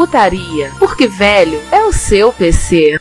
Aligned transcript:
Retrocomputaria, 0.00 0.72
porque 0.78 1.06
velho 1.06 1.60
é 1.70 1.84
o 1.84 1.92
seu 1.92 2.32
PC. 2.32 2.98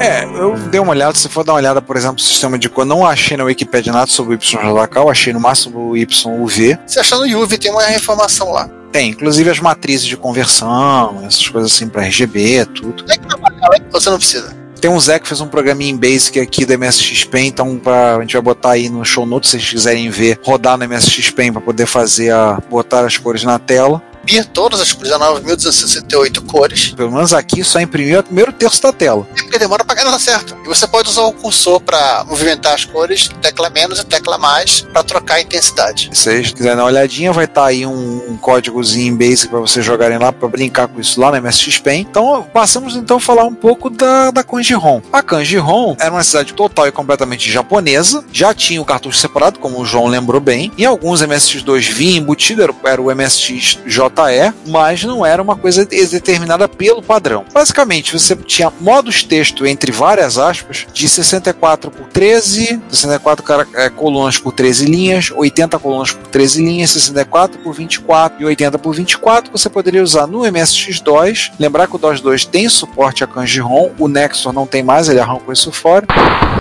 É, 0.00 0.24
eu 0.24 0.56
dei 0.70 0.78
uma 0.78 0.92
olhada, 0.92 1.14
se 1.16 1.28
for 1.28 1.42
dar 1.42 1.54
uma 1.54 1.58
olhada, 1.58 1.82
por 1.82 1.96
exemplo, 1.96 2.16
no 2.16 2.20
sistema 2.20 2.56
de 2.58 2.68
cor, 2.68 2.84
não 2.84 3.04
achei 3.04 3.36
na 3.36 3.44
Wikipedia 3.44 3.92
nada 3.92 4.06
sobre 4.06 4.34
o 4.34 4.38
YJK, 4.38 4.96
eu 4.96 5.10
achei 5.10 5.32
no 5.32 5.40
máximo 5.40 5.90
o 5.90 5.96
YUV. 5.96 6.78
Se 6.86 7.00
achar 7.00 7.18
no 7.18 7.42
UV, 7.42 7.58
tem 7.58 7.70
uma 7.70 7.92
informação 7.92 8.52
lá. 8.52 8.68
Tem, 8.92 9.10
inclusive 9.10 9.50
as 9.50 9.58
matrizes 9.58 10.06
de 10.06 10.16
conversão, 10.16 11.24
essas 11.26 11.48
coisas 11.48 11.72
assim 11.72 11.88
para 11.88 12.02
RGB, 12.02 12.66
tudo. 12.66 13.02
Tem 13.04 13.18
que 13.18 13.26
trabalhar, 13.26 13.68
hein? 13.74 13.82
Você 13.90 14.10
não 14.10 14.18
precisa. 14.18 14.65
Tem 14.86 14.94
um 14.94 15.00
Zé 15.00 15.18
que 15.18 15.26
fez 15.26 15.40
um 15.40 15.48
programinha 15.48 15.90
em 15.90 15.96
Basic 15.96 16.38
aqui 16.38 16.64
do 16.64 16.72
MSXP, 16.72 17.40
então 17.40 17.76
pra, 17.76 18.18
a 18.18 18.20
gente 18.20 18.34
vai 18.34 18.42
botar 18.42 18.70
aí 18.70 18.88
no 18.88 19.04
show 19.04 19.26
notes 19.26 19.50
se 19.50 19.58
vocês 19.58 19.68
quiserem 19.68 20.08
ver, 20.10 20.38
rodar 20.44 20.78
no 20.78 20.84
MSXP 20.84 21.50
para 21.50 21.60
poder 21.60 21.86
fazer 21.86 22.30
a 22.30 22.62
botar 22.70 23.04
as 23.04 23.18
cores 23.18 23.42
na 23.42 23.58
tela. 23.58 24.00
Imprimir 24.26 24.44
todas 24.46 24.80
as 24.80 24.92
19.268 24.92 26.44
cores. 26.46 26.92
Pelo 26.96 27.12
menos 27.12 27.32
aqui 27.32 27.62
só 27.62 27.78
imprimiu 27.78 28.18
o 28.18 28.22
primeiro 28.24 28.52
terço 28.52 28.82
da 28.82 28.92
tela. 28.92 29.26
É 29.38 29.42
porque 29.42 29.58
demora 29.58 29.84
pra 29.84 29.94
ganhar 29.94 30.18
certo. 30.18 30.56
E 30.64 30.68
você 30.68 30.84
pode 30.86 31.08
usar 31.08 31.22
o 31.22 31.32
cursor 31.32 31.80
para 31.80 32.24
movimentar 32.24 32.74
as 32.74 32.84
cores, 32.84 33.30
tecla 33.40 33.70
menos 33.70 34.00
e 34.00 34.04
tecla 34.04 34.36
mais, 34.36 34.80
para 34.80 35.04
trocar 35.04 35.34
a 35.34 35.40
intensidade. 35.40 36.10
Se 36.12 36.22
vocês 36.22 36.52
quiserem 36.52 36.76
dar 36.76 36.82
uma 36.82 36.88
olhadinha, 36.88 37.32
vai 37.32 37.44
estar 37.44 37.66
aí 37.66 37.86
um, 37.86 38.32
um 38.32 38.36
códigozinho 38.36 39.12
em 39.12 39.16
Basic 39.16 39.48
para 39.48 39.60
vocês 39.60 39.84
jogarem 39.84 40.18
lá, 40.18 40.32
para 40.32 40.48
brincar 40.48 40.88
com 40.88 41.00
isso 41.00 41.20
lá 41.20 41.30
no 41.30 41.36
MSXP. 41.36 41.92
Então, 41.92 42.44
passamos 42.52 42.96
então 42.96 43.18
a 43.18 43.20
falar 43.20 43.44
um 43.44 43.54
pouco 43.54 43.88
da, 43.88 44.32
da 44.32 44.42
Kanji-ROM. 44.42 45.02
A 45.12 45.22
Kanji-ROM 45.22 45.94
era 46.00 46.10
uma 46.10 46.24
cidade 46.24 46.52
total 46.52 46.88
e 46.88 46.92
completamente 46.92 47.50
japonesa, 47.50 48.24
já 48.32 48.52
tinha 48.52 48.82
o 48.82 48.84
cartucho 48.84 49.18
separado, 49.18 49.60
como 49.60 49.80
o 49.80 49.84
João 49.84 50.06
lembrou 50.06 50.40
bem. 50.40 50.72
Em 50.76 50.84
alguns 50.84 51.22
MSX2 51.22 51.92
vinha 51.92 52.18
embutido, 52.18 52.62
era, 52.62 53.00
o 53.00 53.14
MSX 53.14 53.78
JE, 54.16 54.52
mas 54.66 55.04
não 55.04 55.24
era 55.24 55.42
uma 55.42 55.56
coisa 55.56 55.84
determinada 55.84 56.66
pelo 56.68 57.02
padrão. 57.02 57.44
Basicamente, 57.52 58.12
você 58.18 58.34
tinha 58.34 58.72
modos 58.80 59.22
texto 59.22 59.66
entre 59.66 59.92
várias 59.92 60.38
aspas 60.38 60.86
de 60.92 61.08
64 61.08 61.90
por 61.90 62.06
13, 62.08 62.80
64 62.88 63.44
cara- 63.44 63.66
é, 63.74 63.90
colunas 63.90 64.38
por 64.38 64.52
13 64.52 64.86
linhas, 64.86 65.30
80 65.34 65.78
colunas 65.78 66.12
por 66.12 66.26
13 66.28 66.64
linhas, 66.64 66.90
64 66.90 67.58
por 67.58 67.74
24 67.74 68.40
e 68.40 68.44
80 68.46 68.78
por 68.78 68.94
24. 68.94 69.52
Você 69.52 69.68
poderia 69.68 70.02
usar 70.02 70.26
no 70.26 70.40
MSX2. 70.40 71.52
Lembrar 71.58 71.86
que 71.86 71.96
o 71.96 71.98
DOS 71.98 72.20
2 72.20 72.44
tem 72.46 72.68
suporte 72.68 73.22
a 73.22 73.26
Kanji-ROM, 73.26 73.90
o 73.98 74.08
Nexor 74.08 74.52
não 74.52 74.66
tem 74.66 74.82
mais, 74.82 75.08
ele 75.08 75.20
arrancou 75.20 75.52
isso 75.52 75.70
fora. 75.70 76.06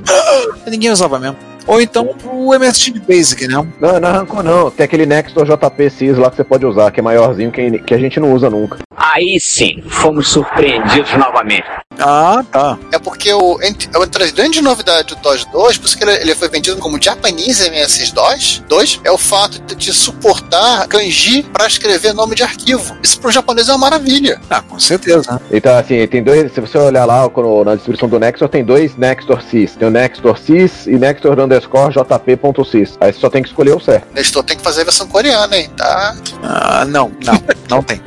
Ninguém 0.68 0.92
usava 0.92 1.18
mesmo. 1.20 1.38
Ou 1.68 1.82
então 1.82 2.06
pro 2.06 2.60
MSX 2.60 3.00
Basic, 3.08 3.48
né? 3.48 3.66
Não, 3.80 4.00
não 4.00 4.10
arrancou 4.10 4.44
não. 4.44 4.70
Tem 4.70 4.84
aquele 4.84 5.06
Nextor 5.06 5.46
JP 5.46 5.90
CIS 5.90 6.18
lá 6.18 6.30
que 6.30 6.36
você 6.36 6.44
pode 6.44 6.66
usar, 6.66 6.92
que 6.92 7.00
é 7.00 7.04
maiorzinho, 7.04 7.52
que, 7.52 7.80
que 7.80 7.94
a 7.94 7.98
gente 7.98 8.20
não 8.20 8.34
usa 8.34 8.50
nunca. 8.50 8.80
Aí 8.96 9.40
sim, 9.40 9.82
fomos 9.88 10.28
surpreendidos 10.28 11.12
novamente. 11.14 11.66
Ah, 12.00 12.44
tá. 12.52 12.78
É 12.92 13.00
porque 13.00 13.34
o, 13.34 13.60
entre, 13.62 13.90
entre 13.96 14.24
as 14.24 14.32
grandes 14.32 14.62
novidades 14.62 15.16
do 15.16 15.22
DOS 15.22 15.46
2, 15.52 15.78
por 15.78 15.86
isso 15.88 15.98
que 15.98 16.04
ele, 16.04 16.12
ele 16.14 16.36
foi 16.36 16.50
vendido 16.50 16.78
como 16.78 17.02
Japanese 17.02 17.66
MS-DOS 17.68 18.64
2, 18.68 19.02
é 19.04 19.12
o 19.12 19.18
fato 19.18 19.60
de, 19.60 19.76
de 19.76 19.94
suportar 19.94 20.88
kanji 20.88 21.44
para 21.44 21.68
escrever 21.68 22.14
nome 22.14 22.36
de 22.36 22.44
arquivo. 22.44 22.96
Isso 23.02 23.20
para 23.20 23.30
o 23.30 23.32
japonês 23.32 23.70
é 23.70 23.72
uma 23.72 23.78
maravilha. 23.80 24.40
Ah, 24.50 24.62
com 24.62 24.80
certeza. 24.80 25.40
Então, 25.52 25.78
assim, 25.78 26.06
tem 26.08 26.24
dois. 26.24 26.52
Se 26.54 26.62
você 26.62 26.78
olhar 26.78 27.06
lá 27.06 27.28
quando- 27.30 27.64
na 27.64 27.76
distribuição 27.76 28.08
do 28.10 28.20
Nextor, 28.20 28.50
tem 28.50 28.64
dois 28.64 28.96
Nextor 28.96 29.42
CIS. 29.44 29.76
Tem 29.76 29.88
o 29.88 29.92
Nextor 29.92 30.38
CIS 30.38 30.88
e 30.88 30.98
Nextor 30.98 31.40
underscore 31.40 31.94
JP.CIS. 31.94 32.98
Aí 33.00 33.14
você 33.14 33.20
só 33.20 33.30
tem 33.30 33.42
que 33.42 33.50
escolher 33.50 33.76
o 33.76 33.80
certo. 33.80 34.08
Nestor 34.14 34.44
tem 34.44 34.58
que 34.58 34.64
fazer 34.64 34.82
a 34.82 34.86
versão 34.86 35.08
coreana, 35.08 35.58
hein? 35.58 35.70
Tá? 35.78 36.16
Ah, 36.44 36.86
não, 36.86 37.12
não, 37.24 37.44
não 37.70 37.84
tem. 37.84 38.02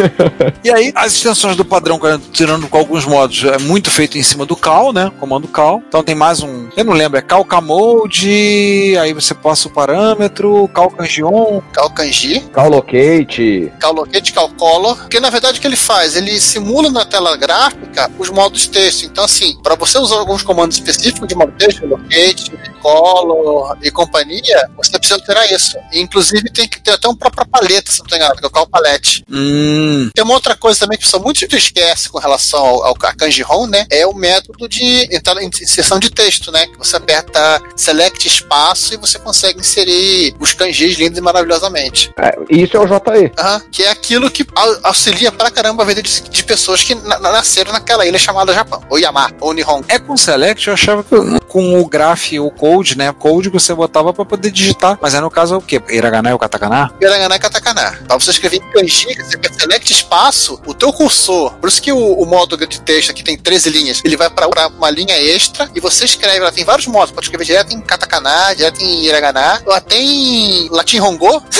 e 0.64 0.70
aí, 0.70 0.92
as 0.94 1.12
extensões 1.14 1.56
do 1.56 1.64
padrão, 1.64 2.00
tirando 2.32 2.68
com 2.68 2.78
alguns 2.78 3.04
modos, 3.04 3.19
é 3.24 3.58
muito 3.58 3.90
feito 3.90 4.16
em 4.16 4.22
cima 4.22 4.46
do 4.46 4.56
cal, 4.56 4.92
né? 4.92 5.10
Comando 5.18 5.48
cal. 5.48 5.82
Então 5.88 6.02
tem 6.02 6.14
mais 6.14 6.42
um. 6.42 6.68
Eu 6.76 6.84
não 6.84 6.92
lembro, 6.92 7.18
é 7.18 7.22
cal 7.22 7.46
mode, 7.62 8.96
aí 8.98 9.12
você 9.12 9.34
passa 9.34 9.68
o 9.68 9.70
parâmetro, 9.70 10.68
cal 10.68 10.90
kanjion. 10.90 11.60
Cal 11.72 11.90
kanji, 11.90 12.40
Callocate. 12.52 13.72
cal 13.78 13.92
locate, 13.92 14.32
cal 14.32 14.48
color. 14.50 14.96
Porque 14.96 15.20
na 15.20 15.30
verdade 15.30 15.58
o 15.58 15.60
que 15.60 15.66
ele 15.66 15.76
faz? 15.76 16.16
Ele 16.16 16.40
simula 16.40 16.90
na 16.90 17.04
tela 17.04 17.36
gráfica 17.36 18.10
os 18.18 18.30
modos 18.30 18.66
texto. 18.66 19.04
Então, 19.04 19.24
assim, 19.24 19.56
para 19.62 19.74
você 19.74 19.98
usar 19.98 20.16
alguns 20.16 20.42
comandos 20.42 20.76
específicos 20.76 21.28
de 21.28 21.34
modo 21.34 21.52
texto, 21.58 21.86
locate, 21.86 22.52
color 22.80 23.76
e 23.82 23.90
companhia, 23.90 24.68
você 24.76 24.92
precisa 24.98 25.14
alterar 25.18 25.50
isso. 25.50 25.76
E, 25.92 26.00
inclusive 26.00 26.50
tem 26.50 26.68
que 26.68 26.80
ter 26.80 26.92
até 26.92 27.06
uma 27.08 27.16
própria 27.16 27.46
paleta, 27.46 27.90
se 27.90 27.98
não 27.98 28.04
estou 28.06 28.16
enganado, 28.18 28.38
que 28.38 28.44
é 28.44 28.48
o 28.48 28.50
cal 28.50 28.66
palette. 28.66 29.24
Hum, 29.30 30.10
Tem 30.14 30.24
uma 30.24 30.34
outra 30.34 30.56
coisa 30.56 30.80
também 30.80 30.98
que 30.98 31.04
o 31.04 31.06
pessoal 31.06 31.22
muito 31.22 31.44
esquece 31.56 32.08
com 32.08 32.18
relação 32.18 32.60
ao, 32.64 32.84
ao 32.86 32.94
kanji 32.94 33.42
ROM, 33.42 33.66
né? 33.66 33.86
É 33.90 34.06
o 34.06 34.14
método 34.14 34.68
de 34.68 35.08
entrar 35.14 35.40
em 35.42 35.46
inserção 35.48 35.98
de 35.98 36.10
texto, 36.10 36.50
né? 36.52 36.66
Que 36.66 36.78
você 36.78 36.96
aperta 36.96 37.60
select 37.76 38.26
espaço 38.26 38.94
e 38.94 38.96
você 38.96 39.18
consegue 39.18 39.60
inserir 39.60 40.34
os 40.40 40.52
kanjis 40.52 40.96
lindos 40.96 41.18
e 41.18 41.22
maravilhosamente. 41.22 42.10
É, 42.18 42.36
isso 42.50 42.76
é 42.76 42.80
o 42.80 42.86
JE. 42.86 43.32
Aham, 43.38 43.60
que 43.70 43.82
é 43.82 43.90
aquilo 43.90 44.30
que 44.30 44.46
au- 44.54 44.78
auxilia 44.84 45.30
pra 45.32 45.50
caramba 45.50 45.82
a 45.82 45.86
vida 45.86 46.02
de, 46.02 46.20
de 46.22 46.44
pessoas 46.44 46.82
que 46.82 46.94
na- 46.94 47.18
na- 47.18 47.32
nasceram 47.32 47.72
naquela 47.72 48.06
ilha 48.06 48.18
chamada 48.18 48.52
Japão, 48.54 48.82
ou 48.88 48.98
Yamato, 48.98 49.36
ou 49.40 49.52
Nihon. 49.52 49.82
é 49.88 49.98
com 49.98 50.16
select, 50.16 50.68
eu 50.68 50.74
achava 50.74 51.02
que 51.02 51.10
com 51.48 51.80
o 51.80 51.86
graph 51.88 52.32
ou 52.40 52.50
code, 52.70 52.96
né? 52.96 53.12
Code 53.12 53.48
você 53.48 53.74
botava 53.74 54.12
pra 54.12 54.24
poder 54.24 54.50
digitar. 54.50 54.98
Mas 55.02 55.14
é 55.14 55.20
no 55.20 55.30
caso 55.30 55.54
é 55.54 55.58
o 55.58 55.60
quê? 55.60 55.82
Hiragana 55.88 56.30
e 56.30 56.32
o 56.32 56.38
katakana? 56.38 56.92
Hiragana 57.00 57.34
e 57.34 57.38
katakana. 57.38 57.98
Pra 58.06 58.18
você 58.18 58.30
escrever 58.30 58.58
em 58.58 58.70
kanji, 58.70 59.06
você 59.16 59.36
quer 59.36 59.52
select 59.52 59.92
espaço, 59.92 60.60
o 60.64 60.72
teu 60.72 60.92
cursor, 60.92 61.54
por 61.54 61.68
isso 61.68 61.82
que 61.82 61.92
o, 61.92 61.98
o 61.98 62.26
modo 62.26 62.56
de 62.56 62.80
texto 62.80 63.10
aqui 63.10 63.24
tem 63.24 63.36
13 63.36 63.70
linhas, 63.70 64.02
ele 64.04 64.16
vai 64.16 64.30
pra 64.30 64.46
uma 64.68 64.90
linha 64.90 65.16
extra 65.16 65.68
e 65.74 65.80
você 65.80 66.04
escreve, 66.04 66.38
ela 66.38 66.52
tem 66.52 66.64
vários 66.64 66.86
modos, 66.86 67.10
pode 67.10 67.26
escrever 67.26 67.44
direto 67.44 67.74
em 67.74 67.80
katakana, 67.80 68.54
direto 68.54 68.80
em 68.82 69.04
hiragana, 69.04 69.62
ou 69.66 69.72
até 69.72 69.96
em 69.96 70.68
latim 70.70 71.00
hongo. 71.00 71.42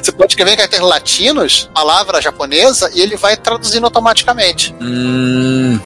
Você 0.00 0.10
pode 0.10 0.32
escrever 0.32 0.52
em 0.52 0.56
caracteres 0.56 0.84
latinos, 0.84 1.68
palavra 1.74 2.20
japonesa, 2.20 2.90
e 2.94 3.00
ele 3.00 3.16
vai 3.16 3.36
traduzindo 3.36 3.84
automaticamente. 3.84 4.74
Hum, 4.80 5.78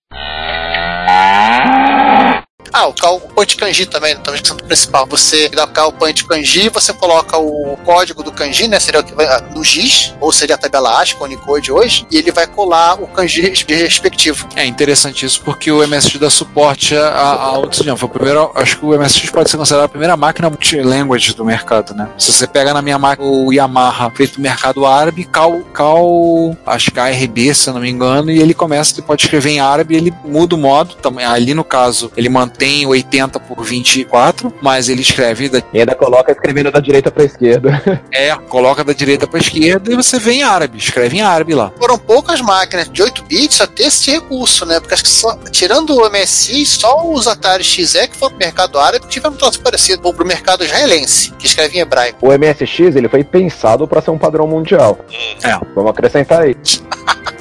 Ah, 2.72 2.86
o 2.86 2.92
cal- 2.94 3.16
o 3.16 3.20
point 3.20 3.56
kanji 3.56 3.86
também, 3.86 4.16
também 4.16 4.40
é 4.46 4.52
o 4.52 4.56
principal. 4.56 5.06
Você 5.06 5.48
dá 5.48 5.64
o 5.64 5.68
cal 5.68 5.92
point 5.92 6.24
kanji, 6.24 6.68
você 6.68 6.92
coloca 6.92 7.38
o 7.38 7.76
código 7.84 8.22
do 8.22 8.32
kanji, 8.32 8.68
né? 8.68 8.78
Seria 8.80 9.00
o 9.00 9.04
que 9.04 9.14
vai 9.14 9.26
ah, 9.26 9.42
no 9.54 9.62
GIS, 9.64 10.14
ou 10.20 10.32
seria 10.32 10.54
a 10.54 10.58
tabela 10.58 11.00
ASCII, 11.00 11.16
Unicode 11.20 11.72
hoje, 11.72 12.06
e 12.10 12.16
ele 12.18 12.30
vai 12.30 12.46
colar 12.46 12.94
o 13.02 13.06
kanji 13.06 13.40
res- 13.42 13.62
respectivo. 13.68 14.48
é 14.56 14.64
interessante 14.64 15.24
isso 15.26 15.40
porque 15.42 15.70
o 15.70 15.86
MSX 15.86 16.18
dá 16.18 16.30
suporte 16.30 16.94
a, 16.96 17.08
a 17.08 17.62
idiomas. 17.66 18.00
Foi 18.00 18.08
o 18.08 18.12
primeiro, 18.12 18.50
acho 18.54 18.78
que 18.78 18.84
o 18.84 18.98
MSX 18.98 19.30
pode 19.30 19.50
ser 19.50 19.56
considerado 19.56 19.84
a 19.86 19.88
primeira 19.88 20.16
máquina 20.16 20.48
multilanguage 20.50 21.34
do 21.34 21.44
mercado, 21.44 21.94
né? 21.94 22.08
Se 22.18 22.32
você 22.32 22.46
pega 22.46 22.72
na 22.74 22.82
minha 22.82 22.98
máquina 22.98 23.26
o 23.28 23.52
Yamaha 23.52 24.10
feito 24.10 24.34
pro 24.34 24.42
mercado 24.42 24.84
árabe, 24.86 25.24
cal, 25.24 25.60
cal, 25.72 26.56
acho 26.66 26.90
que 26.90 27.00
ARB, 27.00 27.54
se 27.54 27.68
eu 27.68 27.74
não 27.74 27.80
me 27.80 27.90
engano, 27.90 28.30
e 28.30 28.38
ele 28.40 28.54
começa, 28.54 28.94
ele 28.94 29.02
pode 29.02 29.22
escrever 29.22 29.50
em 29.50 29.60
árabe, 29.60 29.96
ele 29.96 30.12
muda 30.24 30.54
o 30.54 30.58
modo, 30.58 30.96
ali 31.28 31.54
no 31.54 31.64
caso, 31.64 32.10
ele 32.16 32.28
mantém 32.28 32.55
tem 32.56 32.86
80 32.86 33.38
por 33.40 33.62
24, 33.62 34.52
mas 34.62 34.88
ele 34.88 35.02
escreve 35.02 35.48
da, 35.48 35.62
E 35.72 35.80
ainda 35.80 35.94
coloca 35.94 36.32
escrevendo 36.32 36.70
da 36.70 36.80
direita 36.80 37.10
pra 37.10 37.24
esquerda. 37.24 37.82
é, 38.12 38.34
coloca 38.48 38.82
da 38.82 38.92
direita 38.92 39.26
para 39.26 39.38
esquerda 39.38 39.92
e 39.92 39.96
você 39.96 40.18
vê 40.18 40.32
em 40.32 40.42
árabe, 40.42 40.78
escreve 40.78 41.18
em 41.18 41.22
árabe 41.22 41.54
lá. 41.54 41.72
Foram 41.78 41.98
poucas 41.98 42.40
máquinas 42.40 42.88
de 42.90 43.02
8 43.02 43.24
bits 43.24 43.60
a 43.60 43.66
ter 43.66 43.84
esse 43.84 44.10
recurso, 44.10 44.64
né? 44.64 44.80
Porque 44.80 44.94
acho 44.94 45.02
que 45.02 45.08
só, 45.08 45.36
tirando 45.50 45.94
o 45.94 46.10
MSI, 46.10 46.64
só 46.66 47.08
os 47.10 47.26
Atari 47.26 47.64
XE 47.64 48.08
que 48.08 48.16
foram 48.16 48.36
pro 48.36 48.46
mercado 48.46 48.78
árabe 48.78 49.06
tiveram 49.08 49.34
um 49.34 49.38
troço 49.38 49.60
parecido, 49.60 50.02
ou 50.04 50.14
pro 50.14 50.26
mercado 50.26 50.64
israelense, 50.64 51.32
que 51.38 51.46
escreve 51.46 51.78
em 51.78 51.80
hebraico. 51.80 52.26
O 52.26 52.32
MSX 52.32 52.96
ele 52.96 53.08
foi 53.08 53.22
pensado 53.24 53.86
pra 53.86 54.00
ser 54.00 54.10
um 54.10 54.18
padrão 54.18 54.46
mundial. 54.46 54.98
É. 55.42 55.58
Vamos 55.74 55.90
acrescentar 55.90 56.42
aí. 56.42 56.56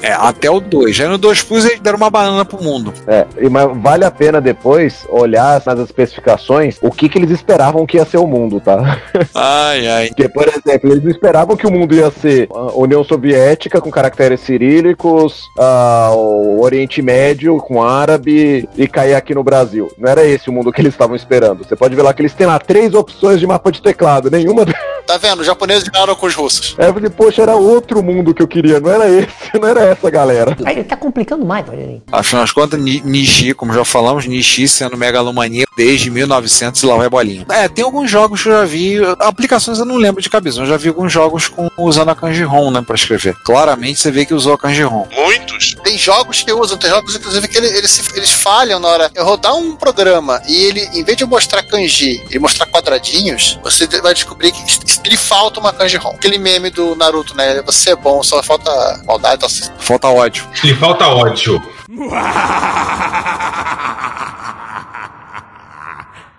É, 0.02 0.12
até 0.12 0.50
o 0.50 0.60
2. 0.60 0.94
Já 0.94 1.08
no 1.08 1.18
2 1.18 1.42
Plus 1.42 1.64
eles 1.64 1.80
deram 1.80 1.96
uma 1.96 2.10
banana 2.10 2.44
pro 2.44 2.62
mundo. 2.62 2.92
É, 3.06 3.26
e, 3.38 3.48
mas 3.48 3.68
vale 3.76 4.04
a 4.04 4.10
pena 4.10 4.40
depois 4.40 5.05
olhar 5.08 5.62
nas 5.64 5.78
especificações 5.80 6.78
o 6.82 6.90
que, 6.90 7.08
que 7.08 7.18
eles 7.18 7.30
esperavam 7.30 7.86
que 7.86 7.96
ia 7.96 8.04
ser 8.04 8.18
o 8.18 8.26
mundo, 8.26 8.60
tá? 8.60 9.00
Ai, 9.34 9.86
ai. 9.88 10.08
Porque, 10.08 10.28
por 10.28 10.48
exemplo, 10.48 10.92
eles 10.92 11.04
esperavam 11.04 11.56
que 11.56 11.66
o 11.66 11.70
mundo 11.70 11.94
ia 11.94 12.10
ser 12.10 12.48
a 12.52 12.72
União 12.76 13.02
Soviética 13.04 13.80
com 13.80 13.90
caracteres 13.90 14.40
cirílicos, 14.40 15.48
ah, 15.58 16.10
o 16.14 16.60
Oriente 16.60 17.02
Médio 17.02 17.58
com 17.58 17.82
árabe 17.82 18.68
e 18.76 18.86
cair 18.86 19.14
aqui 19.14 19.34
no 19.34 19.42
Brasil. 19.42 19.90
Não 19.98 20.08
era 20.10 20.24
esse 20.24 20.48
o 20.48 20.52
mundo 20.52 20.72
que 20.72 20.80
eles 20.80 20.94
estavam 20.94 21.16
esperando. 21.16 21.64
Você 21.64 21.76
pode 21.76 21.94
ver 21.94 22.02
lá 22.02 22.12
que 22.12 22.22
eles 22.22 22.34
têm 22.34 22.46
lá 22.46 22.58
três 22.58 22.94
opções 22.94 23.40
de 23.40 23.46
mapa 23.46 23.70
de 23.70 23.82
teclado, 23.82 24.30
nenhuma. 24.30 24.64
Tá 25.06 25.16
vendo? 25.18 25.40
Os 25.40 25.46
japoneses 25.46 25.88
ganharam 25.88 26.14
com 26.14 26.26
os 26.26 26.34
russos. 26.34 26.74
Eu 26.78 26.92
falei, 26.92 27.10
poxa, 27.10 27.42
era 27.42 27.54
outro 27.54 28.02
mundo 28.02 28.34
que 28.34 28.42
eu 28.42 28.48
queria, 28.48 28.80
não 28.80 28.90
era 28.90 29.08
esse, 29.08 29.28
não 29.60 29.68
era 29.68 29.80
essa 29.84 30.10
galera. 30.10 30.56
Aí 30.64 30.74
ele 30.76 30.84
tá 30.84 30.96
complicando 30.96 31.44
mais, 31.46 31.66
Rogerinho. 31.66 32.02
Afinal 32.10 32.44
de 32.44 32.52
contas, 32.52 32.80
Ni- 32.80 33.00
Nishi, 33.04 33.54
como 33.54 33.72
já 33.72 33.84
falamos, 33.84 34.26
Nishi 34.26 34.66
sendo 34.68 34.96
megalomania 34.96 35.64
desde 35.76 36.10
1900 36.10 36.82
e 36.82 36.86
lá 36.86 36.96
vai 36.96 37.08
bolinha. 37.08 37.46
É, 37.50 37.68
tem 37.68 37.84
alguns 37.84 38.10
jogos 38.10 38.42
que 38.42 38.48
eu 38.48 38.52
já 38.52 38.64
vi, 38.64 38.96
aplicações 39.20 39.78
eu 39.78 39.84
não 39.84 39.96
lembro 39.96 40.20
de 40.22 40.28
cabeça, 40.30 40.60
mas 40.60 40.68
eu 40.68 40.74
já 40.74 40.78
vi 40.82 40.88
alguns 40.88 41.12
jogos 41.12 41.48
com, 41.48 41.68
usando 41.78 42.08
a 42.10 42.14
kanji 42.14 42.42
ROM, 42.42 42.70
né, 42.70 42.82
pra 42.84 42.94
escrever. 42.96 43.34
Claramente 43.44 44.00
você 44.00 44.10
vê 44.10 44.24
que 44.26 44.34
usou 44.34 44.54
a 44.54 44.58
kanji 44.58 44.82
ROM. 44.82 45.06
Muitos. 45.14 45.76
Tem 45.84 45.96
jogos 45.98 46.42
que 46.42 46.52
usam, 46.52 46.76
tem 46.78 46.90
jogos 46.90 47.14
inclusive 47.14 47.46
que 47.48 47.58
ele- 47.58 47.68
eles, 47.78 47.90
se- 47.90 48.16
eles 48.16 48.30
falham 48.32 48.80
na 48.80 48.88
hora 48.88 49.08
de 49.10 49.20
rodar 49.20 49.54
um 49.54 49.76
programa 49.76 50.42
e 50.48 50.56
ele, 50.64 50.80
em 50.94 51.04
vez 51.04 51.16
de 51.16 51.24
mostrar 51.24 51.62
kanji 51.62 52.24
e 52.30 52.38
mostrar 52.38 52.66
quadradinhos, 52.66 53.58
você 53.62 53.86
vai 54.00 54.14
descobrir 54.14 54.52
que 54.52 54.62
lhe 55.04 55.16
falta 55.16 55.60
uma 55.60 55.72
kanji 55.72 55.96
ROM. 55.96 56.14
Aquele 56.14 56.38
meme 56.38 56.70
do 56.70 56.94
Naruto, 56.96 57.36
né? 57.36 57.62
Você 57.62 57.90
é 57.90 57.96
bom, 57.96 58.22
só 58.22 58.42
falta 58.42 58.70
maldade. 59.06 59.40
Tá... 59.40 59.48
Falta 59.78 60.08
ódio. 60.08 60.46
Lhe 60.62 60.74
falta 60.74 61.06
ódio. 61.06 61.62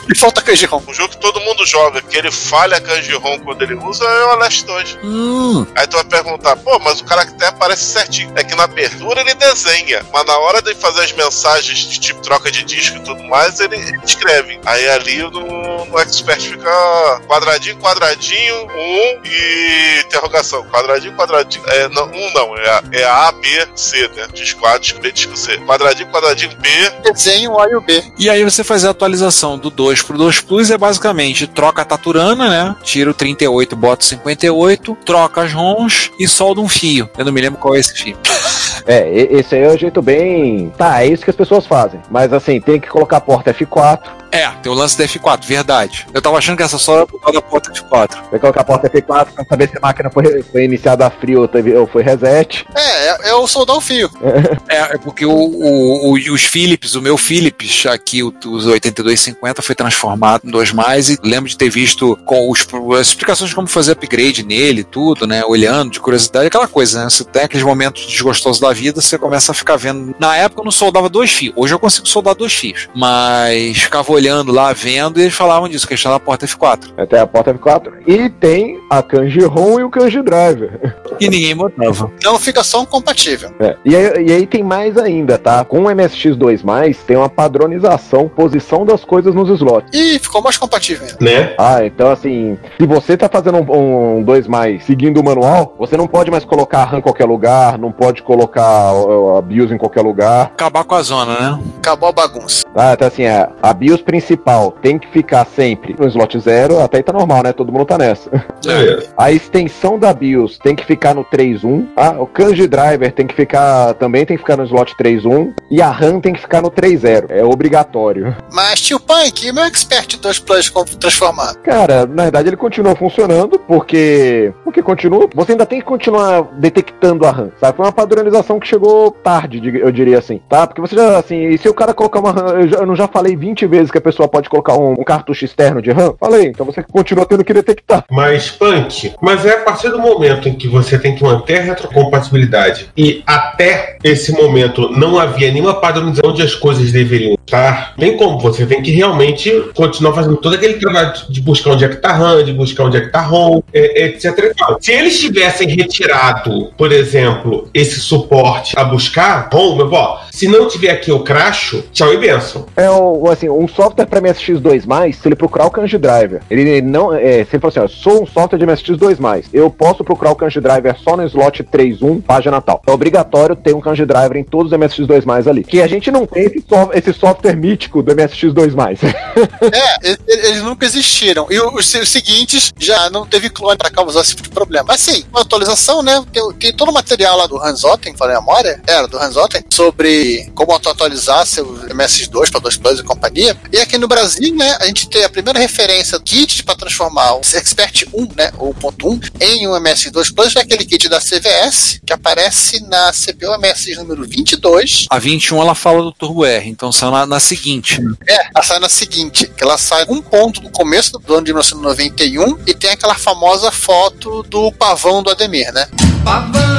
Lhe 0.07 0.15
falta 0.15 0.41
kanji 0.41 0.65
ROM. 0.65 0.81
Um 0.87 0.93
jogo 0.93 1.09
que 1.09 1.17
todo 1.17 1.39
mundo 1.41 1.65
joga, 1.65 2.01
que 2.01 2.17
ele 2.17 2.31
falha 2.31 2.77
a 2.77 2.81
kanji 2.81 3.13
ROM 3.13 3.39
quando 3.39 3.61
ele 3.61 3.73
usa, 3.75 4.05
é 4.05 4.23
o 4.25 4.35
Last 4.37 4.65
2. 4.65 4.97
Hum, 5.03 5.65
Aí 5.75 5.85
tu 5.87 5.95
vai 5.97 6.05
perguntar, 6.05 6.55
pô, 6.57 6.79
mas 6.79 7.01
o 7.01 7.03
caractere 7.05 7.45
aparece 7.45 7.83
certinho. 7.83 8.31
É 8.35 8.43
que 8.43 8.55
na 8.55 8.63
abertura 8.63 9.21
ele 9.21 9.33
desenha, 9.35 10.05
mas 10.13 10.25
na 10.25 10.37
hora 10.37 10.61
de 10.61 10.73
fazer 10.75 11.01
as 11.01 11.11
mensagens 11.11 11.77
de 11.79 11.99
tipo 11.99 12.21
troca 12.21 12.49
de 12.51 12.63
disco 12.63 12.97
e 12.97 12.99
tudo 13.01 13.21
mais, 13.25 13.59
ele, 13.59 13.75
ele 13.75 13.99
escreve. 14.03 14.59
Aí 14.65 14.87
ali 14.89 15.17
no, 15.23 15.85
no 15.85 15.99
Expert 15.99 16.39
fica 16.41 17.21
quadradinho, 17.27 17.77
quadradinho, 17.77 18.55
um 18.75 19.19
e 19.25 20.01
interrogação. 20.05 20.63
Quadradinho, 20.69 21.15
quadradinho. 21.15 21.63
É, 21.67 21.87
não, 21.89 22.05
um 22.05 22.33
não, 22.33 22.57
é, 22.57 22.69
a- 22.69 22.83
é 22.93 23.03
A, 23.03 23.31
B, 23.31 23.67
C, 23.75 24.07
né? 24.15 24.27
Disco 24.33 24.65
A, 24.65 24.77
disco 24.77 24.99
B, 24.99 25.11
disco 25.11 25.35
C. 25.35 25.57
Quadradinho, 25.59 26.09
quadradinho, 26.09 26.55
B. 26.57 26.69
Desenho 27.03 27.51
o 27.53 27.59
A 27.61 27.69
e 27.69 27.75
o 27.75 27.81
B. 27.81 28.03
E 28.17 28.29
aí 28.29 28.43
você 28.43 28.63
faz 28.63 28.85
a 28.85 28.89
atualização 28.91 29.57
do 29.57 29.69
2 29.69 29.96
pro 30.03 30.17
2 30.17 30.41
Plus 30.41 30.71
é 30.71 30.77
basicamente 30.77 31.47
troca 31.47 31.81
a 31.81 31.85
Taturana, 31.85 32.49
né? 32.49 32.75
Tira 32.83 33.11
o 33.11 33.13
38, 33.13 33.75
bota 33.75 34.03
o 34.03 34.05
58, 34.05 34.97
troca 35.05 35.41
as 35.41 35.53
ROMs 35.53 36.11
e 36.19 36.27
solda 36.27 36.61
um 36.61 36.67
fio. 36.67 37.09
Eu 37.17 37.25
não 37.25 37.31
me 37.31 37.41
lembro 37.41 37.59
qual 37.59 37.75
é 37.75 37.79
esse 37.79 37.93
fio. 37.93 38.17
É, 38.85 39.09
esse 39.09 39.53
aí 39.53 39.63
é 39.63 39.67
o 39.67 39.77
jeito 39.77 40.01
bem. 40.01 40.71
Tá, 40.77 41.03
é 41.03 41.07
isso 41.07 41.21
que 41.21 41.29
as 41.29 41.35
pessoas 41.35 41.65
fazem. 41.65 41.99
Mas 42.09 42.31
assim, 42.31 42.61
tem 42.61 42.79
que 42.79 42.87
colocar 42.87 43.17
a 43.17 43.21
porta 43.21 43.53
F4, 43.53 43.99
É, 44.37 44.49
tem 44.61 44.71
o 44.71 44.75
lance 44.75 44.97
da 44.97 45.05
F4, 45.05 45.45
verdade. 45.45 46.05
Eu 46.13 46.21
tava 46.21 46.37
achando 46.37 46.57
que 46.57 46.63
essa 46.63 46.77
só 46.77 46.97
era 46.97 47.07
por 47.07 47.19
causa 47.19 47.39
da 47.39 47.41
porta 47.41 47.71
F4. 47.71 48.07
tem 48.09 48.31
que 48.33 48.39
colocar 48.39 48.61
a 48.61 48.63
porta 48.63 48.89
F4 48.89 49.27
pra 49.33 49.45
saber 49.45 49.69
se 49.69 49.77
a 49.77 49.79
máquina 49.81 50.09
foi, 50.11 50.43
foi 50.43 50.63
iniciada 50.63 51.07
a 51.07 51.09
frio 51.09 51.41
ou, 51.41 51.47
teve- 51.47 51.75
ou 51.75 51.87
foi 51.87 52.03
reset. 52.03 52.65
É, 52.75 53.07
é, 53.07 53.29
é 53.29 53.33
o 53.35 53.47
soldar 53.47 53.75
o 53.77 53.81
fio. 53.81 54.09
É, 54.69 54.95
é 54.95 54.97
porque 54.97 55.25
o, 55.25 55.31
o- 55.31 56.13
os 56.13 56.43
Philips, 56.43 56.93
o 56.95 57.01
meu 57.01 57.17
Philips, 57.17 57.85
aqui 57.85 58.21
o, 58.21 58.33
os 58.45 58.65
8250 58.65 59.61
foi 59.61 59.73
transformado 59.73 60.41
em 60.45 60.51
dois 60.51 60.71
mais 60.71 61.09
e 61.09 61.17
lembro 61.23 61.49
de 61.49 61.57
ter 61.57 61.69
visto 61.69 62.17
com 62.25 62.51
os, 62.51 62.67
as 62.99 63.07
explicações 63.07 63.49
de 63.49 63.55
como 63.55 63.67
fazer 63.67 63.93
upgrade 63.93 64.43
nele 64.43 64.81
e 64.81 64.83
tudo, 64.83 65.25
né? 65.25 65.43
Olhando 65.45 65.91
de 65.91 65.99
curiosidade, 65.99 66.47
aquela 66.47 66.67
coisa, 66.67 67.03
né? 67.03 67.09
Você 67.09 67.23
tem 67.23 67.43
aqueles 67.43 67.65
momentos 67.65 68.05
desgostosos 68.05 68.59
da 68.59 68.73
vida, 68.73 69.01
você 69.01 69.17
começa 69.17 69.51
a 69.51 69.55
ficar 69.55 69.77
vendo. 69.77 70.13
Na 70.19 70.35
época 70.35 70.61
eu 70.61 70.65
não 70.65 70.71
soldava 70.71 71.07
dois 71.09 71.31
fios, 71.31 71.53
hoje 71.55 71.73
eu 71.73 71.79
consigo 71.79 72.07
soldar 72.07 72.35
dois 72.35 72.53
fios, 72.53 72.89
mas 72.95 73.77
ficava 73.77 74.11
olhando 74.11 74.26
lá, 74.51 74.73
vendo, 74.73 75.19
e 75.19 75.23
eles 75.23 75.33
falavam 75.33 75.67
disso, 75.67 75.87
que 75.87 75.93
eles 75.93 76.03
da 76.03 76.19
porta 76.19 76.45
F4. 76.45 76.93
Até 76.97 77.19
a 77.19 77.27
porta 77.27 77.53
F4. 77.53 77.93
E 78.07 78.29
tem 78.29 78.79
a 78.89 79.01
Kanji 79.03 79.41
ROM 79.41 79.79
e 79.79 79.83
o 79.83 79.89
Kanji 79.89 80.21
Driver. 80.21 80.95
E 81.19 81.29
ninguém 81.29 81.55
botava. 81.55 82.11
Não 82.23 82.39
fica 82.39 82.63
só 82.63 82.81
um 82.81 82.85
compatível. 82.85 83.51
É, 83.59 83.75
E, 83.83 83.95
aí, 83.95 84.25
e 84.27 84.31
aí 84.31 84.47
tem 84.47 84.63
mais 84.63 84.97
ainda, 84.97 85.37
tá? 85.37 85.65
Com 85.65 85.83
o 85.83 85.85
MSX2, 85.85 86.97
tem 87.05 87.17
uma 87.17 87.29
padronização, 87.29 88.29
posição 88.29 88.85
das 88.85 89.03
coisas 89.03 89.33
nos 89.33 89.49
slots. 89.49 89.89
E 89.93 90.19
ficou 90.19 90.41
mais 90.41 90.57
compatível 90.57 91.07
ainda. 91.07 91.17
Né? 91.19 91.55
Ah, 91.57 91.85
então 91.85 92.11
assim, 92.11 92.57
se 92.79 92.85
você 92.85 93.17
tá 93.17 93.27
fazendo 93.27 93.57
um 93.71 94.23
2 94.23 94.47
mais 94.47 94.85
seguindo 94.85 95.19
o 95.19 95.23
manual, 95.23 95.75
você 95.77 95.97
não 95.97 96.07
pode 96.07 96.29
mais 96.31 96.45
colocar 96.45 96.79
a 96.79 96.85
RAM 96.85 96.99
em 96.99 97.01
qualquer 97.01 97.25
lugar, 97.25 97.77
não 97.77 97.91
pode 97.91 98.21
colocar 98.21 98.91
a 99.37 99.41
BIOS 99.41 99.71
em 99.71 99.77
qualquer 99.77 100.01
lugar. 100.01 100.51
Acabar 100.53 100.83
com 100.83 100.95
a 100.95 101.01
zona, 101.01 101.39
né? 101.39 101.59
Acabou 101.77 102.09
a 102.09 102.11
bagunça. 102.11 102.65
Ah, 102.75 102.93
então 102.93 103.07
assim, 103.07 103.25
a, 103.25 103.49
a 103.61 103.73
BIOS 103.73 104.01
principal 104.07 104.71
tem 104.81 104.97
que 104.97 105.07
ficar 105.09 105.45
sempre 105.45 105.93
no 105.99 106.07
slot 106.07 106.39
0, 106.39 106.79
até 106.79 106.97
aí 106.97 107.03
tá 107.03 107.11
normal, 107.11 107.43
né? 107.43 107.51
Todo 107.51 107.73
mundo 107.73 107.85
tá 107.85 107.97
nessa. 107.97 108.29
Beleza. 108.65 109.09
A 109.17 109.33
extensão 109.33 109.99
da 109.99 110.13
BIOS 110.13 110.57
tem 110.57 110.75
que 110.75 110.85
ficar 110.85 111.13
no 111.13 111.25
3.1. 111.25 111.87
Ah, 111.95 112.15
o 112.17 112.25
Kanji 112.25 112.67
Driver 112.67 113.11
tem 113.11 113.27
que 113.27 113.35
ficar. 113.35 113.93
Também 113.95 114.25
tem 114.25 114.37
que 114.37 114.43
ficar 114.43 114.55
no 114.55 114.63
slot 114.63 114.95
3.1. 114.95 115.53
E 115.69 115.81
a 115.81 115.91
RAM 115.91 116.21
tem 116.21 116.33
que 116.33 116.39
ficar 116.39 116.61
no 116.61 116.71
3.0. 116.71 117.25
É 117.29 117.43
obrigatório. 117.43 118.33
Mas, 118.53 118.79
tio 118.79 118.96
Punk, 119.07 119.47
e 119.47 119.51
meu 119.53 119.63
Expert 119.63 120.17
2 120.21 120.39
Plus 120.39 120.69
transformado? 120.99 121.57
Cara, 121.59 122.05
na 122.05 122.23
verdade 122.23 122.49
ele 122.49 122.57
continua 122.57 122.95
funcionando, 122.95 123.57
porque. 123.59 124.51
Porque 124.63 124.81
continua. 124.81 125.29
Você 125.33 125.53
ainda 125.53 125.65
tem 125.65 125.79
que 125.79 125.85
continuar 125.85 126.43
detectando 126.59 127.25
a 127.25 127.31
RAM, 127.31 127.51
sabe? 127.59 127.77
Foi 127.77 127.85
uma 127.85 127.91
padronização 127.91 128.59
que 128.59 128.67
chegou 128.67 129.11
tarde, 129.11 129.61
eu 129.79 129.91
diria 129.91 130.19
assim, 130.19 130.41
tá? 130.49 130.67
Porque 130.67 130.81
você 130.81 130.95
já, 130.95 131.17
assim, 131.17 131.47
e 131.47 131.57
se 131.57 131.69
o 131.69 131.73
cara 131.73 131.93
colocar 131.93 132.19
uma 132.19 132.31
RAM. 132.31 132.47
Eu, 132.49 132.67
já- 132.67 132.77
eu 132.79 132.85
não 132.85 132.95
já 132.95 133.07
falei 133.07 133.35
20 133.35 133.65
vezes 133.65 133.89
que 133.91 133.97
a 133.97 134.01
pessoa 134.01 134.27
pode 134.27 134.49
colocar 134.49 134.73
um, 134.77 134.91
um 134.91 135.03
cartucho 135.03 135.45
externo 135.45 135.81
de 135.81 135.91
RAM? 135.91 136.13
Falei, 136.19 136.47
então 136.47 136.65
você 136.65 136.83
continua 136.83 137.25
tendo 137.25 137.43
que 137.45 137.53
detectar. 137.53 138.03
Mas, 138.11 138.49
Punk, 138.51 139.13
mas 139.21 139.45
é 139.45 139.53
a 139.53 139.63
partir 139.63 139.89
do 139.89 139.99
momento 139.99 140.49
em 140.49 140.53
que 140.55 140.67
você 140.67 140.99
tem 140.99 141.15
que 141.15 141.23
manter 141.23 141.59
a 141.59 141.63
retrocompatibilidade 141.63 142.89
e 142.97 143.23
até 143.25 143.97
esse 144.03 144.31
momento 144.33 144.89
não 144.91 145.17
havia 145.17 145.51
nenhuma 145.51 145.79
padronização 145.79 146.29
onde 146.31 146.41
as 146.41 146.53
coisas 146.55 146.91
deveriam 146.91 147.37
estar, 147.45 147.95
tem 147.95 148.17
como, 148.17 148.39
você 148.39 148.65
tem 148.65 148.81
que 148.81 148.91
realmente 148.97 149.51
continuar 149.75 150.13
fazendo 150.13 150.37
todo 150.37 150.55
aquele 150.55 150.73
trabalho 150.75 151.13
de 151.29 151.39
buscar 151.41 151.71
onde 151.71 151.85
é 151.85 151.87
que 151.89 151.97
tá 151.97 152.11
RAM, 152.13 152.43
de 152.43 152.51
buscar 152.53 152.83
onde 152.85 152.97
é 152.97 153.01
que 153.01 153.09
tá 153.09 153.21
ROM, 153.21 153.61
é, 153.73 154.05
etc. 154.05 154.53
Se 154.79 154.91
eles 154.91 155.19
tivessem 155.19 155.67
retirado, 155.69 156.71
por 156.77 156.91
exemplo, 156.91 157.69
esse 157.73 157.99
suporte 157.99 158.73
a 158.77 158.83
buscar 158.83 159.49
ROM, 159.51 159.75
meu 159.75 159.91
ó, 159.91 160.19
se 160.31 160.47
não 160.47 160.67
tiver 160.67 160.91
aqui 160.91 161.11
o 161.11 161.19
crash, 161.21 161.75
tchau 161.93 162.13
e 162.13 162.17
benção. 162.17 162.65
É 162.75 162.89
o, 162.89 163.29
assim, 163.29 163.49
um 163.49 163.67
software 163.67 164.05
para 164.05 164.21
MSX2+, 164.21 165.13
se 165.13 165.27
ele 165.27 165.35
procurar 165.35 165.65
o 165.65 165.71
Kanji 165.71 165.97
Driver, 165.97 166.41
ele 166.49 166.81
não, 166.81 167.13
é, 167.13 167.43
se 167.45 167.55
ele 167.55 167.59
falar 167.59 167.69
assim, 167.69 167.79
ó, 167.79 167.87
sou 167.87 168.23
um 168.23 168.25
software 168.25 168.59
de 168.59 168.65
MSX2+, 168.65 169.45
eu 169.53 169.69
posso 169.69 170.03
procurar 170.03 170.31
o 170.31 170.35
Kanji 170.35 170.59
Driver 170.59 170.95
só 170.99 171.15
no 171.17 171.23
slot 171.25 171.63
3.1, 171.63 172.21
página 172.21 172.61
tal. 172.61 172.81
É 172.87 172.91
obrigatório 172.91 173.55
ter 173.55 173.73
um 173.75 173.81
Kanji 173.81 174.05
Driver 174.05 174.37
em 174.37 174.43
todos 174.43 174.71
os 174.71 174.77
MSX2+, 174.77 175.47
ali. 175.47 175.63
Que 175.63 175.81
a 175.81 175.87
gente 175.87 176.11
não 176.11 176.25
tem 176.25 176.43
esse, 176.45 176.63
so- 176.67 176.91
esse 176.93 177.13
software 177.13 177.55
mítico 177.55 178.01
do 178.01 178.13
MSX2+. 178.15 178.86
É, 178.95 180.09
e- 180.11 180.19
e- 180.27 180.47
eles 180.47 180.61
nunca 180.63 180.85
existiram. 180.85 181.47
E 181.49 181.59
os, 181.59 181.93
os 181.93 182.09
seguintes 182.09 182.71
já 182.79 183.09
não 183.09 183.25
teve 183.25 183.49
clone 183.49 183.77
pra 183.77 183.89
causar 183.89 184.21
esse 184.21 184.31
tipo 184.31 184.43
de 184.43 184.49
problema. 184.49 184.85
Mas 184.87 185.01
sim, 185.01 185.23
uma 185.31 185.41
atualização, 185.41 186.01
né? 186.01 186.23
Tem, 186.31 186.53
tem 186.53 186.73
todo 186.73 186.89
o 186.89 186.93
material 186.93 187.37
lá 187.37 187.47
do 187.47 187.61
Hans 187.61 187.83
Otten, 187.83 188.15
falei 188.15 188.35
a 188.35 188.39
memória, 188.39 188.81
era 188.87 189.07
do 189.07 189.17
Hans 189.17 189.35
Otten, 189.35 189.63
sobre 189.71 190.51
como 190.55 190.73
atualizar 190.73 191.45
seu 191.45 191.65
MS2 191.89 192.49
para 192.51 192.59
2 192.61 192.77
Plus 192.77 192.99
e 192.99 193.03
companhia. 193.03 193.57
E 193.71 193.77
aqui 193.79 193.97
no 193.97 194.07
Brasil, 194.07 194.53
né, 194.55 194.77
a 194.79 194.85
gente 194.85 195.09
tem 195.09 195.23
a 195.23 195.29
primeira 195.29 195.59
referência 195.59 196.19
kit 196.19 196.63
para 196.63 196.75
transformar 196.75 197.33
o 197.35 197.41
Expert 197.41 198.05
1, 198.13 198.27
né, 198.35 198.51
ou 198.57 198.73
ponto 198.73 199.07
1, 199.09 199.19
em 199.41 199.67
um 199.67 199.71
MS2 199.71 200.33
Plus, 200.33 200.53
foi 200.53 200.61
aquele 200.61 200.85
kit 200.85 201.07
da 201.09 201.19
CVS, 201.19 201.99
que 202.05 202.13
aparece 202.13 202.81
na 202.87 203.11
CPU 203.11 203.53
MS 203.55 203.95
número 203.95 204.25
22. 204.27 205.05
A 205.09 205.19
21 205.19 205.61
ela 205.61 205.75
fala 205.75 206.01
do 206.03 206.11
Turbo 206.11 206.45
R, 206.45 206.69
então 206.69 206.91
só 206.91 207.09
na, 207.11 207.25
na 207.25 207.39
seguinte. 207.39 208.01
né? 208.01 208.13
É, 208.27 208.47
essa 208.59 208.76
sai 208.77 208.79
na 208.79 208.89
seguinte, 208.89 209.51
que 209.55 209.63
ela 209.63 209.77
sai 209.77 210.05
um 210.07 210.21
ponto 210.21 210.61
do 210.61 210.69
começo 210.69 211.17
do 211.19 211.33
ano 211.33 211.45
de 211.45 211.51
1991 211.51 212.59
e 212.65 212.73
tem 212.73 212.91
aquela 212.91 213.15
famosa 213.15 213.71
foto 213.71 214.43
do 214.43 214.71
pavão 214.71 215.23
do 215.23 215.29
Ademir, 215.29 215.71
né? 215.73 215.87
Pavão. 216.23 216.77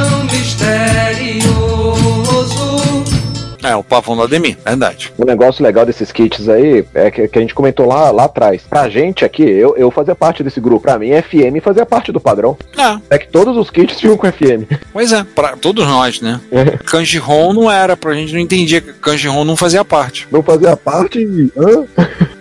É, 3.62 3.74
o 3.74 3.82
pavão 3.82 4.16
do 4.16 4.22
Ademir, 4.22 4.56
verdade. 4.64 5.12
O 5.18 5.24
negócio 5.24 5.62
legal 5.64 5.84
desses 5.84 6.12
kits 6.12 6.48
aí 6.48 6.84
é 6.94 7.10
que, 7.10 7.26
que 7.28 7.38
a 7.38 7.42
gente 7.42 7.54
comentou 7.54 7.86
lá, 7.86 8.10
lá 8.10 8.24
atrás. 8.24 8.62
Pra 8.68 8.88
gente 8.88 9.24
aqui, 9.24 9.42
eu, 9.42 9.76
eu 9.76 9.90
fazia 9.90 10.14
parte 10.14 10.42
desse 10.42 10.60
grupo. 10.60 10.82
Pra 10.82 10.98
mim, 10.98 11.10
FM 11.10 11.62
fazia 11.62 11.84
parte 11.84 12.12
do 12.12 12.20
padrão. 12.20 12.56
É, 12.76 13.16
É 13.16 13.18
que 13.18 13.28
todos 13.28 13.56
os 13.56 13.70
kits 13.70 13.98
vinham 14.00 14.16
com 14.16 14.30
FM. 14.30 14.64
pois 14.92 15.12
é, 15.12 15.24
pra 15.34 15.56
todos 15.56 15.86
nós, 15.86 16.20
né? 16.20 16.40
Kanji-Ron 16.84 17.52
não 17.52 17.70
era, 17.70 17.96
pra 17.96 18.14
gente 18.14 18.32
não 18.32 18.40
entendia 18.40 18.80
que 18.80 18.92
Kanji-Ron 18.94 19.44
não 19.44 19.56
fazia 19.56 19.84
parte. 19.84 20.26
Não 20.30 20.42
fazia 20.42 20.76
parte. 20.76 21.26
Hã? 21.56 21.84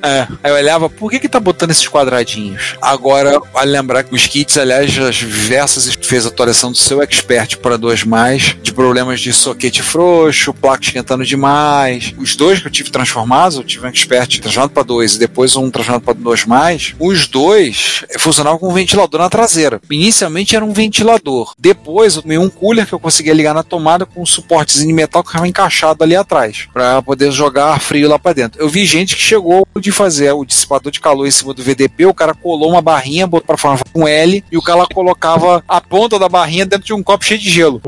É, 0.01 0.27
aí 0.44 0.51
eu 0.51 0.56
olhava, 0.56 0.89
por 0.89 1.10
que 1.10 1.20
que 1.20 1.30
tá 1.30 1.39
botando 1.39 1.72
esses 1.72 1.88
quadradinhos? 1.88 2.75
Agora, 2.82 3.39
vale 3.54 3.72
lembrar 3.72 4.04
que 4.04 4.13
os 4.13 4.27
kits, 4.27 4.58
aliás, 4.58 4.98
as 4.98 5.16
diversas 5.16 5.98
fez 6.01 6.25
atualização 6.25 6.72
do 6.72 6.77
seu 6.77 7.01
expert 7.01 7.58
para 7.58 7.77
2 7.77 8.04
mais, 8.04 8.56
de 8.62 8.72
problemas 8.74 9.20
de 9.20 9.34
soquete 9.34 9.82
frouxo, 9.82 10.54
placa 10.54 10.84
esquentando 10.84 11.25
demais. 11.25 12.13
Os 12.18 12.36
dois 12.36 12.60
que 12.60 12.68
eu 12.68 12.72
tive 12.72 12.89
transformados, 12.89 13.58
eu 13.58 13.63
tive 13.63 13.86
um 13.86 13.89
expert 13.89 14.39
transformado 14.39 14.72
para 14.72 14.84
2 14.84 15.16
e 15.16 15.20
depois 15.20 15.56
um 15.56 15.70
transformado 15.70 16.04
para 16.04 16.13
2 16.13 16.46
mais. 16.46 16.94
Os 17.00 17.27
dois 17.27 18.06
funcionavam 18.20 18.60
com 18.60 18.70
um 18.70 18.74
ventilador 18.74 19.20
na 19.20 19.30
traseira. 19.30 19.82
Inicialmente 19.89 20.56
era 20.56 20.63
um 20.63 20.74
ventilador. 20.74 21.54
Depois 21.58 22.16
eu 22.16 22.22
tomei 22.22 22.38
um 22.38 22.50
cooler 22.50 22.86
que 22.86 22.94
eu 22.94 23.00
conseguia 23.00 23.34
ligar 23.34 23.54
na 23.54 23.63
tomada 23.63 24.06
com 24.06 24.22
um 24.22 24.25
suportezinho 24.25 24.88
de 24.88 24.94
metal 24.94 25.24
que 25.24 25.30
ficava 25.30 25.48
encaixado 25.48 26.04
ali 26.04 26.16
atrás, 26.16 26.68
para 26.74 27.01
poder 27.01 27.32
jogar 27.32 27.74
ar 27.74 27.80
frio 27.80 28.10
lá 28.10 28.20
para 28.20 28.34
dentro. 28.34 28.62
Eu 28.62 28.70
vi 28.70 28.86
gente 28.86 29.16
que 29.16 29.22
chegou 29.22 29.68
de 29.80 29.87
fazer 29.91 30.32
o 30.32 30.46
dissipador 30.46 30.91
de 30.91 31.00
calor 31.00 31.27
em 31.27 31.32
cima 31.32 31.53
do 31.53 31.63
VDP, 31.63 32.06
o 32.06 32.13
cara 32.13 32.34
colou 32.34 32.70
uma 32.70 32.82
barrinha, 32.82 33.27
botou 33.27 33.48
para 33.48 33.58
formar 33.58 33.82
um 33.96 34.08
L 34.08 34.44
e 34.51 34.58
o 34.58 34.62
cara 34.62 34.86
colocava 34.94 35.63
a 35.67 35.82
ponta 35.82 36.20
da 36.20 36.29
barrinha 36.29 36.65
dentro 36.65 36.86
de 36.86 36.94
um 36.94 37.03
copo 37.03 37.25
cheio 37.25 37.39
de 37.39 37.50
gelo. 37.50 37.82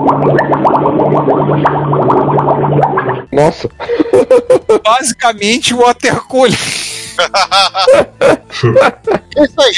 Nossa. 3.31 3.69
Basicamente 4.83 5.73
o 5.73 5.79
water 5.79 6.21
cooler. 6.21 6.57
É 9.37 9.43
isso 9.43 9.61
aí. 9.61 9.73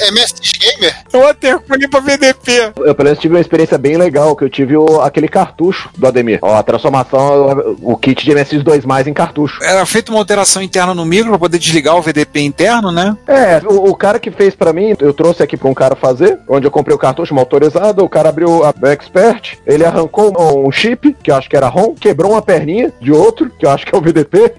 É 0.00 0.10
MSX 0.10 0.52
Gamer? 0.58 0.94
O 1.12 1.18
water 1.18 1.58
cooler 1.60 1.90
para 1.90 2.00
VDP. 2.00 2.72
Eu, 2.78 2.94
pelo 2.94 3.04
menos, 3.08 3.18
tive 3.18 3.34
uma 3.34 3.40
experiência 3.40 3.76
bem 3.76 3.96
legal, 3.96 4.34
que 4.36 4.44
eu 4.44 4.50
tive 4.50 4.76
o- 4.76 5.00
aquele 5.00 5.28
cartucho 5.28 5.90
do 5.96 6.06
Ademir. 6.06 6.38
Ó, 6.42 6.54
a 6.56 6.62
transformação, 6.62 7.76
o 7.82 7.96
kit 7.96 8.24
de 8.24 8.30
MSX2 8.32 8.84
mais 8.84 9.06
em 9.06 9.12
cartucho. 9.12 9.62
Era 9.62 9.84
feita 9.84 10.10
uma 10.12 10.18
alteração 10.20 10.62
interna 10.62 10.94
no 10.94 11.04
micro 11.04 11.30
para 11.30 11.38
poder 11.38 11.58
desligar 11.58 11.96
o 11.96 12.02
VDP 12.02 12.40
interno, 12.40 12.90
né? 12.92 13.16
É, 13.26 13.60
o, 13.66 13.90
o 13.90 13.94
cara 13.94 14.18
que 14.18 14.30
fez 14.30 14.54
pra 14.54 14.72
mim, 14.72 14.94
eu 15.00 15.12
trouxe 15.12 15.42
aqui 15.42 15.56
pra 15.56 15.68
um 15.68 15.74
cara 15.74 15.94
fazer, 15.96 16.38
onde 16.48 16.66
eu 16.66 16.70
comprei 16.70 16.94
o 16.94 16.98
cartucho 16.98 17.32
uma 17.34 17.42
autorizada, 17.42 18.02
o 18.02 18.08
cara 18.08 18.28
abriu 18.28 18.62
a 18.64 18.72
Expert, 18.92 19.58
ele 19.66 19.84
arrancou 19.84 20.32
um 20.66 20.70
chip, 20.70 21.14
que 21.22 21.30
eu 21.30 21.34
acho 21.36 21.50
que 21.50 21.56
era 21.56 21.68
ROM, 21.68 21.94
quebrou 21.94 22.32
uma 22.32 22.42
perninha 22.42 22.92
de 23.00 23.12
outro, 23.12 23.50
que 23.58 23.66
eu 23.66 23.70
acho 23.70 23.84
que 23.84 23.94
é 23.94 23.98
o 23.98 24.00
VDP. 24.00 24.52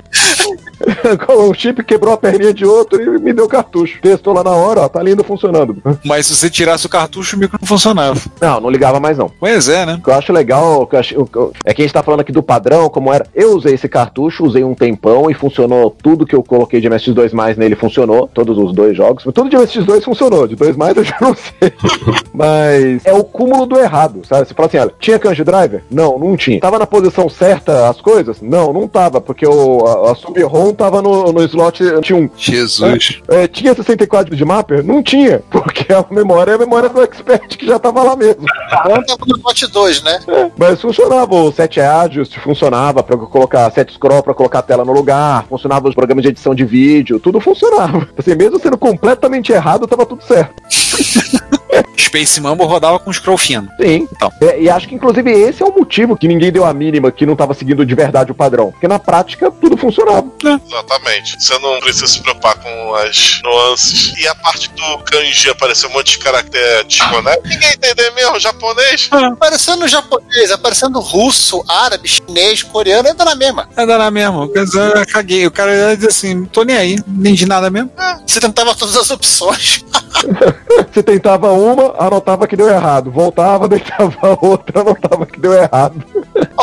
Arrancou 1.04 1.50
um 1.50 1.54
chip, 1.54 1.84
quebrou 1.84 2.14
a 2.14 2.18
perninha 2.18 2.54
de 2.54 2.66
outro 2.66 3.02
e 3.02 3.20
me 3.20 3.34
deu 3.34 3.48
cartucho. 3.48 4.00
Testou 4.02 4.34
lá 4.34 4.44
na 4.44 4.52
hora, 4.52 4.82
ó, 4.82 4.90
tá 4.90 5.02
lindo 5.02 5.24
funcionando. 5.24 5.78
Mas 6.04 6.26
se 6.28 6.36
você 6.36 6.50
tirasse 6.50 6.86
o 6.86 6.90
cartucho, 6.90 7.36
o 7.36 7.40
micro 7.40 7.58
não 7.62 7.68
funcionava. 7.68 8.20
Não, 8.42 8.60
não 8.60 8.70
ligava 8.70 9.00
mais 9.00 9.18
não. 9.18 9.30
Pois 9.40 9.68
é, 9.70 9.86
né? 9.86 9.96
O 10.00 10.04
que 10.04 10.10
eu 10.10 10.14
acho 10.16 10.34
legal 10.34 10.86
que 10.88 10.96
eu 10.96 11.00
acho- 11.00 11.30
é 11.66 11.74
que 11.74 11.82
a 11.82 11.86
gente 11.86 11.94
tá 11.94 12.04
falando 12.04 12.20
aqui 12.22 12.32
do 12.32 12.44
padrão, 12.44 12.90
como 12.90 13.12
era. 13.14 13.26
Eu 13.34 13.56
usei 13.56 13.74
esse 13.76 13.88
cartucho, 13.88 14.44
usei 14.46 14.64
um 14.64 14.74
tempão 14.76 15.30
e 15.30 15.34
funcionou 15.34 15.96
tudo 16.02 16.26
que 16.26 16.36
eu 16.36 16.44
coloquei 16.44 16.82
de 16.82 16.90
MSX2 16.90 17.34
mais 17.34 17.58
nele 17.58 17.76
funcionou, 17.76 18.30
todos 18.34 18.58
os 18.58 18.74
dois 18.74 18.96
jogos. 18.96 19.24
Tudo 19.24 19.50
de 19.50 19.58
MSX2 19.58 20.04
funcionou, 20.04 20.48
de 20.48 20.56
2 20.56 20.76
mais 20.76 20.96
eu 20.98 21.04
já 21.04 21.18
não 21.22 21.34
sei. 21.36 21.74
Mas 22.34 23.06
é 23.06 23.14
o 23.14 23.24
cúmulo 23.24 23.66
do 23.66 23.78
errado, 23.78 24.22
sabe? 24.28 24.48
Você 24.48 24.54
fala 24.54 24.68
assim, 24.68 24.78
olha, 24.78 24.92
tinha 25.00 25.20
Kanji 25.20 25.44
Driver? 25.44 25.84
Não, 25.90 26.18
não 26.18 26.36
tinha. 26.36 26.60
Tava 26.60 26.80
na 26.80 26.88
posição 26.88 27.30
certa 27.30 27.90
as 27.90 28.02
coisas? 28.02 28.42
Não, 28.42 28.74
não 28.74 28.88
tava, 28.88 29.22
porque 29.22 29.46
o, 29.46 29.86
a, 29.86 30.12
a 30.12 30.16
sub-ROM 30.16 30.73
tava 30.74 31.02
no, 31.02 31.32
no 31.32 31.44
slot 31.44 31.84
1. 31.84 32.30
Jesus. 32.38 33.22
É, 33.28 33.48
tinha 33.48 33.74
64 33.74 34.36
de 34.36 34.46
mapper? 34.46 34.84
Não 34.84 35.02
tinha, 35.02 35.42
porque 35.50 35.92
a 35.94 36.06
memória 36.10 36.52
é 36.52 36.56
a 36.56 36.58
memória 36.58 36.90
do 36.90 37.02
Expert 37.02 37.58
que 37.58 37.66
já 37.66 37.80
tava 37.80 38.04
lá 38.04 38.16
mesmo. 38.16 38.46
Tava 38.70 39.04
no 39.28 39.38
Note 39.44 39.68
2, 39.68 40.04
né? 40.04 40.20
É, 40.28 40.52
mas 40.58 40.82
funcionava 40.82 41.36
o 41.36 41.52
7 41.52 41.80
Adjust, 41.80 42.40
funcionava 42.40 43.04
pra 43.04 43.16
eu 43.16 43.20
colocar 43.28 43.72
7 43.72 43.94
scroll 43.94 44.24
pra 44.24 44.34
colocar 44.34 44.60
a 44.60 44.64
tela 44.64 44.86
no 44.86 44.94
lugar, 44.94 45.46
funcionava 45.48 45.88
os 45.88 45.96
programas 45.96 46.24
de 46.24 46.30
edição 46.30 46.54
de 46.56 46.66
vídeo, 46.66 47.20
tudo 47.20 47.40
funcionava. 47.40 48.08
Assim, 48.18 48.36
mesmo 48.36 48.60
sendo 48.60 48.78
completamente 48.78 49.52
errado, 49.52 49.88
tava 49.88 50.06
tudo 50.06 50.24
certo. 50.24 50.54
Space 51.98 52.40
Mambo 52.40 52.66
rodava 52.66 53.00
com 53.00 53.12
scroll 53.12 53.38
fino. 53.38 53.68
Sim. 53.82 54.08
Então. 54.12 54.32
É, 54.42 54.62
e 54.62 54.70
acho 54.70 54.88
que 54.88 54.96
inclusive 54.96 55.32
esse 55.32 55.64
é 55.64 55.66
o 55.66 55.74
motivo 55.74 56.16
que 56.16 56.28
ninguém 56.28 56.52
deu 56.52 56.66
a 56.66 56.74
mínima 56.74 57.12
que 57.12 57.26
não 57.26 57.36
tava 57.36 57.54
seguindo 57.54 57.86
de 57.86 57.96
verdade 57.96 58.32
o 58.32 58.36
padrão. 58.36 58.72
Porque 58.72 58.88
na 58.88 59.00
prática 59.00 59.52
tudo 59.52 59.78
funcionava. 59.78 60.26
Exatamente. 60.44 61.42
Você 61.42 61.58
não 61.60 61.80
precisa 61.80 62.08
se 62.08 62.22
preocupar 62.22 62.56
com 62.56 62.96
as 62.96 63.42
nuances. 63.44 64.14
E 64.20 64.28
a 64.28 64.36
parte 64.36 64.70
do 64.70 64.98
kanji 65.00 65.50
aparecer 65.50 65.88
um 65.88 65.92
monte 65.92 66.12
de 66.12 66.20
caractere 66.20 66.84
desconecta. 66.86 67.48
Ninguém 67.48 67.74
entendeu 67.74 68.14
mesmo, 68.14 68.40
japonês? 68.40 69.10
Aparecendo 69.12 69.88
japonês, 69.88 70.52
aparecendo 70.52 71.00
russo, 71.00 71.64
árabe, 71.68 72.08
chinês, 72.08 72.62
coreano, 72.64 73.10
entra 73.10 73.26
na 73.26 73.36
mesma. 73.36 73.70
É 73.76 74.12
mesmo. 74.12 74.48
Quer 74.50 74.64
dizer, 74.66 74.98
eu 74.98 75.06
caguei. 75.08 75.48
O 75.48 75.52
cara 75.52 75.74
ia 75.74 75.96
dizer 75.96 76.10
assim, 76.10 76.46
tô 76.46 76.64
nem 76.64 76.76
aí, 76.76 76.96
não 77.08 77.20
entendi 77.20 77.46
nada 77.46 77.70
mesmo. 77.70 77.92
Você 78.26 78.40
tentava 78.40 78.76
todas 78.76 78.96
as 78.96 79.10
opções. 79.10 79.84
Você 80.92 81.04
tentava 81.04 81.52
uma, 81.64 81.94
anotava 81.98 82.48
que 82.48 82.56
deu 82.56 82.70
errado. 82.70 83.12
Voltava, 83.12 83.68
deitava 83.70 84.38
outra, 84.42 84.82
anotava 84.82 85.26
que 85.26 85.40
deu 85.40 85.54
errado. 85.54 86.04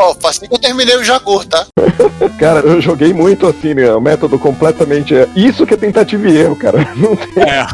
Ó, 0.01 0.17
oh, 0.19 0.27
assim 0.27 0.49
que 0.49 0.55
eu 0.55 0.59
terminei 0.59 0.97
o 0.97 1.05
Jagur, 1.05 1.45
tá? 1.45 1.67
Cara, 2.41 2.61
eu 2.61 2.81
joguei 2.81 3.13
muito 3.13 3.47
assim, 3.47 3.75
né? 3.75 3.93
O 3.93 4.01
método 4.01 4.39
completamente. 4.39 5.15
é- 5.15 5.29
Isso 5.37 5.67
que 5.67 5.75
é 5.75 5.77
tentativa 5.77 6.27
e 6.27 6.39
erro, 6.39 6.57
cara. 6.57 6.89
Não 6.97 7.15
tem. 7.15 7.43
É, 7.43 7.67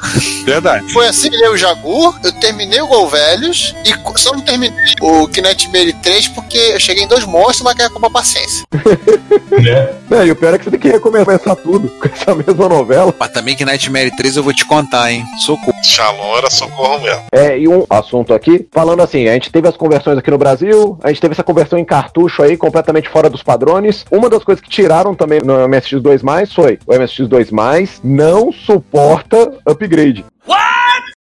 verdade. 0.45 0.93
Foi 0.93 1.07
assim 1.07 1.31
que 1.31 1.37
eu 1.37 1.53
o 1.53 1.57
Jagur, 1.57 2.19
eu 2.25 2.33
terminei 2.33 2.81
o 2.81 2.87
Gol 2.87 3.09
Velhos 3.09 3.75
e 3.85 3.95
só 4.19 4.33
não 4.33 4.41
terminei 4.41 4.77
o 5.01 5.29
Kinect 5.29 5.69
Mary 5.69 5.93
3 5.93 6.29
porque 6.29 6.59
eu 6.59 6.81
cheguei 6.81 7.05
em 7.05 7.09
dois 7.09 7.25
monstros, 7.25 7.63
mas 7.63 7.75
que 7.75 7.83
acabou 7.83 8.09
a 8.09 8.11
paciência. 8.11 8.65
né? 9.63 9.95
É, 10.11 10.27
e 10.27 10.31
o 10.31 10.37
pior 10.37 10.55
é 10.55 10.59
que 10.59 10.65
você 10.65 10.71
tem 10.71 10.81
que 10.81 10.89
recomeçar 10.89 11.57
tudo 11.57 11.89
com 11.89 12.09
essa 12.09 12.35
mesma 12.35 12.69
novela. 12.69 13.15
Mas 13.19 13.31
também 13.31 13.57
que 13.57 13.65
Nightmare 13.65 14.15
3 14.17 14.37
eu 14.37 14.43
vou 14.43 14.53
te 14.53 14.65
contar, 14.65 15.13
hein? 15.13 15.25
Socorro. 15.45 15.73
Shalom 15.83 16.37
era 16.37 16.51
socorro 16.51 17.01
mesmo. 17.01 17.25
É, 17.33 17.59
e 17.59 17.69
um 17.69 17.85
assunto 17.89 18.35
aqui, 18.35 18.67
falando 18.73 19.03
assim, 19.03 19.29
a 19.29 19.33
gente 19.33 19.51
teve 19.51 19.69
as 19.69 19.77
conversões 19.77 20.19
aqui 20.19 20.31
no 20.31 20.39
Brasil, 20.39 20.99
a 21.03 21.09
gente 21.09 21.21
teve 21.21 21.33
essa 21.33 21.43
conversão 21.45 21.79
em 21.79 21.85
cartucho 22.17 22.43
aí, 22.43 22.57
completamente 22.57 23.09
fora 23.09 23.29
dos 23.29 23.43
padrões. 23.43 24.05
Uma 24.11 24.31
das 24.31 24.43
coisas 24.43 24.63
que 24.63 24.71
tiraram 24.71 25.15
também 25.15 25.41
no 25.41 25.55
MSX2+, 25.69 26.55
foi 26.55 26.79
o 26.87 26.93
MSX2+, 26.93 28.01
não 28.03 28.51
suporta 28.51 29.53
upgrade. 29.67 30.25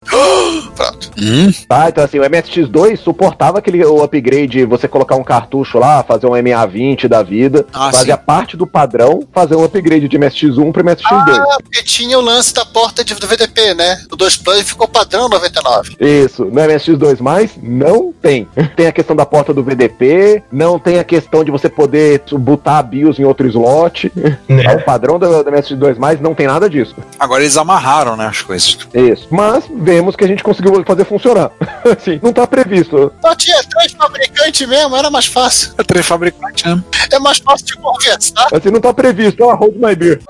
Pronto. 0.74 1.10
Hum? 1.20 1.50
Tá, 1.68 1.88
então 1.88 2.02
assim, 2.04 2.18
o 2.18 2.22
MSX2 2.22 2.96
suportava 2.98 3.58
aquele 3.58 3.84
o 3.84 4.02
upgrade, 4.02 4.64
você 4.64 4.88
colocar 4.88 5.16
um 5.16 5.22
cartucho 5.24 5.78
lá, 5.78 6.02
fazer 6.02 6.26
um 6.26 6.30
MA20 6.30 7.06
da 7.08 7.22
vida, 7.22 7.64
Ah, 7.72 7.92
fazia 7.92 8.16
sim. 8.16 8.22
parte 8.24 8.56
do 8.56 8.66
padrão, 8.66 9.22
fazer 9.32 9.54
um 9.54 9.64
upgrade 9.64 10.08
de 10.08 10.18
MSX1 10.18 10.72
para 10.72 10.82
MSX2. 10.82 11.38
Ah, 11.38 11.58
porque 11.62 11.82
tinha 11.82 12.18
o 12.18 12.22
lance 12.22 12.52
da 12.54 12.64
porta 12.64 13.04
de, 13.04 13.14
do 13.14 13.26
VDP, 13.26 13.74
né? 13.74 14.02
O 14.10 14.16
2 14.16 14.36
Plus 14.38 14.62
ficou 14.62 14.88
padrão 14.88 15.28
99. 15.28 15.96
Isso, 16.00 16.44
no 16.46 16.50
MSX2+, 16.60 17.50
não 17.62 18.12
tem. 18.12 18.48
Tem 18.76 18.86
a 18.86 18.92
questão 18.92 19.14
da 19.14 19.26
porta 19.26 19.52
do 19.52 19.62
VDP, 19.62 20.42
não 20.50 20.78
tem 20.78 20.98
a 20.98 21.04
questão 21.04 21.44
de 21.44 21.50
você 21.50 21.68
poder 21.68 22.22
botar 22.32 22.78
a 22.78 22.82
BIOS 22.82 23.18
em 23.18 23.24
outro 23.24 23.46
slot. 23.46 24.10
Né? 24.48 24.74
O 24.74 24.82
padrão 24.84 25.18
do, 25.18 25.44
do 25.44 25.50
MSX2+, 25.50 26.20
não 26.20 26.34
tem 26.34 26.46
nada 26.46 26.68
disso. 26.70 26.94
Agora 27.18 27.42
eles 27.42 27.56
amarraram, 27.56 28.16
né, 28.16 28.26
as 28.26 28.40
coisas. 28.40 28.78
Isso. 28.94 29.26
Mas 29.30 29.64
vemos 29.92 30.16
que 30.16 30.24
a 30.24 30.26
gente 30.26 30.42
conseguiu 30.42 30.82
fazer 30.86 31.04
funcionar. 31.04 31.50
assim, 31.84 32.18
não 32.22 32.32
tá 32.32 32.46
previsto. 32.46 33.12
Só 33.20 33.34
tinha 33.34 33.62
três 33.64 33.92
fabricantes 33.92 34.66
mesmo, 34.66 34.96
era 34.96 35.10
mais 35.10 35.26
fácil. 35.26 35.72
É 35.76 35.82
três 35.82 36.06
fabricantes, 36.06 36.64
né? 36.64 36.82
É 37.12 37.18
mais 37.18 37.38
fácil 37.38 37.66
de 37.66 37.76
conversar. 37.76 38.48
Assim, 38.52 38.70
não 38.70 38.80
tá 38.80 38.92
previsto. 38.92 39.44
Ó, 39.44 39.54
hold 39.54 39.76
my 39.76 39.94
beer. 39.94 40.20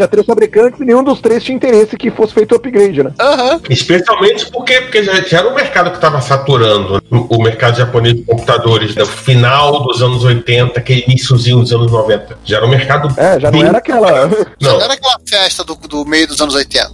Tinha 0.00 0.08
três 0.08 0.24
fabricantes 0.26 0.80
e 0.80 0.84
nenhum 0.84 1.04
dos 1.04 1.20
três 1.20 1.44
tinha 1.44 1.54
interesse 1.54 1.94
que 1.94 2.10
fosse 2.10 2.32
feito 2.32 2.52
o 2.52 2.56
upgrade, 2.56 3.02
né? 3.02 3.12
Aham. 3.20 3.60
Especialmente 3.68 4.50
porque, 4.50 4.80
porque 4.80 5.02
já, 5.04 5.20
já 5.20 5.38
era 5.40 5.48
um 5.50 5.54
mercado 5.54 5.90
que 5.90 5.96
estava 5.96 6.22
saturando 6.22 6.94
né? 6.94 7.00
o, 7.10 7.36
o 7.36 7.42
mercado 7.42 7.76
japonês 7.76 8.14
de 8.16 8.22
computadores 8.22 8.94
do 8.94 9.04
final 9.04 9.82
dos 9.82 10.00
anos 10.02 10.24
80, 10.24 10.78
aquele 10.80 11.04
iníciozinho 11.06 11.60
dos 11.60 11.70
anos 11.72 11.92
90. 11.92 12.38
Já 12.44 12.56
era 12.56 12.66
um 12.66 12.70
mercado. 12.70 13.12
É, 13.20 13.38
já 13.38 13.50
não 13.50 13.58
bem- 13.58 13.68
era 13.68 13.78
aquela. 13.78 14.30
Não, 14.60 14.72
não 14.74 14.82
era 14.82 14.92
aquela 14.94 15.16
festa 15.26 15.64
do, 15.64 15.74
do 15.74 16.04
meio 16.04 16.26
dos 16.28 16.40
anos 16.40 16.54
80. 16.54 16.92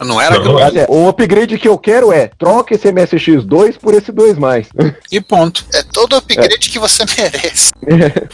Não 0.00 0.20
era 0.20 0.34
Não, 0.34 0.40
aquilo. 0.40 0.58
não 0.58 0.66
é. 0.82 0.86
O 0.88 1.08
upgrade 1.08 1.56
que 1.58 1.68
eu 1.68 1.78
quero 1.78 2.12
é 2.12 2.28
troca 2.38 2.74
esse 2.74 2.88
MSX2 2.92 3.78
por 3.80 3.94
esse 3.94 4.10
2 4.12 4.36
mais. 4.38 4.66
E 5.12 5.20
ponto. 5.20 5.64
É, 5.72 5.82
Todo 5.92 6.16
upgrade 6.16 6.68
que 6.70 6.78
você 6.78 7.04
merece. 7.16 7.70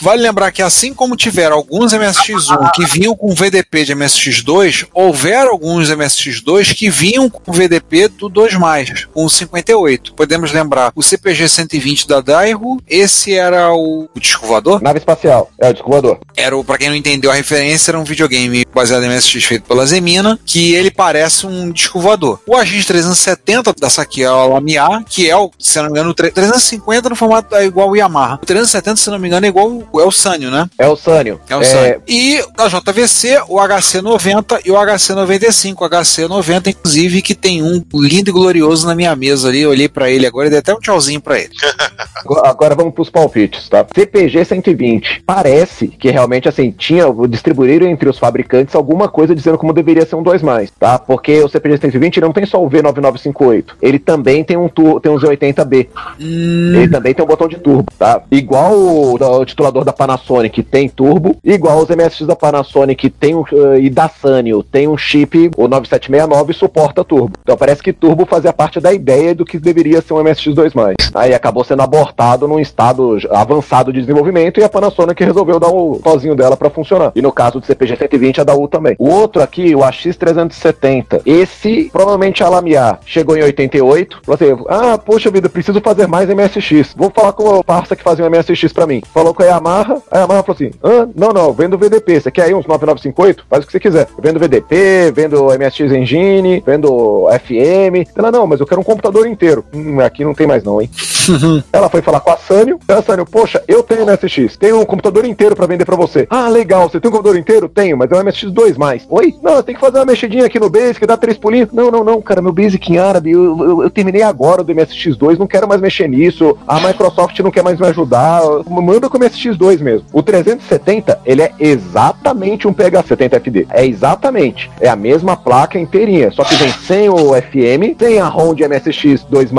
Vale 0.00 0.22
lembrar 0.22 0.50
que 0.50 0.62
assim 0.62 0.94
como 0.94 1.14
tiveram 1.16 1.56
alguns 1.56 1.92
MSX1 1.92 2.70
que 2.74 2.86
vinham 2.86 3.14
com 3.14 3.34
VDP 3.34 3.84
de 3.84 3.94
MSX2, 4.14 4.86
houveram 4.92 5.50
alguns 5.52 5.88
MSX2 5.90 6.74
que 6.74 6.90
vinham 6.90 7.28
com 7.28 7.52
VDP 7.52 8.08
do 8.08 8.28
2+, 8.28 9.06
com 9.12 9.24
o 9.24 9.30
58. 9.30 10.14
Podemos 10.14 10.52
lembrar 10.52 10.92
o 10.94 11.02
CPG 11.02 11.48
120 11.48 12.08
da 12.08 12.20
Daewoo, 12.20 12.80
esse 12.88 13.34
era 13.34 13.72
o, 13.72 14.08
o 14.14 14.20
disco 14.20 14.46
voador? 14.46 14.82
Nave 14.82 14.98
espacial. 14.98 15.50
É 15.58 15.68
o 15.68 15.72
disco 15.72 15.88
voador. 15.90 16.18
Era 16.36 16.56
o, 16.56 16.64
pra 16.64 16.78
quem 16.78 16.88
não 16.88 16.96
entendeu 16.96 17.30
a 17.30 17.34
referência, 17.34 17.90
era 17.90 17.98
um 17.98 18.04
videogame 18.04 18.64
baseado 18.74 19.04
em 19.04 19.08
MSX 19.08 19.44
feito 19.44 19.64
pela 19.64 19.86
Zemina, 19.86 20.38
que 20.44 20.74
ele 20.74 20.90
parece 20.90 21.46
um 21.46 21.70
disco 21.70 22.00
voador. 22.00 22.40
O 22.46 22.56
Agis 22.56 22.84
370 22.86 23.74
dessa 23.78 24.02
aqui 24.02 24.22
é 24.22 24.30
o 24.30 24.48
Lamiar, 24.54 25.04
que 25.08 25.28
é 25.30 25.36
o, 25.36 25.50
se 25.58 25.76
não 25.78 25.84
me 25.86 25.90
engano, 25.90 26.10
o 26.10 26.14
tre- 26.14 26.30
350 26.30 27.08
no 27.08 27.16
formato 27.16 27.54
é 27.54 27.64
igual 27.64 27.90
o 27.90 27.96
Yamaha. 27.96 28.38
O 28.42 28.46
370, 28.46 28.96
se 28.96 29.10
não 29.10 29.18
me 29.18 29.28
engano, 29.28 29.46
é 29.46 29.48
igual 29.48 29.68
o, 29.68 30.00
é 30.00 30.04
o 30.04 30.10
Sanyo, 30.10 30.50
né? 30.50 30.68
É 30.78 30.86
o 30.88 30.96
Sânio. 30.96 31.40
É 31.48 31.56
o 31.56 31.64
Sanyo. 31.64 32.02
E 32.08 32.42
da 32.56 32.68
JVC, 32.68 33.42
o 33.48 33.58
HC90 34.02 34.60
e 34.64 34.70
o 34.70 34.74
HC95. 34.74 35.74
O 35.80 35.90
HC90, 35.90 36.66
inclusive, 36.68 37.22
que 37.22 37.34
tem 37.34 37.62
um 37.62 37.82
lindo 37.94 38.30
e 38.30 38.32
glorioso 38.32 38.86
na 38.86 38.94
minha 38.94 39.14
mesa 39.14 39.48
ali. 39.48 39.60
Eu 39.60 39.70
olhei 39.70 39.88
pra 39.88 40.10
ele 40.10 40.26
agora 40.26 40.46
e 40.46 40.50
dei 40.50 40.58
até 40.58 40.74
um 40.74 40.78
tchauzinho 40.80 41.20
pra 41.20 41.38
ele. 41.38 41.50
Agora- 42.44 42.74
vamos 42.74 42.94
pros 42.94 43.10
palpites, 43.10 43.68
tá? 43.68 43.84
CPG 43.94 44.44
120. 44.44 45.22
Parece 45.26 45.88
que 45.88 46.10
realmente, 46.10 46.48
assim, 46.48 46.70
tinha, 46.70 47.04
distribuíram 47.28 47.86
entre 47.86 48.08
os 48.08 48.18
fabricantes 48.18 48.74
alguma 48.74 49.08
coisa 49.08 49.34
dizendo 49.34 49.58
como 49.58 49.72
deveria 49.72 50.06
ser 50.06 50.16
um 50.16 50.22
2 50.22 50.42
mais, 50.42 50.70
tá? 50.70 50.98
Porque 50.98 51.40
o 51.40 51.48
CPG 51.48 51.78
120 51.78 52.20
não 52.20 52.32
tem 52.32 52.46
só 52.46 52.62
o 52.62 52.70
V9958. 52.70 53.64
Ele 53.82 53.98
também 53.98 54.44
tem 54.44 54.56
um, 54.56 54.68
tem 54.68 55.10
um 55.10 55.16
Z80B. 55.18 55.88
Ele 56.18 56.88
também 56.88 57.12
tem 57.12 57.24
um 57.24 57.28
botão 57.28 57.48
de 57.48 57.56
turbo, 57.56 57.90
tá? 57.98 58.22
Igual 58.30 58.74
o, 58.74 59.14
o 59.14 59.44
titulador 59.44 59.84
da 59.84 59.92
Panasonic 59.92 60.62
tem 60.62 60.88
turbo, 60.88 61.36
igual 61.44 61.82
os 61.82 61.88
MSX 61.88 62.26
da 62.26 62.36
Panasonic 62.36 63.10
tem 63.10 63.34
um, 63.34 63.44
eh, 63.52 63.80
e 63.80 63.89
da 63.90 64.08
Sanyo 64.08 64.62
tem 64.62 64.88
um 64.88 64.96
chip, 64.96 65.50
o 65.56 65.68
9769 65.68 66.52
suporta 66.52 67.04
turbo. 67.04 67.32
Então 67.42 67.56
parece 67.56 67.82
que 67.82 67.92
turbo 67.92 68.26
fazia 68.26 68.52
parte 68.52 68.80
da 68.80 68.92
ideia 68.92 69.34
do 69.34 69.44
que 69.44 69.58
deveria 69.58 70.00
ser 70.00 70.14
um 70.14 70.22
MSX2+. 70.22 70.94
Aí 71.14 71.34
acabou 71.34 71.64
sendo 71.64 71.82
abortado 71.82 72.46
num 72.46 72.58
estado 72.58 73.18
avançado 73.30 73.92
de 73.92 74.00
desenvolvimento 74.00 74.60
e 74.60 74.64
a 74.64 74.68
Panasonic 74.68 75.22
resolveu 75.22 75.58
dar 75.58 75.68
o 75.68 76.00
tozinho 76.02 76.34
dela 76.34 76.56
pra 76.56 76.70
funcionar. 76.70 77.12
E 77.14 77.22
no 77.22 77.32
caso 77.32 77.60
do 77.60 77.66
CPG 77.66 77.96
120 77.96 78.40
a 78.40 78.44
da 78.44 78.54
U 78.54 78.68
também. 78.68 78.96
O 78.98 79.08
outro 79.08 79.42
aqui, 79.42 79.74
o 79.74 79.80
AX370, 79.80 81.22
esse 81.26 81.90
provavelmente 81.92 82.42
a 82.42 82.48
Lamiar 82.48 83.00
chegou 83.04 83.36
em 83.36 83.42
88, 83.42 84.20
falou 84.24 84.34
assim, 84.34 84.64
ah, 84.68 84.98
poxa 84.98 85.30
vida, 85.30 85.48
preciso 85.48 85.80
fazer 85.80 86.06
mais 86.06 86.28
MSX. 86.28 86.94
Vou 86.96 87.10
falar 87.10 87.32
com 87.32 87.44
o 87.44 87.64
parça 87.64 87.96
que 87.96 88.02
fazia 88.02 88.24
um 88.24 88.30
MSX 88.30 88.72
pra 88.72 88.86
mim. 88.86 89.02
Falou 89.12 89.34
com 89.34 89.42
a 89.42 89.46
Yamaha, 89.46 90.02
a 90.10 90.18
Yamaha 90.18 90.42
falou 90.42 90.54
assim, 90.54 90.70
ah, 90.82 91.08
não, 91.14 91.32
não, 91.32 91.52
vendo 91.52 91.78
VDP, 91.78 92.20
você 92.20 92.30
quer 92.30 92.44
aí 92.44 92.54
uns 92.54 92.66
9958? 92.66 93.44
Faz 93.48 93.64
o 93.64 93.69
que 93.70 93.72
você 93.72 93.80
quiser. 93.80 94.08
Vendo 94.20 94.38
VDP, 94.40 95.12
vendo 95.14 95.46
MSX 95.46 95.92
Engine, 95.92 96.62
vendo 96.66 97.26
FM. 97.30 98.08
Ela, 98.16 98.30
não, 98.32 98.46
mas 98.46 98.60
eu 98.60 98.66
quero 98.66 98.80
um 98.80 98.84
computador 98.84 99.26
inteiro. 99.26 99.64
Hum, 99.72 100.00
aqui 100.00 100.24
não 100.24 100.34
tem 100.34 100.46
mais 100.46 100.62
não, 100.64 100.80
hein? 100.80 100.90
Ela 101.72 101.88
foi 101.88 102.02
falar 102.02 102.20
com 102.20 102.30
a 102.30 102.36
Sânio. 102.36 102.78
A 102.88 103.00
Sânio, 103.02 103.24
poxa, 103.24 103.62
eu 103.68 103.82
tenho 103.82 104.04
MSX. 104.06 104.56
Tenho 104.56 104.80
um 104.80 104.84
computador 104.84 105.24
inteiro 105.24 105.54
pra 105.54 105.66
vender 105.66 105.84
pra 105.84 105.96
você. 105.96 106.26
Ah, 106.30 106.48
legal. 106.48 106.88
Você 106.90 107.00
tem 107.00 107.08
um 107.08 107.12
computador 107.12 107.38
inteiro? 107.38 107.68
Tenho, 107.68 107.96
mas 107.96 108.10
é 108.10 108.16
um 108.16 108.24
MSX 108.24 108.50
2 108.50 108.76
mais. 108.76 109.06
Oi? 109.08 109.34
Não, 109.42 109.62
tem 109.62 109.74
que 109.74 109.80
fazer 109.80 109.98
uma 109.98 110.04
mexidinha 110.06 110.46
aqui 110.46 110.58
no 110.58 110.68
Basic, 110.70 111.04
dar 111.06 111.16
três 111.16 111.38
pulinhos. 111.38 111.68
Não, 111.72 111.90
não, 111.90 112.02
não, 112.02 112.20
cara. 112.20 112.42
Meu 112.42 112.52
Basic 112.52 112.92
em 112.92 112.98
árabe, 112.98 113.30
eu, 113.30 113.56
eu- 113.62 113.82
eu 113.82 113.90
terminei 113.90 114.22
agora 114.22 114.62
do 114.64 114.74
MSX 114.74 115.16
2, 115.16 115.38
não 115.38 115.46
quero 115.46 115.68
mais 115.68 115.80
mexer 115.80 116.08
nisso. 116.08 116.56
A 116.66 116.80
Microsoft 116.80 117.38
não 117.40 117.50
quer 117.50 117.62
mais 117.62 117.78
me 117.78 117.86
ajudar. 117.86 118.42
Manda 118.68 119.08
com 119.08 119.16
o 119.16 119.20
MSX 119.20 119.56
2 119.56 119.80
mesmo. 119.80 120.06
O 120.12 120.22
370, 120.22 121.20
ele 121.24 121.42
é 121.42 121.52
exatamente 121.58 122.66
um 122.66 122.72
PH70FD. 122.72 123.59
É 123.70 123.84
exatamente. 123.84 124.70
É 124.80 124.88
a 124.88 124.96
mesma 124.96 125.36
placa 125.36 125.78
inteirinha. 125.78 126.30
Só 126.30 126.44
que 126.44 126.54
vem 126.56 126.72
sem 126.72 127.08
o 127.08 127.34
FM, 127.34 127.96
sem 127.98 128.18
a 128.20 128.26
ROM 128.26 128.54
de 128.54 128.66
MSX 128.66 129.24
2, 129.28 129.50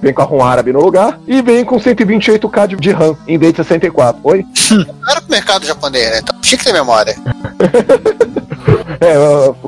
vem 0.00 0.12
com 0.14 0.22
a 0.22 0.24
ROM 0.24 0.42
árabe 0.44 0.72
no 0.72 0.80
lugar 0.80 1.18
e 1.26 1.42
vem 1.42 1.64
com 1.64 1.76
128K 1.78 2.66
de- 2.68 2.76
de 2.76 2.90
RAM 2.90 3.16
em 3.26 3.38
vez 3.38 3.52
de 3.52 3.58
64. 3.58 4.20
Oi? 4.24 4.44
Não 4.70 4.86
era 5.10 5.20
pro 5.20 5.30
mercado 5.30 5.66
japonês, 5.66 6.10
né? 6.10 6.18
Então 6.22 6.40
tinha 6.40 6.58
que 6.58 6.64
ter 6.64 6.72
memória. 6.72 7.14
É, 9.00 9.14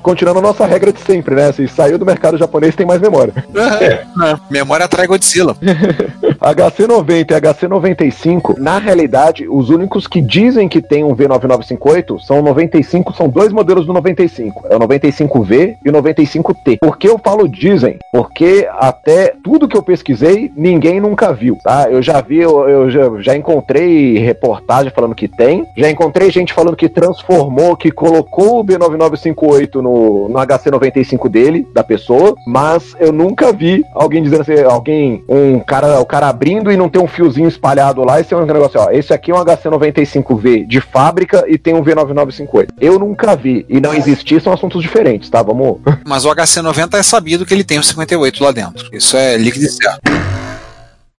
continuando 0.03 0.41
a 0.41 0.43
nossa 0.43 0.67
regra 0.67 0.93
de 0.93 1.01
sempre, 1.01 1.35
né? 1.35 1.51
Se 1.53 1.67
saiu 1.67 1.97
do 1.99 2.05
mercado 2.05 2.37
japonês, 2.37 2.75
tem 2.77 2.85
mais 2.85 3.01
memória. 3.01 3.33
É. 3.81 4.05
Memória 4.51 4.85
atrai 4.85 5.07
Godzilla. 5.07 5.57
HC90 6.43 7.31
e 7.31 7.41
HC95, 7.41 8.59
na 8.59 8.79
realidade, 8.79 9.47
os 9.49 9.71
únicos 9.71 10.07
que 10.07 10.21
dizem 10.21 10.69
que 10.69 10.83
tem 10.83 11.05
um 11.05 11.15
V9958 11.15 12.21
são 12.21 12.43
95, 12.43 13.13
são 13.13 13.29
dois 13.29 13.53
modelos 13.53 13.87
do 13.87 13.93
95. 13.93 14.67
É 14.69 14.77
o 14.77 14.81
95V 14.81 15.77
e 15.85 15.89
o 15.89 15.93
95T. 15.93 16.79
Por 16.81 16.99
que 16.99 17.09
eu 17.09 17.19
falo 17.19 17.49
dizem? 17.49 17.99
Porque 18.13 18.69
até 18.73 19.35
tudo 19.43 19.69
que 19.69 19.77
eu 19.77 19.83
pesquisei, 19.83 20.51
ninguém 20.57 21.01
nunca 21.01 21.33
viu, 21.33 21.59
tá? 21.63 21.89
Eu 21.89 22.03
já 22.03 22.21
vi, 22.21 22.39
eu, 22.39 22.69
eu 22.69 22.91
já, 22.91 23.11
já 23.21 23.37
encontrei 23.37 24.19
reportagem 24.19 24.93
falando 24.93 25.15
que 25.15 25.29
tem, 25.29 25.67
já 25.77 25.89
encontrei 25.89 26.31
gente 26.31 26.53
falando 26.53 26.77
que 26.77 26.89
transformou, 26.89 27.77
que 27.77 27.91
colocou 27.91 28.61
o 28.61 28.65
B9958 28.65 29.75
no, 29.77 30.29
no 30.29 30.39
HC95 30.39 31.29
dele, 31.29 31.67
da 31.73 31.85
pessoa, 31.85 32.35
mas 32.47 32.97
eu 32.99 33.13
nunca 33.13 33.53
vi 33.53 33.85
alguém 33.95 34.23
dizendo 34.23 34.43
assim, 34.43 34.61
alguém, 34.63 35.23
um 35.29 35.61
cara, 35.61 36.01
o 36.01 36.07
cara 36.07 36.32
abrindo 36.33 36.73
e 36.73 36.77
não 36.77 36.89
ter 36.89 36.99
um 36.99 37.07
fiozinho 37.07 37.49
espalhado 37.49 38.03
lá, 38.03 38.21
esse 38.21 38.33
é 38.33 38.37
um 38.37 38.45
negócio, 38.45 38.81
ó, 38.81 38.91
esse 38.91 39.13
aqui 39.13 39.31
é 39.31 39.35
um 39.35 39.45
HC95V 39.45 40.67
de 40.67 40.81
fábrica 40.81 41.45
e 41.47 41.59
tem 41.59 41.75
um 41.75 41.85
V9958. 41.85 42.69
Eu 42.81 42.99
nunca 42.99 43.37
vi, 43.37 43.65
e 43.69 43.81
não 43.81 43.95
existir 43.95 44.41
são 44.41 44.53
assuntos 44.53 44.83
diferentes, 44.83 45.29
tá? 45.29 45.43
Vamos... 45.43 45.79
Mas 46.07 46.25
o 46.25 46.31
HC90 46.31 46.95
é 46.99 47.03
sabido 47.03 47.47
que 47.47 47.53
ele 47.53 47.65
tem 47.65 47.79
o 47.79 47.83
58 47.83 48.43
lá 48.43 48.51
dentro. 48.51 48.89
Isso 48.93 49.17
é 49.17 49.37
líquido 49.37 49.67
e 49.67 49.69
certo. 49.69 50.32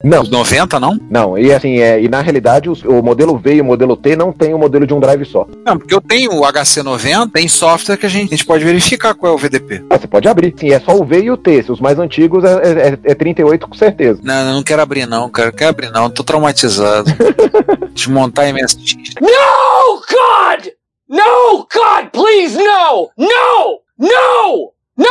Não. 0.04 0.22
Os 0.22 0.30
90 0.30 0.80
não? 0.80 1.00
Não, 1.10 1.38
e 1.38 1.54
assim, 1.54 1.80
é, 1.80 2.02
e 2.02 2.10
na 2.10 2.20
realidade 2.22 2.70
os- 2.70 2.84
o 2.84 3.02
modelo 3.02 3.38
V 3.38 3.56
e 3.56 3.62
o 3.62 3.66
modelo 3.66 3.96
T 3.96 4.16
não 4.16 4.34
tem 4.34 4.54
o 4.54 4.58
modelo 4.60 4.86
de 4.86 4.94
um 4.94 5.00
drive 5.00 5.24
só. 5.26 5.48
Não, 5.66 5.78
porque 5.78 5.94
eu 5.96 6.02
tenho 6.02 6.34
o 6.34 6.42
HC90, 6.46 7.32
tem 7.32 7.48
software 7.48 7.96
que 7.98 8.06
a 8.06 8.10
gente, 8.10 8.28
a 8.34 8.36
gente 8.36 8.46
pode 8.46 8.66
verificar 8.66 9.14
qual 9.14 9.32
é 9.32 9.36
o 9.36 9.38
VDP. 9.38 9.84
Ah, 9.90 9.98
você 9.98 10.06
pode 10.08 10.28
abrir. 10.28 10.54
Sim, 10.58 10.72
é 10.72 10.80
só 10.80 10.96
o 10.96 11.06
V 11.06 11.22
e 11.22 11.32
o 11.32 11.38
T. 11.38 11.64
Se 11.64 11.72
os 11.72 11.80
mais 11.80 11.98
antigos 12.00 12.44
é, 12.44 12.90
é, 13.06 13.12
é 13.12 13.16
38 13.16 13.68
com 13.68 13.76
certeza. 13.76 14.20
Não, 14.24 14.48
eu 14.50 14.54
não 14.56 14.64
quero 14.64 14.82
abrir 14.82 15.06
não, 15.06 15.30
cara. 15.30 15.52
Quero 15.52 15.70
abrir 15.70 15.90
não, 15.92 16.10
tô 16.10 16.24
traumatizado. 16.24 17.10
Desmontar 17.94 18.48
MSX. 18.54 18.96
No, 19.22 20.02
God! 20.02 20.68
No, 21.08 21.60
God, 21.74 22.10
please, 22.12 22.58
no! 22.58 23.10
No! 23.18 23.80
No! 23.98 24.74
No! 24.98 25.06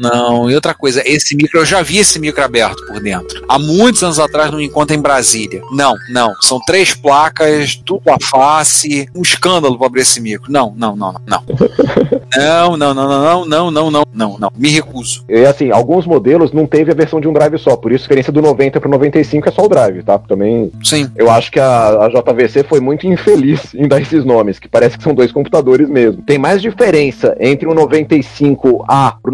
Não, 0.00 0.50
e 0.50 0.54
outra 0.54 0.72
coisa, 0.72 1.02
esse 1.04 1.36
micro, 1.36 1.60
eu 1.60 1.66
já 1.66 1.82
vi 1.82 1.98
esse 1.98 2.18
micro 2.18 2.42
aberto 2.42 2.86
por 2.86 3.00
dentro. 3.00 3.44
Há 3.46 3.58
muitos 3.58 4.02
anos 4.02 4.18
atrás, 4.18 4.50
num 4.50 4.60
encontro 4.60 4.96
em 4.96 5.00
Brasília. 5.00 5.60
Não, 5.72 5.94
não. 6.08 6.34
São 6.40 6.58
três 6.60 6.94
placas, 6.94 7.76
tudo 7.84 8.02
a 8.08 8.16
face. 8.18 9.06
Um 9.14 9.22
escândalo 9.22 9.76
pra 9.76 9.86
abrir 9.86 10.00
esse 10.00 10.20
micro. 10.20 10.50
Não, 10.50 10.74
não, 10.76 10.96
não, 10.96 11.14
não. 11.26 11.42
Não, 12.36 12.76
não, 12.76 12.94
não, 12.94 13.08
não, 13.08 13.44
não, 13.44 13.46
não, 13.46 13.70
não, 13.70 13.90
não, 13.90 14.02
não, 14.14 14.38
não. 14.38 14.52
Me 14.56 14.70
recuso. 14.70 15.24
E 15.28 15.44
assim, 15.44 15.70
alguns 15.70 16.06
modelos 16.06 16.52
não 16.52 16.66
teve 16.66 16.92
a 16.92 16.94
versão 16.94 17.20
de 17.20 17.28
um 17.28 17.32
drive 17.32 17.58
só, 17.58 17.76
por 17.76 17.92
isso 17.92 18.04
a 18.04 18.06
diferença 18.06 18.32
do 18.32 18.40
90 18.40 18.80
pro 18.80 18.88
95 18.88 19.48
é 19.48 19.52
só 19.52 19.64
o 19.64 19.68
drive, 19.68 20.02
tá? 20.02 20.18
Também. 20.18 20.70
Sim. 20.82 21.10
Eu 21.16 21.30
acho 21.30 21.50
que 21.50 21.58
a, 21.58 22.04
a 22.04 22.08
JVC 22.08 22.62
foi 22.64 22.80
muito 22.80 23.06
infeliz 23.06 23.74
em 23.74 23.88
dar 23.88 24.00
esses 24.00 24.24
nomes, 24.24 24.58
que 24.58 24.68
parece 24.68 24.96
que 24.96 25.02
são 25.02 25.14
dois 25.14 25.32
computadores 25.32 25.88
mesmo. 25.88 26.22
Tem 26.22 26.38
mais 26.38 26.62
diferença 26.62 27.36
entre 27.40 27.66
o 27.68 27.74
95A 27.74 29.14
pro 29.22 29.32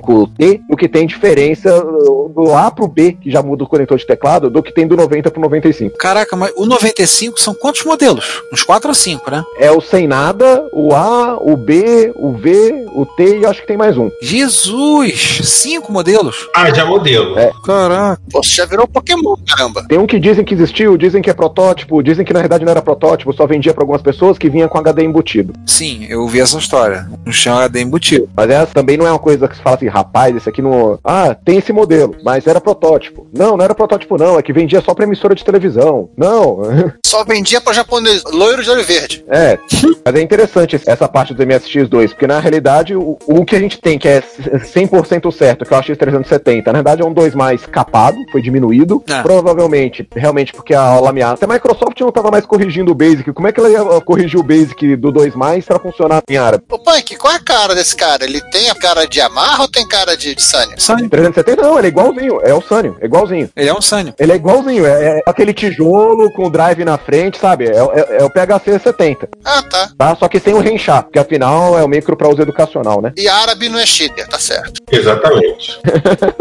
95T 0.00 0.60
do 0.68 0.76
que 0.76 0.88
tem 0.88 1.06
diferença 1.06 1.84
uh, 1.84 2.28
do 2.28 2.54
A 2.54 2.70
pro 2.70 2.88
B, 2.88 3.16
que 3.20 3.30
já 3.30 3.42
muda 3.42 3.64
o 3.64 3.66
conector 3.66 3.98
de 3.98 4.06
teclado, 4.06 4.50
do 4.50 4.62
que 4.62 4.72
tem 4.72 4.86
do 4.86 4.96
90 4.96 5.30
pro 5.30 5.40
95. 5.40 5.96
Caraca, 5.96 6.36
mas 6.36 6.52
o 6.56 6.66
95 6.66 7.40
são 7.40 7.54
quantos 7.54 7.84
modelos? 7.84 8.42
Uns 8.52 8.62
4 8.62 8.88
ou 8.88 8.94
5, 8.94 9.30
né? 9.30 9.44
É 9.58 9.70
o 9.70 9.80
sem 9.80 10.06
nada, 10.06 10.68
o 10.72 10.94
A, 10.94 11.36
o 11.40 11.56
B, 11.56 12.12
o 12.16 12.32
V, 12.32 12.86
o 12.94 13.06
T 13.06 13.40
e 13.40 13.46
acho 13.46 13.60
que 13.60 13.66
tem 13.66 13.76
mais 13.76 13.96
um. 13.96 14.10
Jesus! 14.22 15.40
Cinco 15.44 15.92
modelos? 15.92 16.48
Ah, 16.54 16.72
já 16.72 16.84
modelo. 16.84 17.38
É. 17.38 17.52
Caraca. 17.64 18.20
Pô, 18.30 18.42
você 18.42 18.56
já 18.56 18.66
virou 18.66 18.86
Pokémon, 18.86 19.36
caramba. 19.46 19.84
Tem 19.88 19.98
um 19.98 20.06
que 20.06 20.18
dizem 20.18 20.44
que 20.44 20.54
existiu, 20.54 20.96
dizem 20.96 21.22
que 21.22 21.30
é 21.30 21.34
protótipo, 21.34 22.02
dizem 22.02 22.24
que 22.24 22.32
na 22.32 22.40
verdade 22.40 22.64
não 22.64 22.70
era 22.70 22.82
protótipo, 22.82 23.32
só 23.32 23.46
vendia 23.46 23.72
pra 23.72 23.82
algumas 23.82 24.02
pessoas 24.02 24.38
que 24.38 24.50
vinha 24.50 24.68
com 24.68 24.78
HD 24.78 25.04
embutido. 25.04 25.52
Sim, 25.66 26.06
eu 26.08 26.26
vi 26.26 26.40
essa 26.40 26.58
história. 26.58 27.08
Um 27.26 27.32
chão 27.32 27.56
HD 27.56 27.80
embutido. 27.80 28.28
Mas 28.36 28.50
essa 28.50 28.72
também 28.72 28.96
não 28.96 29.06
é 29.06 29.10
uma 29.10 29.18
coisa 29.18 29.48
que 29.48 29.56
se 29.56 29.62
fala 29.62 29.77
assim, 29.78 29.88
rapaz, 29.88 30.36
esse 30.36 30.48
aqui 30.48 30.60
não. 30.60 30.98
Ah, 31.02 31.34
tem 31.34 31.58
esse 31.58 31.72
modelo, 31.72 32.16
mas 32.22 32.46
era 32.46 32.60
protótipo. 32.60 33.26
Não, 33.32 33.56
não 33.56 33.64
era 33.64 33.74
protótipo, 33.74 34.18
não, 34.18 34.38
é 34.38 34.42
que 34.42 34.52
vendia 34.52 34.80
só 34.80 34.94
pra 34.94 35.04
emissora 35.04 35.34
de 35.34 35.44
televisão. 35.44 36.10
Não. 36.16 36.58
Só 37.06 37.24
vendia 37.24 37.58
pra 37.58 37.72
japonês, 37.72 38.22
loiro 38.30 38.62
de 38.62 38.68
olho 38.68 38.84
verde. 38.84 39.24
É, 39.28 39.58
mas 40.04 40.14
é 40.14 40.20
interessante 40.20 40.78
essa 40.86 41.08
parte 41.08 41.32
do 41.32 41.42
MSX2, 41.42 42.10
porque 42.10 42.26
na 42.26 42.38
realidade 42.38 42.94
o, 42.94 43.16
o 43.26 43.44
que 43.46 43.56
a 43.56 43.58
gente 43.58 43.80
tem 43.80 43.98
que 43.98 44.06
é 44.06 44.20
100% 44.20 45.32
certo, 45.32 45.64
que 45.64 45.72
é 45.72 45.76
o 45.76 45.80
AX370, 45.80 46.66
na 46.66 46.72
verdade 46.72 47.02
é 47.02 47.06
um 47.06 47.12
2 47.12 47.34
mais 47.34 47.64
capado, 47.64 48.18
foi 48.30 48.42
diminuído. 48.42 49.02
É. 49.08 49.22
Provavelmente, 49.22 50.06
realmente, 50.14 50.52
porque 50.52 50.74
a 50.74 51.00
lameada. 51.00 51.34
Até 51.34 51.46
a 51.46 51.48
Microsoft 51.48 51.98
não 52.00 52.08
estava 52.08 52.30
mais 52.30 52.44
corrigindo 52.44 52.92
o 52.92 52.94
Basic. 52.94 53.32
Como 53.32 53.48
é 53.48 53.52
que 53.52 53.60
ela 53.60 53.70
ia 53.70 53.82
uh, 53.82 54.00
corrigir 54.02 54.38
o 54.38 54.42
Basic 54.42 54.96
do 54.96 55.10
2 55.10 55.34
mais 55.34 55.64
pra 55.64 55.78
funcionar 55.78 56.22
em 56.28 56.36
árabe? 56.36 56.64
Ô, 56.70 56.78
Punk, 56.78 57.16
qual 57.16 57.32
é 57.32 57.36
a 57.36 57.40
cara 57.40 57.74
desse 57.74 57.96
cara? 57.96 58.24
Ele 58.24 58.40
tem 58.50 58.68
a 58.70 58.74
cara 58.74 59.06
de 59.06 59.18
Yamaha 59.18 59.67
tem 59.70 59.86
cara 59.86 60.16
de, 60.16 60.34
de 60.34 60.42
Sunny? 60.42 60.74
Sunny. 60.78 61.08
370 61.08 61.62
não, 61.62 61.78
ele 61.78 61.86
é 61.86 61.90
igualzinho, 61.90 62.40
é 62.42 62.54
o 62.54 62.60
Sunny, 62.60 62.94
é 63.00 63.06
igualzinho. 63.06 63.48
Ele 63.56 63.68
é 63.68 63.74
um 63.74 63.80
Sunny. 63.80 64.14
Ele 64.18 64.32
é 64.32 64.36
igualzinho, 64.36 64.86
é, 64.86 65.18
é 65.18 65.22
aquele 65.26 65.52
tijolo 65.52 66.30
com 66.32 66.46
o 66.46 66.50
drive 66.50 66.84
na 66.84 66.98
frente, 66.98 67.38
sabe? 67.38 67.66
É, 67.66 67.70
é- 67.78 68.16
é 68.20 68.24
o 68.24 68.30
PHC 68.30 68.78
70, 68.78 69.28
Ah, 69.44 69.62
tá. 69.62 69.90
tá? 69.96 70.16
Só 70.16 70.28
que 70.28 70.38
sem 70.40 70.54
o 70.54 70.60
renchar, 70.60 71.04
porque 71.04 71.18
afinal 71.18 71.78
é 71.78 71.82
o 71.84 71.88
micro 71.88 72.16
para 72.16 72.28
uso 72.28 72.42
educacional, 72.42 73.00
né? 73.00 73.12
E 73.16 73.28
árabe 73.28 73.68
não 73.68 73.78
é 73.78 73.86
cheater, 73.86 74.26
tá 74.28 74.38
certo. 74.38 74.80
Exatamente. 74.90 75.78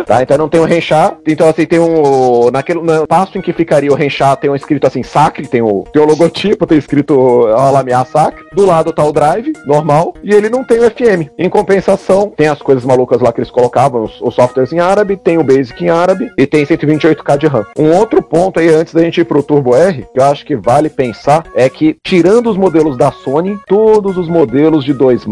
Tá? 0.05 0.21
Então 0.21 0.37
não 0.37 0.47
tem 0.47 0.61
o 0.61 0.63
renchar. 0.65 1.17
Então 1.27 1.49
assim, 1.49 1.65
tem 1.65 1.79
um. 1.79 2.49
Naquele 2.49 2.79
no 2.81 3.05
passo 3.05 3.37
em 3.37 3.41
que 3.41 3.51
ficaria 3.51 3.91
o 3.91 3.95
renchar, 3.95 4.37
tem 4.37 4.49
um 4.49 4.55
escrito 4.55 4.87
assim, 4.87 5.03
sacre, 5.03 5.45
tem 5.47 5.61
o, 5.61 5.83
tem 5.91 6.01
o 6.01 6.05
logotipo, 6.05 6.65
tem 6.65 6.77
escrito 6.77 7.47
Alamear 7.47 8.05
sacre. 8.05 8.45
Do 8.53 8.65
lado 8.65 8.93
tá 8.93 9.03
o 9.03 9.11
drive, 9.11 9.51
normal, 9.65 10.13
e 10.23 10.33
ele 10.33 10.49
não 10.49 10.63
tem 10.63 10.79
o 10.79 10.89
FM. 10.89 11.29
Em 11.37 11.49
compensação, 11.49 12.31
tem 12.37 12.47
as 12.47 12.61
coisas 12.61 12.85
malucas 12.85 13.16
lá 13.21 13.31
que 13.31 13.39
eles 13.39 13.51
colocavam, 13.51 14.03
os, 14.03 14.21
os 14.21 14.35
softwares 14.35 14.71
em 14.73 14.79
árabe, 14.79 15.17
tem 15.17 15.37
o 15.37 15.43
Basic 15.43 15.83
em 15.83 15.89
árabe 15.89 16.31
e 16.37 16.45
tem 16.45 16.65
128k 16.65 17.37
de 17.37 17.47
RAM. 17.47 17.65
Um 17.77 17.91
outro 17.91 18.21
ponto 18.21 18.59
aí, 18.59 18.69
antes 18.69 18.93
da 18.93 19.01
gente 19.01 19.21
ir 19.21 19.25
pro 19.25 19.43
Turbo 19.43 19.75
R, 19.75 20.05
que 20.13 20.19
eu 20.19 20.23
acho 20.23 20.45
que 20.45 20.55
vale 20.55 20.89
pensar, 20.89 21.45
é 21.55 21.69
que 21.69 21.97
tirando 22.03 22.49
os 22.49 22.57
modelos 22.57 22.97
da 22.97 23.11
Sony, 23.11 23.57
todos 23.67 24.17
os 24.17 24.27
modelos 24.27 24.83
de 24.83 24.93
2 24.93 25.25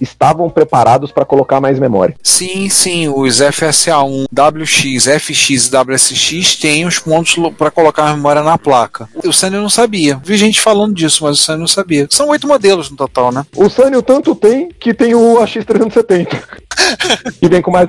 estavam 0.00 0.50
preparados 0.50 1.12
para 1.12 1.24
colocar 1.24 1.60
mais 1.60 1.78
memória. 1.78 2.14
Sim, 2.22 2.68
sim, 2.68 3.08
os 3.08 3.40
FSA1, 3.40 4.26
WX, 4.32 5.06
FX 5.20 5.70
e 5.70 5.76
WSX 5.76 6.56
têm 6.56 6.86
os 6.86 6.98
pontos 6.98 7.36
para 7.56 7.70
colocar 7.70 8.08
a 8.08 8.14
memória 8.14 8.42
na 8.42 8.58
placa. 8.58 9.08
O 9.14 9.28
eu 9.28 9.62
não 9.62 9.70
sabia. 9.70 10.20
Vi 10.24 10.36
gente 10.36 10.60
falando 10.60 10.94
disso, 10.94 11.24
mas 11.24 11.38
o 11.38 11.42
Sunny 11.42 11.60
não 11.60 11.66
sabia. 11.66 12.06
São 12.10 12.28
oito 12.28 12.46
modelos 12.46 12.90
no 12.90 12.96
total, 12.96 13.32
né? 13.32 13.44
O 13.56 13.68
Sunny 13.68 14.00
tanto 14.02 14.34
tem 14.34 14.68
que 14.68 14.92
tem 14.92 15.14
o 15.14 15.36
AX370. 15.40 16.42
e 17.40 17.48
vem 17.48 17.62
com 17.62 17.70
mais. 17.70 17.88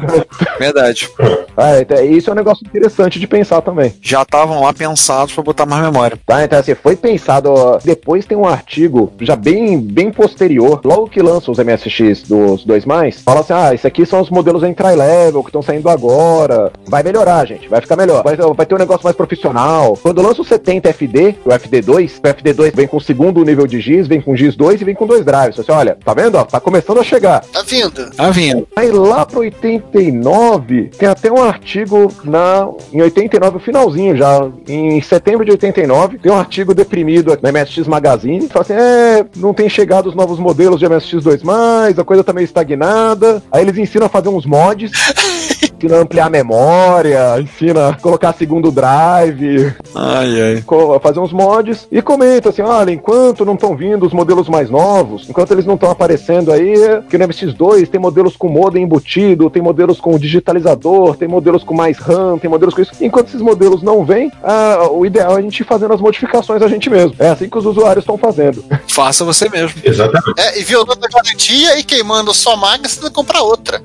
Verdade. 0.59 1.09
Ah, 1.55 1.79
então, 1.81 2.03
isso 2.05 2.29
é 2.29 2.33
um 2.33 2.35
negócio 2.35 2.65
interessante 2.65 3.19
de 3.19 3.27
pensar 3.27 3.61
também. 3.61 3.93
Já 4.01 4.21
estavam 4.21 4.61
lá 4.61 4.73
pensados 4.73 5.33
para 5.33 5.43
botar 5.43 5.65
mais 5.65 5.83
memória. 5.83 6.17
Tá, 6.25 6.43
então 6.43 6.59
assim, 6.59 6.75
foi 6.75 6.95
pensado. 6.95 7.49
ó, 7.51 7.79
Depois 7.83 8.25
tem 8.25 8.37
um 8.37 8.47
artigo 8.47 9.11
já 9.19 9.35
bem, 9.35 9.79
bem 9.79 10.11
posterior, 10.11 10.79
logo 10.83 11.09
que 11.09 11.21
lança 11.21 11.51
os 11.51 11.57
MSX 11.57 12.23
dos 12.23 12.63
2 12.63 12.85
fala 13.23 13.41
assim: 13.41 13.53
ah, 13.53 13.73
isso 13.73 13.87
aqui 13.87 14.05
são 14.05 14.21
os 14.21 14.29
modelos 14.29 14.63
entry 14.63 14.95
level 14.95 15.43
que 15.43 15.49
estão 15.49 15.61
saindo 15.61 15.89
agora. 15.89 16.71
Vai 16.87 17.03
melhorar, 17.03 17.45
gente, 17.45 17.67
vai 17.67 17.81
ficar 17.81 17.95
melhor. 17.95 18.23
Vai, 18.23 18.35
vai 18.35 18.65
ter 18.65 18.75
um 18.75 18.79
negócio 18.79 19.03
mais 19.03 19.15
profissional. 19.15 19.97
Quando 20.01 20.21
lança 20.21 20.41
o 20.41 20.45
70 20.45 20.89
FD, 20.89 21.35
o 21.45 21.49
FD2, 21.49 22.19
o 22.19 22.21
FD2 22.21 22.75
vem 22.75 22.87
com 22.87 22.97
o 22.97 23.01
segundo 23.01 23.43
nível 23.43 23.67
de 23.67 23.79
GIS, 23.79 24.07
vem 24.07 24.21
com 24.21 24.35
GIS 24.35 24.55
2 24.55 24.81
e 24.81 24.85
vem 24.85 24.95
com 24.95 25.05
dois 25.05 25.25
drives. 25.25 25.55
Você 25.55 25.71
olha, 25.71 25.97
tá 26.03 26.13
vendo? 26.13 26.35
Ó, 26.35 26.43
tá 26.43 26.59
começando 26.59 26.99
a 26.99 27.03
chegar. 27.03 27.41
Tá 27.41 27.61
vindo. 27.63 28.09
Tá 28.11 28.29
vindo. 28.29 28.67
Aí 28.75 28.91
lá 28.91 29.25
pro 29.29 29.41
89, 29.41 30.91
tem 30.97 31.07
até 31.07 31.31
um 31.31 31.41
artigo 31.41 32.11
na, 32.23 32.67
em 32.91 33.01
89, 33.01 33.57
o 33.57 33.59
finalzinho 33.59 34.15
já, 34.15 34.49
em 34.67 35.01
setembro 35.01 35.45
de 35.45 35.51
89, 35.51 36.17
tem 36.17 36.31
um 36.31 36.37
artigo 36.37 36.73
deprimido 36.73 37.37
na 37.41 37.51
MSX 37.51 37.87
Magazine, 37.87 38.47
fala 38.47 38.61
assim, 38.61 38.73
é, 38.73 39.25
não 39.37 39.53
tem 39.53 39.69
chegado 39.69 40.07
os 40.07 40.15
novos 40.15 40.39
modelos 40.39 40.79
de 40.79 40.87
MSX 40.87 41.23
2+, 41.23 41.99
a 41.99 42.03
coisa 42.03 42.23
tá 42.23 42.33
meio 42.33 42.45
estagnada, 42.45 43.41
aí 43.51 43.61
eles 43.61 43.77
ensinam 43.77 44.07
a 44.07 44.09
fazer 44.09 44.29
uns 44.29 44.45
mods, 44.45 44.91
ensina 45.79 45.97
a 45.97 46.01
ampliar 46.01 46.25
a 46.25 46.29
memória, 46.29 47.39
ensina 47.39 47.89
a 47.89 47.93
colocar 47.93 48.33
segundo 48.33 48.71
drive, 48.71 49.73
Ai, 49.95 50.41
ai. 50.41 50.63
fazer 51.01 51.19
uns 51.19 51.31
mods 51.31 51.87
e 51.91 52.01
comenta 52.01 52.49
assim: 52.49 52.61
olha, 52.61 52.91
enquanto 52.91 53.45
não 53.45 53.53
estão 53.53 53.75
vindo 53.75 54.05
os 54.05 54.13
modelos 54.13 54.49
mais 54.49 54.69
novos, 54.69 55.29
enquanto 55.29 55.51
eles 55.51 55.65
não 55.65 55.75
estão 55.75 55.89
aparecendo 55.89 56.51
aí, 56.51 56.73
que 57.09 57.17
no 57.17 57.27
MX2 57.27 57.87
tem 57.87 57.99
modelos 57.99 58.35
com 58.35 58.49
modem 58.49 58.83
embutido, 58.83 59.49
tem 59.49 59.61
modelos 59.61 59.99
com 59.99 60.17
digitalizador, 60.17 61.15
tem 61.15 61.27
modelos 61.27 61.63
com 61.63 61.73
mais 61.73 61.97
RAM, 61.97 62.37
tem 62.37 62.49
modelos 62.49 62.73
com 62.73 62.81
isso. 62.81 62.91
Enquanto 62.99 63.27
esses 63.27 63.41
modelos 63.41 63.81
não 63.81 64.03
vêm, 64.03 64.31
ah, 64.43 64.89
o 64.91 65.05
ideal 65.05 65.35
é 65.35 65.39
a 65.39 65.41
gente 65.41 65.61
ir 65.61 65.65
fazendo 65.65 65.93
as 65.93 66.01
modificações 66.01 66.61
a 66.61 66.67
gente 66.67 66.89
mesmo. 66.89 67.15
É 67.17 67.29
assim 67.29 67.47
que 67.49 67.57
os 67.57 67.65
usuários 67.65 68.03
estão 68.03 68.17
fazendo. 68.17 68.63
Faça 68.87 69.23
você 69.23 69.47
mesmo. 69.49 69.79
Exatamente. 69.83 70.39
É, 70.39 70.59
e 70.59 70.63
violando 70.63 70.99
a 71.05 71.07
garantia 71.07 71.79
e 71.79 71.83
queimando 71.83 72.33
sua 72.33 72.57
máquina, 72.57 72.89
você 72.89 72.99
tem 72.99 73.09
que 73.09 73.15
comprar 73.15 73.41
outra. 73.41 73.81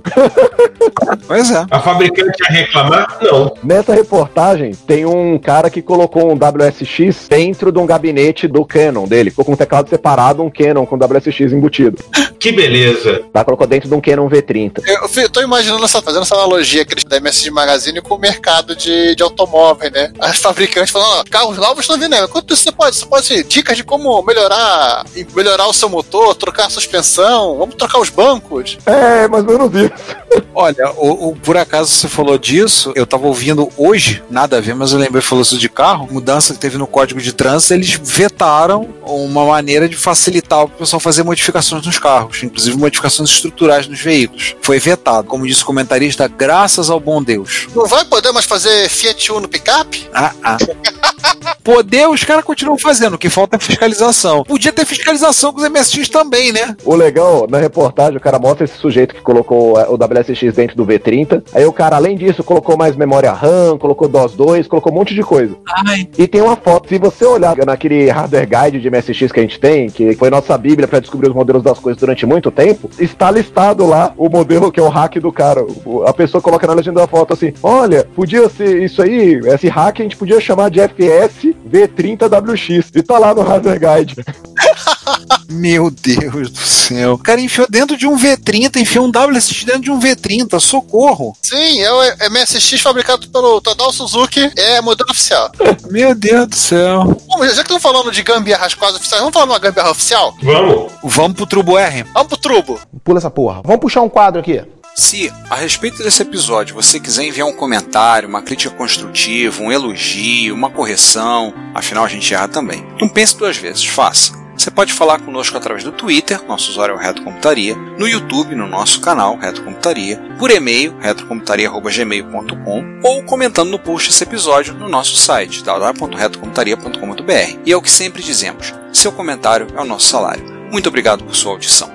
Pois 1.26 1.50
é. 1.50 1.66
A 1.70 1.80
fabricante 1.84 2.42
ia 2.42 2.48
reclamar? 2.56 3.18
Não. 3.20 3.54
Nessa 3.62 3.94
reportagem, 3.94 4.72
tem 4.86 5.04
um 5.04 5.38
cara 5.38 5.68
que 5.70 5.82
colocou 5.82 6.30
um 6.32 6.34
WSX 6.34 7.28
dentro 7.28 7.70
de 7.70 7.78
um 7.78 7.86
gabinete 7.86 8.48
do 8.48 8.64
Canon 8.64 9.06
dele. 9.06 9.30
Ficou 9.30 9.44
com 9.44 9.52
um 9.52 9.56
teclado 9.56 9.88
separado, 9.88 10.42
um 10.42 10.50
Canon 10.50 10.86
com 10.86 10.96
WSX 10.96 11.52
embutido. 11.52 12.02
Que 12.40 12.50
beleza. 12.52 13.22
Tá? 13.32 13.44
Colocou 13.44 13.66
dentro 13.66 13.88
de 13.88 13.94
um 13.94 14.00
Canon 14.00 14.28
V30. 14.28 14.82
Eu, 14.86 15.22
eu 15.22 15.30
tô 15.30 15.40
imaginando 15.40 15.84
essa, 15.84 16.02
fazendo 16.02 16.22
essa 16.22 16.34
analogia 16.34 16.82
aqui 16.82 16.94
da 17.06 17.16
MSG 17.16 17.50
Magazine 17.50 18.00
com 18.00 18.14
o 18.14 18.18
mercado 18.18 18.74
de, 18.76 19.14
de 19.14 19.22
automóveis, 19.22 19.90
né? 19.92 20.12
As 20.18 20.38
fabricantes 20.38 20.90
falando, 20.90 21.20
ó, 21.20 21.24
carros 21.30 21.56
novos 21.56 21.80
estão 21.80 21.96
vindo, 21.96 22.10
né? 22.10 22.26
Quanto 22.26 22.54
você 22.54 22.70
pode? 22.72 22.96
Você 22.96 23.06
pode 23.06 23.22
assim, 23.32 23.42
dicas 23.46 23.76
de 23.76 23.84
como 23.84 24.22
melhorar, 24.22 25.04
melhorar 25.34 25.66
o 25.66 25.72
seu 25.72 25.88
motor, 25.88 26.34
trocar 26.34 26.66
a 26.66 26.70
suspensão, 26.70 27.56
vamos 27.58 27.74
trocar 27.76 27.98
os 27.98 28.10
bancos. 28.10 28.76
É, 28.86 29.26
mais 29.28 29.44
ou 29.46 29.50
menos 29.58 29.74
isso. 29.74 30.16
Olha, 30.54 30.90
o, 30.96 31.28
o- 31.30 31.36
por 31.36 31.56
acaso 31.74 31.90
você 31.90 32.08
falou 32.08 32.38
disso, 32.38 32.92
eu 32.94 33.04
tava 33.04 33.26
ouvindo 33.26 33.68
hoje, 33.76 34.22
nada 34.30 34.58
a 34.58 34.60
ver, 34.60 34.74
mas 34.74 34.92
eu 34.92 34.98
lembrei 34.98 35.20
falou 35.20 35.42
isso 35.42 35.58
de 35.58 35.68
carro, 35.68 36.08
mudança 36.10 36.54
que 36.54 36.60
teve 36.60 36.78
no 36.78 36.86
código 36.86 37.20
de 37.20 37.32
trânsito, 37.32 37.74
eles 37.74 37.98
vetaram 38.00 38.88
uma 39.02 39.44
maneira 39.44 39.88
de 39.88 39.96
facilitar 39.96 40.64
o 40.64 40.68
pessoal 40.68 41.00
fazer 41.00 41.24
modificações 41.24 41.84
nos 41.84 41.98
carros, 41.98 42.42
inclusive 42.44 42.76
modificações 42.76 43.30
estruturais 43.30 43.88
nos 43.88 44.00
veículos. 44.00 44.54
Foi 44.62 44.78
vetado, 44.78 45.26
como 45.26 45.46
disse 45.46 45.62
o 45.62 45.66
comentarista, 45.66 46.28
graças 46.28 46.88
ao 46.88 47.00
bom 47.00 47.22
Deus. 47.22 47.66
Não 47.74 47.86
vai 47.86 48.04
poder 48.04 48.30
mais 48.30 48.46
fazer 48.46 48.88
Fiat 48.88 49.32
Uno 49.32 49.48
picape? 49.48 50.08
Ah, 50.14 50.32
ah. 50.42 50.56
Poder, 51.62 52.06
os 52.08 52.22
caras 52.22 52.44
continuam 52.44 52.78
fazendo, 52.78 53.14
o 53.14 53.18
que 53.18 53.30
falta 53.30 53.56
é 53.56 53.58
fiscalização. 53.58 54.44
Podia 54.44 54.72
ter 54.72 54.84
fiscalização 54.84 55.52
com 55.52 55.60
os 55.60 55.68
MSX 55.68 56.08
também, 56.10 56.52
né? 56.52 56.76
O 56.84 56.94
legal, 56.94 57.46
na 57.48 57.58
reportagem, 57.58 58.16
o 58.16 58.20
cara 58.20 58.38
mostra 58.38 58.64
esse 58.64 58.76
sujeito 58.76 59.14
que 59.14 59.22
colocou 59.22 59.80
é, 59.80 59.88
o 59.88 59.94
WSX 59.94 60.54
dentro 60.54 60.76
do 60.76 60.84
V30. 60.84 61.42
Aí 61.54 61.63
o 61.66 61.72
cara, 61.72 61.96
além 61.96 62.16
disso, 62.16 62.42
colocou 62.42 62.76
mais 62.76 62.96
memória 62.96 63.32
RAM, 63.32 63.78
colocou 63.78 64.08
DOS 64.08 64.34
2, 64.34 64.66
colocou 64.66 64.92
um 64.92 64.96
monte 64.96 65.14
de 65.14 65.22
coisa. 65.22 65.56
Ai. 65.86 66.08
E 66.16 66.26
tem 66.26 66.40
uma 66.40 66.56
foto. 66.56 66.88
Se 66.88 66.98
você 66.98 67.24
olhar 67.24 67.56
naquele 67.64 68.10
hardware 68.10 68.48
guide 68.48 68.80
de 68.80 68.90
MSX 68.90 69.32
que 69.32 69.40
a 69.40 69.42
gente 69.42 69.58
tem, 69.58 69.88
que 69.88 70.14
foi 70.16 70.30
nossa 70.30 70.56
bíblia 70.56 70.88
pra 70.88 71.00
descobrir 71.00 71.28
os 71.28 71.34
modelos 71.34 71.62
das 71.62 71.78
coisas 71.78 72.00
durante 72.00 72.26
muito 72.26 72.50
tempo, 72.50 72.90
está 72.98 73.30
listado 73.30 73.86
lá 73.86 74.12
o 74.16 74.28
modelo 74.28 74.72
que 74.72 74.80
é 74.80 74.82
o 74.82 74.88
hack 74.88 75.16
do 75.16 75.32
cara. 75.32 75.64
A 76.06 76.12
pessoa 76.12 76.40
coloca 76.40 76.66
na 76.66 76.74
legenda 76.74 77.00
da 77.00 77.06
foto 77.06 77.32
assim: 77.32 77.52
olha, 77.62 78.04
podia 78.14 78.48
ser 78.48 78.82
isso 78.82 79.02
aí, 79.02 79.40
esse 79.46 79.68
hack 79.68 80.00
a 80.00 80.02
gente 80.02 80.16
podia 80.16 80.40
chamar 80.40 80.70
de 80.70 80.80
FS 80.80 81.54
V30WX. 81.70 82.90
E 82.94 83.02
tá 83.02 83.18
lá 83.18 83.34
no 83.34 83.42
hardware 83.42 83.80
guide. 83.80 84.16
Meu 85.54 85.90
Deus 85.90 86.50
do 86.50 86.58
céu. 86.58 87.14
O 87.14 87.18
cara 87.18 87.40
enfiou 87.40 87.66
dentro 87.68 87.96
de 87.96 88.06
um 88.06 88.16
V30, 88.16 88.76
enfiou 88.76 89.06
um 89.06 89.10
WSX 89.10 89.64
dentro 89.64 89.82
de 89.82 89.90
um 89.90 89.98
V30, 89.98 90.58
socorro. 90.60 91.36
Sim, 91.42 91.80
é 91.80 91.92
o 91.92 92.30
MSX 92.30 92.80
fabricado 92.80 93.28
pelo 93.28 93.60
Tadao 93.60 93.92
Suzuki, 93.92 94.50
é 94.56 94.80
modelo 94.80 95.10
oficial. 95.10 95.50
Meu 95.90 96.14
Deus 96.14 96.48
do 96.48 96.56
céu. 96.56 97.16
Bom, 97.26 97.44
já 97.46 97.54
que 97.54 97.60
estão 97.60 97.80
falando 97.80 98.10
de 98.10 98.22
gambiarras 98.22 98.74
quase 98.74 98.96
oficiais, 98.96 99.20
vamos 99.20 99.32
falar 99.32 99.46
de 99.46 99.52
uma 99.52 99.58
gambiarra 99.58 99.90
oficial? 99.90 100.34
Vamos. 100.42 100.92
Vamos 101.02 101.36
pro 101.36 101.46
Turbo 101.46 101.78
R. 101.78 102.04
Vamos 102.12 102.28
pro 102.28 102.36
trubo. 102.36 102.80
Pula 103.02 103.18
essa 103.18 103.30
porra. 103.30 103.62
Vamos 103.64 103.80
puxar 103.80 104.02
um 104.02 104.08
quadro 104.08 104.40
aqui. 104.40 104.62
Se, 104.94 105.32
a 105.50 105.56
respeito 105.56 106.02
desse 106.04 106.22
episódio, 106.22 106.76
você 106.76 107.00
quiser 107.00 107.24
enviar 107.24 107.48
um 107.48 107.52
comentário, 107.52 108.28
uma 108.28 108.42
crítica 108.42 108.72
construtiva, 108.74 109.60
um 109.60 109.72
elogio, 109.72 110.54
uma 110.54 110.70
correção, 110.70 111.52
afinal 111.74 112.04
a 112.04 112.08
gente 112.08 112.32
erra 112.32 112.46
também. 112.46 112.86
Não 113.00 113.08
pense 113.08 113.36
duas 113.36 113.56
vezes, 113.56 113.84
faça. 113.84 114.43
Você 114.64 114.70
pode 114.70 114.94
falar 114.94 115.20
conosco 115.20 115.58
através 115.58 115.84
do 115.84 115.92
Twitter, 115.92 116.42
nosso 116.48 116.70
usuário 116.70 116.94
é 116.94 116.96
o 116.96 116.98
Reto 116.98 117.22
Computaria, 117.22 117.76
no 117.76 118.08
YouTube, 118.08 118.54
no 118.54 118.66
nosso 118.66 118.98
canal 118.98 119.36
Reto 119.36 119.62
Computaria, 119.62 120.18
por 120.38 120.50
e-mail, 120.50 120.96
retrocomputaria.gmail.com 121.00 123.00
ou 123.02 123.22
comentando 123.24 123.68
no 123.68 123.78
post 123.78 124.08
desse 124.08 124.24
episódio 124.24 124.72
no 124.72 124.88
nosso 124.88 125.16
site, 125.16 125.62
www.retocomputaria.com.br. 125.62 127.60
E 127.66 127.72
é 127.72 127.76
o 127.76 127.82
que 127.82 127.90
sempre 127.90 128.22
dizemos, 128.22 128.72
seu 128.90 129.12
comentário 129.12 129.66
é 129.76 129.80
o 129.82 129.84
nosso 129.84 130.06
salário. 130.06 130.42
Muito 130.72 130.88
obrigado 130.88 131.24
por 131.24 131.36
sua 131.36 131.52
audição. 131.52 131.92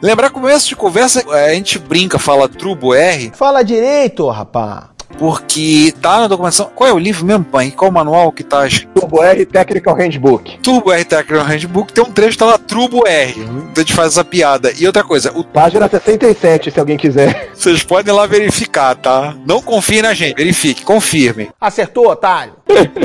Lembrar 0.00 0.30
começo 0.30 0.68
de 0.68 0.74
conversa, 0.74 1.22
a 1.30 1.52
gente 1.52 1.78
brinca, 1.78 2.18
fala 2.18 2.48
Turbo 2.48 2.94
R, 2.94 3.30
Fala 3.34 3.62
direito, 3.62 4.26
rapá. 4.30 4.95
Porque 5.18 5.94
tá 6.00 6.20
na 6.20 6.28
documentação. 6.28 6.70
Qual 6.74 6.88
é 6.88 6.92
o 6.92 6.98
livro 6.98 7.24
mesmo, 7.24 7.44
pai? 7.44 7.70
Qual 7.70 7.90
o 7.90 7.94
manual 7.94 8.32
que 8.32 8.42
tá? 8.42 8.66
Turbo 8.94 9.22
R 9.22 9.46
Technical 9.46 9.94
Handbook. 9.94 10.58
Turbo 10.58 10.92
R 10.92 11.04
Technical 11.04 11.44
Handbook 11.44 11.92
tem 11.92 12.04
um 12.04 12.10
trecho 12.10 12.32
que 12.32 12.38
tá 12.38 12.46
lá 12.46 12.58
Turbo 12.58 13.06
R. 13.06 13.34
A 13.74 13.78
gente 13.78 13.92
faz 13.92 14.12
essa 14.12 14.24
piada. 14.24 14.72
E 14.78 14.86
outra 14.86 15.04
coisa, 15.04 15.32
o 15.32 15.44
Página 15.44 15.88
67, 15.88 16.70
se 16.70 16.80
alguém 16.80 16.96
quiser. 16.96 17.50
Vocês 17.54 17.82
podem 17.82 18.14
lá 18.14 18.26
verificar, 18.26 18.94
tá? 18.94 19.34
Não 19.46 19.62
confiem 19.62 20.02
na 20.02 20.14
gente, 20.14 20.36
verifique, 20.36 20.84
confirme. 20.84 21.50
Acertou, 21.60 22.08
otário? 22.08 22.54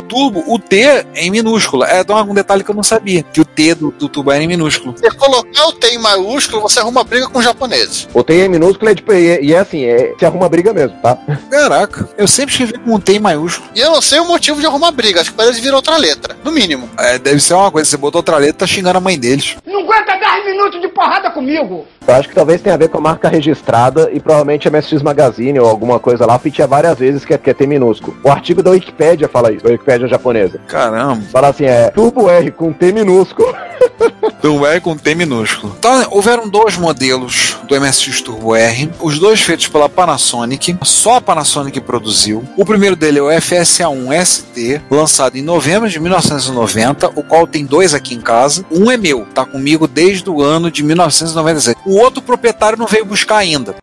Turbo, 0.08 0.44
o 0.46 0.58
T 0.58 0.80
é 0.80 1.06
em 1.14 1.30
minúscula. 1.30 1.86
É 1.86 2.04
um 2.12 2.34
detalhe 2.34 2.64
que 2.64 2.70
eu 2.70 2.74
não 2.74 2.82
sabia, 2.82 3.22
que 3.22 3.40
o 3.40 3.44
T 3.44 3.74
do, 3.74 3.90
do 3.92 4.08
tubo 4.08 4.30
era 4.30 4.42
em 4.42 4.46
minúsculo. 4.46 4.94
Se 4.96 5.10
colocar 5.12 5.66
o 5.66 5.72
T 5.72 5.88
em 5.88 5.98
maiúsculo, 5.98 6.62
você 6.62 6.80
arruma 6.80 7.04
briga 7.04 7.28
com 7.28 7.38
os 7.38 7.44
japoneses. 7.44 8.08
O 8.12 8.22
T 8.22 8.34
em 8.34 8.48
minúsculo 8.48 8.90
é 8.90 8.94
de, 8.94 9.02
e, 9.08 9.46
e 9.46 9.54
é 9.54 9.58
assim, 9.58 9.84
é, 9.84 10.14
se 10.18 10.24
arruma 10.26 10.48
briga 10.48 10.72
mesmo, 10.72 10.96
tá? 11.00 11.16
Caraca, 11.50 12.08
eu 12.18 12.26
sempre 12.26 12.52
escrevi 12.52 12.84
com 12.84 12.94
um 12.94 13.00
T 13.00 13.14
em 13.14 13.20
maiúsculo. 13.20 13.70
E 13.74 13.80
eu 13.80 13.90
não 13.90 14.02
sei 14.02 14.20
o 14.20 14.26
motivo 14.26 14.60
de 14.60 14.66
arrumar 14.66 14.90
briga, 14.90 15.20
acho 15.20 15.30
que 15.30 15.36
parece 15.36 15.60
virar 15.60 15.76
outra 15.76 15.96
letra, 15.96 16.36
no 16.44 16.52
mínimo. 16.52 16.90
É, 16.98 17.18
deve 17.18 17.40
ser 17.40 17.54
uma 17.54 17.70
coisa, 17.70 17.88
você 17.88 17.96
botou 17.96 18.18
outra 18.18 18.36
letra, 18.36 18.58
tá 18.58 18.66
xingando 18.66 18.98
a 18.98 19.00
mãe 19.00 19.18
deles. 19.18 19.56
Não 19.66 19.80
aguenta 19.80 20.16
10 20.16 20.44
minutos 20.46 20.80
de 20.80 20.88
porrada 21.02 21.30
comigo! 21.30 21.84
Eu 22.06 22.14
acho 22.14 22.28
que 22.28 22.34
talvez 22.34 22.60
tenha 22.60 22.74
a 22.74 22.78
ver 22.78 22.88
com 22.88 22.98
a 22.98 23.00
marca 23.00 23.28
registrada 23.28 24.10
e 24.12 24.18
provavelmente 24.18 24.66
a 24.66 24.70
MSX 24.70 25.02
Magazine 25.02 25.58
ou 25.58 25.68
alguma 25.68 26.00
coisa 26.00 26.26
lá 26.26 26.34
repetia 26.34 26.66
várias 26.66 26.98
vezes 26.98 27.24
que 27.24 27.32
é, 27.32 27.38
que 27.38 27.50
é 27.50 27.54
T 27.54 27.66
minúsculo. 27.66 28.16
O 28.24 28.30
artigo 28.30 28.62
da 28.62 28.70
Wikipédia 28.70 29.28
fala 29.28 29.52
isso, 29.52 29.64
da 29.64 29.70
Wikipédia 29.70 30.08
japonesa. 30.08 30.58
Caramba. 30.66 31.22
Fala 31.30 31.48
assim, 31.48 31.64
é 31.64 31.90
Turbo 31.90 32.28
R 32.28 32.50
com 32.50 32.72
T 32.72 32.92
minúsculo. 32.92 33.54
Turbo 34.42 34.66
R 34.66 34.80
com 34.80 34.96
T 34.96 35.14
minúsculo. 35.14 35.74
Então, 35.78 36.04
houveram 36.10 36.48
dois 36.48 36.76
modelos 36.76 37.56
do 37.68 37.80
MSX 37.80 38.20
Turbo 38.20 38.56
R, 38.56 38.90
os 39.00 39.18
dois 39.18 39.40
feitos 39.40 39.68
pela 39.68 39.88
Panasonic, 39.88 40.76
só 40.82 41.16
a 41.16 41.20
Panasonic 41.20 41.80
produziu. 41.80 42.42
O 42.56 42.64
primeiro 42.64 42.96
dele 42.96 43.20
é 43.20 43.22
o 43.22 43.28
FSA1 43.28 44.24
ST, 44.24 44.82
lançado 44.90 45.36
em 45.36 45.42
novembro 45.42 45.88
de 45.88 46.00
1990, 46.00 47.12
o 47.14 47.22
qual 47.22 47.46
tem 47.46 47.64
dois 47.64 47.94
aqui 47.94 48.14
em 48.14 48.20
casa. 48.20 48.64
Um 48.70 48.90
é 48.90 48.96
meu, 48.96 49.24
tá 49.32 49.44
comigo 49.44 49.86
desde 49.86 50.28
o 50.28 50.42
ano 50.42 50.70
de 50.70 50.82
1996. 50.94 51.76
O 51.86 51.98
outro 51.98 52.22
proprietário 52.22 52.78
não 52.78 52.86
veio 52.86 53.04
buscar 53.04 53.38
ainda. 53.38 53.76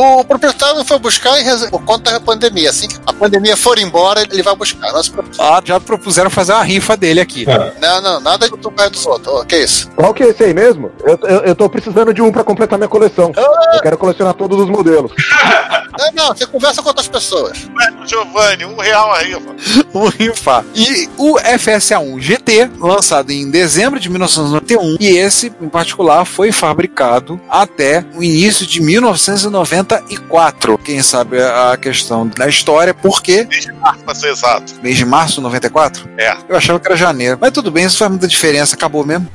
O 0.00 0.24
proprietário 0.24 0.76
não 0.76 0.84
foi 0.84 0.98
buscar 0.98 1.32
res- 1.34 1.68
por 1.68 1.82
conta 1.84 2.10
da 2.12 2.20
pandemia. 2.20 2.70
Assim 2.70 2.88
que 2.88 2.96
a 3.06 3.12
pandemia 3.12 3.56
for 3.56 3.78
embora, 3.78 4.22
ele 4.22 4.42
vai 4.42 4.54
buscar. 4.56 4.90
Preocupe. 4.90 5.36
Ah, 5.38 5.60
já 5.64 5.78
propuseram 5.80 6.30
fazer 6.30 6.52
uma 6.52 6.62
rifa 6.62 6.96
dele 6.96 7.20
aqui. 7.20 7.44
não, 7.80 8.00
não, 8.00 8.20
nada 8.20 8.48
de 8.48 8.56
tu 8.56 8.70
dos 8.70 9.06
outros. 9.06 9.44
Que 9.46 9.56
isso? 9.58 9.90
Qual 9.96 10.14
que 10.14 10.22
é 10.22 10.28
esse 10.28 10.42
aí 10.44 10.54
mesmo? 10.54 10.90
Eu, 11.04 11.18
eu, 11.22 11.40
eu 11.40 11.54
tô 11.54 11.68
precisando 11.68 12.14
de 12.14 12.22
um 12.22 12.30
pra 12.32 12.42
completar 12.44 12.78
minha 12.78 12.88
coleção. 12.88 13.32
Eu 13.36 13.80
quero 13.82 13.98
colecionar 13.98 14.34
todos 14.34 14.58
os 14.58 14.68
modelos. 14.68 15.12
Não, 15.98 16.12
não, 16.14 16.28
você 16.34 16.46
conversa 16.46 16.80
com 16.82 16.88
outras 16.88 17.08
pessoas. 17.08 17.58
Giovanni, 18.06 18.64
um 18.64 18.76
real 18.76 19.12
a 19.12 19.18
rifa. 19.18 19.40
um 19.94 20.08
rifar. 20.08 20.64
E 20.74 21.08
o 21.16 21.34
FSA1 21.36 22.20
GT, 22.20 22.70
lançado 22.78 23.30
em 23.30 23.50
dezembro 23.50 23.98
de 24.00 24.08
1991, 24.08 24.96
e 25.00 25.08
esse 25.16 25.52
em 25.60 25.68
particular 25.68 26.24
foi 26.24 26.52
fabricado 26.52 27.40
até 27.48 28.04
o 28.14 28.22
início 28.22 28.66
de 28.66 28.80
1994. 29.96 30.78
Quem 30.78 31.02
sabe 31.02 31.42
a 31.42 31.76
questão 31.76 32.26
da 32.26 32.48
história, 32.48 32.94
por 32.94 33.22
quê? 33.22 33.46
Pra 34.04 34.14
ser 34.14 34.28
exato. 34.28 34.74
Mês 34.82 34.96
de 34.96 35.04
março 35.04 35.36
de 35.36 35.40
94? 35.42 36.08
É. 36.16 36.36
Eu 36.48 36.56
achava 36.56 36.78
que 36.78 36.86
era 36.86 36.96
janeiro. 36.96 37.38
Mas 37.40 37.52
tudo 37.52 37.70
bem, 37.70 37.84
isso 37.84 37.98
faz 37.98 38.10
muita 38.10 38.28
diferença, 38.28 38.76
acabou 38.76 39.04
mesmo. 39.04 39.28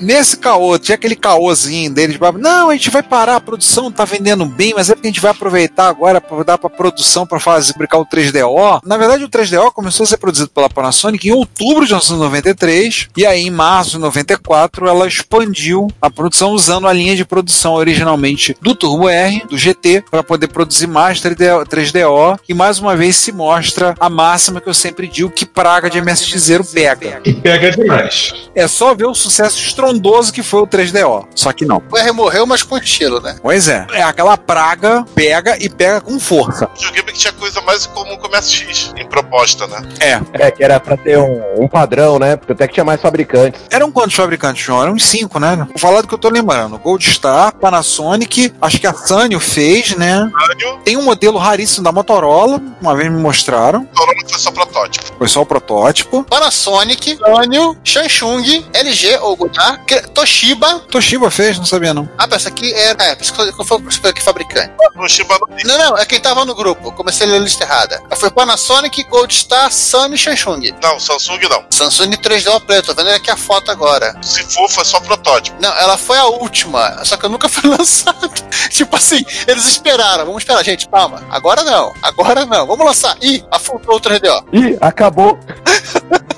Nesse 0.00 0.36
caô, 0.36 0.78
tinha 0.78 0.94
aquele 0.94 1.16
caôzinho 1.16 1.92
deles, 1.92 2.18
não, 2.38 2.70
a 2.70 2.72
gente 2.72 2.90
vai 2.90 3.02
parar 3.02 3.36
a 3.36 3.40
produção, 3.40 3.90
tá 3.90 4.04
vendendo 4.04 4.44
bem, 4.44 4.74
mas 4.74 4.90
é 4.90 4.94
porque 4.94 5.08
a 5.08 5.10
gente 5.10 5.20
vai 5.20 5.30
aproveitar 5.30 5.88
agora 5.88 6.20
para 6.20 6.44
dar 6.44 6.58
pra 6.58 6.68
produção 6.68 7.26
para 7.26 7.40
fazer 7.40 7.72
fabricar 7.72 8.00
o 8.00 8.06
3DO. 8.06 8.80
Na 8.84 8.96
verdade, 8.96 9.24
o 9.24 9.28
3DO 9.28 9.72
começou 9.72 10.04
a 10.04 10.06
ser 10.06 10.16
produzido 10.16 10.50
pela 10.50 10.68
Panasonic 10.68 11.28
em 11.28 11.32
outubro 11.32 11.84
de 11.84 11.92
1993, 11.92 13.08
e 13.16 13.26
aí 13.26 13.46
em 13.46 13.50
março 13.50 13.92
de 13.92 13.98
94 13.98 14.88
ela 14.88 15.06
expandiu 15.06 15.88
a 16.00 16.10
produção 16.10 16.50
usando 16.50 16.86
a 16.86 16.92
linha 16.92 17.16
de 17.16 17.24
produção 17.24 17.74
originalmente 17.74 18.56
do 18.60 18.74
Turbo 18.74 19.08
R, 19.08 19.44
do 19.48 19.56
GT, 19.56 20.04
para 20.10 20.22
poder 20.22 20.48
produzir 20.48 20.86
mais 20.86 21.20
3DO, 21.20 21.66
3DO, 21.66 22.38
e 22.48 22.54
mais 22.54 22.78
uma 22.78 22.96
vez 22.96 23.16
se 23.16 23.32
mostra 23.32 23.94
a 23.98 24.08
máxima 24.08 24.60
que 24.60 24.68
eu 24.68 24.74
sempre 24.74 25.06
digo 25.06 25.30
que 25.30 25.46
praga 25.46 25.88
de 25.88 26.00
MSX 26.00 26.50
pega. 26.72 27.20
E 27.24 27.32
pega 27.32 27.70
demais. 27.70 28.32
É 28.54 28.66
só 28.66 28.94
ver 28.94 29.06
o 29.06 29.14
sucesso 29.14 29.58
estrondoso 29.86 30.32
que 30.32 30.42
foi 30.42 30.62
o 30.62 30.66
3DO. 30.66 31.26
Só 31.34 31.52
que 31.52 31.64
não. 31.64 31.82
O 31.90 31.96
R 31.96 32.12
morreu, 32.12 32.46
mas 32.46 32.62
com 32.62 32.76
estilo, 32.76 33.20
né? 33.20 33.36
Pois 33.40 33.68
é. 33.68 33.86
É 33.92 34.02
aquela 34.02 34.36
praga, 34.36 35.04
pega 35.14 35.56
e 35.60 35.68
pega 35.68 36.00
com 36.00 36.18
força. 36.18 36.68
Videogame 36.74 37.12
que 37.12 37.18
tinha 37.18 37.32
coisa 37.32 37.60
mais 37.62 37.86
em 37.86 37.88
comum 37.90 38.16
com 38.16 38.26
o 38.26 38.30
MSX, 38.30 38.92
em 38.96 39.06
proposta, 39.06 39.66
né? 39.66 39.82
É. 40.00 40.20
É, 40.46 40.50
que 40.50 40.64
era 40.64 40.80
pra 40.80 40.96
ter 40.96 41.18
um, 41.18 41.64
um 41.64 41.68
padrão, 41.68 42.18
né? 42.18 42.36
Porque 42.36 42.52
até 42.52 42.66
que 42.66 42.74
tinha 42.74 42.84
mais 42.84 43.00
fabricantes. 43.00 43.60
Eram 43.70 43.92
quantos 43.92 44.14
fabricantes, 44.14 44.64
João? 44.64 44.82
Eram 44.82 44.92
uns 44.94 45.04
cinco, 45.04 45.38
né? 45.38 45.56
Vou 45.56 45.78
falar 45.78 46.00
do 46.00 46.08
que 46.08 46.14
eu 46.14 46.18
tô 46.18 46.28
lembrando. 46.28 46.78
Gold 46.78 47.08
Star, 47.08 47.54
Panasonic, 47.54 48.52
acho 48.60 48.78
que 48.78 48.86
a 48.86 48.94
Sanyo 48.94 49.38
fez, 49.38 49.96
né? 49.96 50.30
Sanyo. 50.46 50.78
Tem 50.84 50.96
um 50.96 51.02
modelo 51.02 51.38
raríssimo 51.38 51.84
da 51.84 51.92
Motorola, 51.92 52.60
uma 52.80 52.94
vez 52.94 53.10
me 53.10 53.20
mostraram. 53.20 53.80
Motorola 53.80 54.28
foi 54.28 54.38
só 54.38 54.50
protótipo. 54.76 55.18
Foi 55.18 55.28
só 55.28 55.42
o 55.42 55.46
protótipo. 55.46 56.24
Panasonic, 56.24 57.18
Sanyo, 57.18 57.76
Samsung, 57.84 58.66
LG 58.72 59.18
ou 59.18 59.36
Godard, 59.36 59.82
Toshiba. 60.12 60.80
Toshiba 60.90 61.30
fez, 61.30 61.58
não 61.58 61.64
sabia 61.64 61.94
não. 61.94 62.08
Ah, 62.18 62.28
pensa 62.28 62.50
que 62.50 62.72
era. 62.74 63.02
É, 63.04 63.14
por 63.14 63.22
isso 63.22 63.32
que 63.32 63.64
foi 63.64 63.80
foi 63.90 64.12
que 64.12 64.22
fabricante. 64.22 64.72
Toshiba 64.94 65.38
não 65.40 65.56
Não, 65.64 65.78
não, 65.78 65.98
é 65.98 66.04
quem 66.04 66.20
tava 66.20 66.44
no 66.44 66.54
grupo. 66.54 66.92
Comecei 66.92 67.26
a 67.26 67.30
ler 67.30 67.36
a 67.36 67.40
lista 67.40 67.64
errada. 67.64 68.02
Foi 68.16 68.30
Panasonic, 68.30 69.02
Gold 69.04 69.34
Star, 69.34 69.70
Samsung 69.70 70.14
e 70.14 70.18
Samsung. 70.18 70.74
Não, 70.82 71.00
Samsung 71.00 71.40
não. 71.48 71.64
Samsung 71.70 72.10
3D 72.16 72.60
preto, 72.66 72.94
tô 72.94 73.02
vendo 73.02 73.14
aqui 73.14 73.30
a 73.30 73.36
foto 73.36 73.70
agora. 73.70 74.16
Se 74.22 74.42
for, 74.44 74.68
foi 74.68 74.84
só 74.84 75.00
protótipo. 75.00 75.56
Não, 75.60 75.72
ela 75.76 75.96
foi 75.96 76.18
a 76.18 76.26
última, 76.26 77.04
só 77.04 77.16
que 77.16 77.24
eu 77.24 77.30
nunca 77.30 77.48
fui 77.50 77.68
lançado. 77.68 78.30
tipo 78.70 78.96
assim, 78.96 79.24
eles 79.46 79.66
esperaram, 79.66 80.24
vamos 80.24 80.42
esperar, 80.42 80.64
gente, 80.64 80.88
calma. 80.88 81.22
Agora 81.30 81.62
não, 81.62 81.92
agora 82.02 82.44
não, 82.44 82.66
vamos 82.66 82.86
lançar. 82.86 83.16
Ih, 83.20 83.44
afundou 83.50 83.96
o 83.96 84.00
3DO. 84.00 84.44
Ih, 84.52 84.65
acabou. 84.80 85.38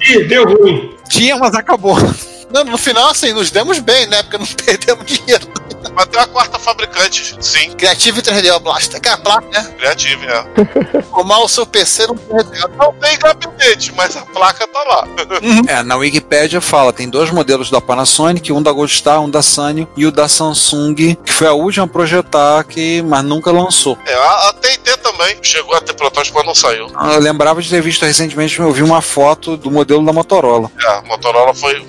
Ih, 0.01 0.25
deu 0.25 0.45
ruim. 0.45 0.95
Tinha, 1.09 1.37
mas 1.37 1.55
acabou. 1.55 1.97
Não, 2.51 2.65
no 2.65 2.79
final, 2.79 3.11
assim, 3.11 3.33
nos 3.33 3.51
demos 3.51 3.79
bem, 3.79 4.07
né? 4.07 4.23
Porque 4.23 4.39
não 4.39 4.47
perdemos 4.65 5.07
dinheiro. 5.07 5.47
Mas 5.95 6.07
tem 6.07 6.21
uma 6.21 6.27
quarta 6.27 6.59
fabricante, 6.59 7.37
sim. 7.41 7.73
Creative 7.73 8.23
3DO 8.23 8.61
Blaster. 8.61 9.01
Que 9.01 9.09
é 9.09 9.13
a 9.13 9.19
placa, 9.19 9.47
né? 9.51 9.75
Creative, 9.79 10.27
é. 10.27 10.45
Arrumar 11.13 11.41
o 11.41 11.49
seu 11.49 11.67
PC 11.67 12.07
não 12.07 12.15
3DO. 12.15 12.71
Não 12.77 12.93
tem 12.95 13.19
gabinete, 13.19 13.93
mas 13.95 14.17
a 14.17 14.23
placa 14.23 14.67
tá 14.67 14.83
lá. 14.85 15.09
É, 15.69 15.83
na 15.83 15.97
Wikipedia 15.97 16.61
fala, 16.61 16.93
tem 16.93 17.09
dois 17.09 17.31
modelos 17.31 17.71
da 17.71 17.81
Panasonic, 17.81 18.53
um 18.53 18.63
da 18.63 18.73
Gold 18.73 18.93
Star, 18.93 19.21
um 19.21 19.29
da 19.31 19.43
Sanyo 19.43 19.89
e 19.97 20.07
o 20.07 20.13
da 20.13 20.29
Samsung, 20.29 20.95
que 20.95 21.33
foi 21.33 21.47
a 21.47 21.53
última 21.53 21.85
a 21.85 21.89
projetar, 21.89 22.65
que, 22.65 23.03
mas 23.03 23.25
nunca 23.25 23.51
lançou. 23.51 23.99
É, 24.07 24.15
a, 24.15 24.49
a 24.49 24.53
TT 24.55 24.97
também 24.99 25.39
chegou 25.43 25.75
a 25.75 25.81
ter 25.81 25.95
protótipo, 25.95 26.39
mas 26.39 26.47
não 26.47 26.55
saiu. 26.55 26.89
Eu 27.13 27.21
lembrava 27.21 27.61
de 27.61 27.69
ter 27.69 27.83
visto 27.83 28.05
recentemente, 28.05 28.59
eu 28.59 28.73
vi 28.73 28.83
uma 28.83 29.03
foto 29.03 29.57
do 29.57 29.71
modelo 29.71 30.05
da 30.05 30.13
Motorola. 30.13 30.71
É, 30.81 30.87
a 30.87 31.03
Motorola 31.03 31.55
foi. 31.55 31.85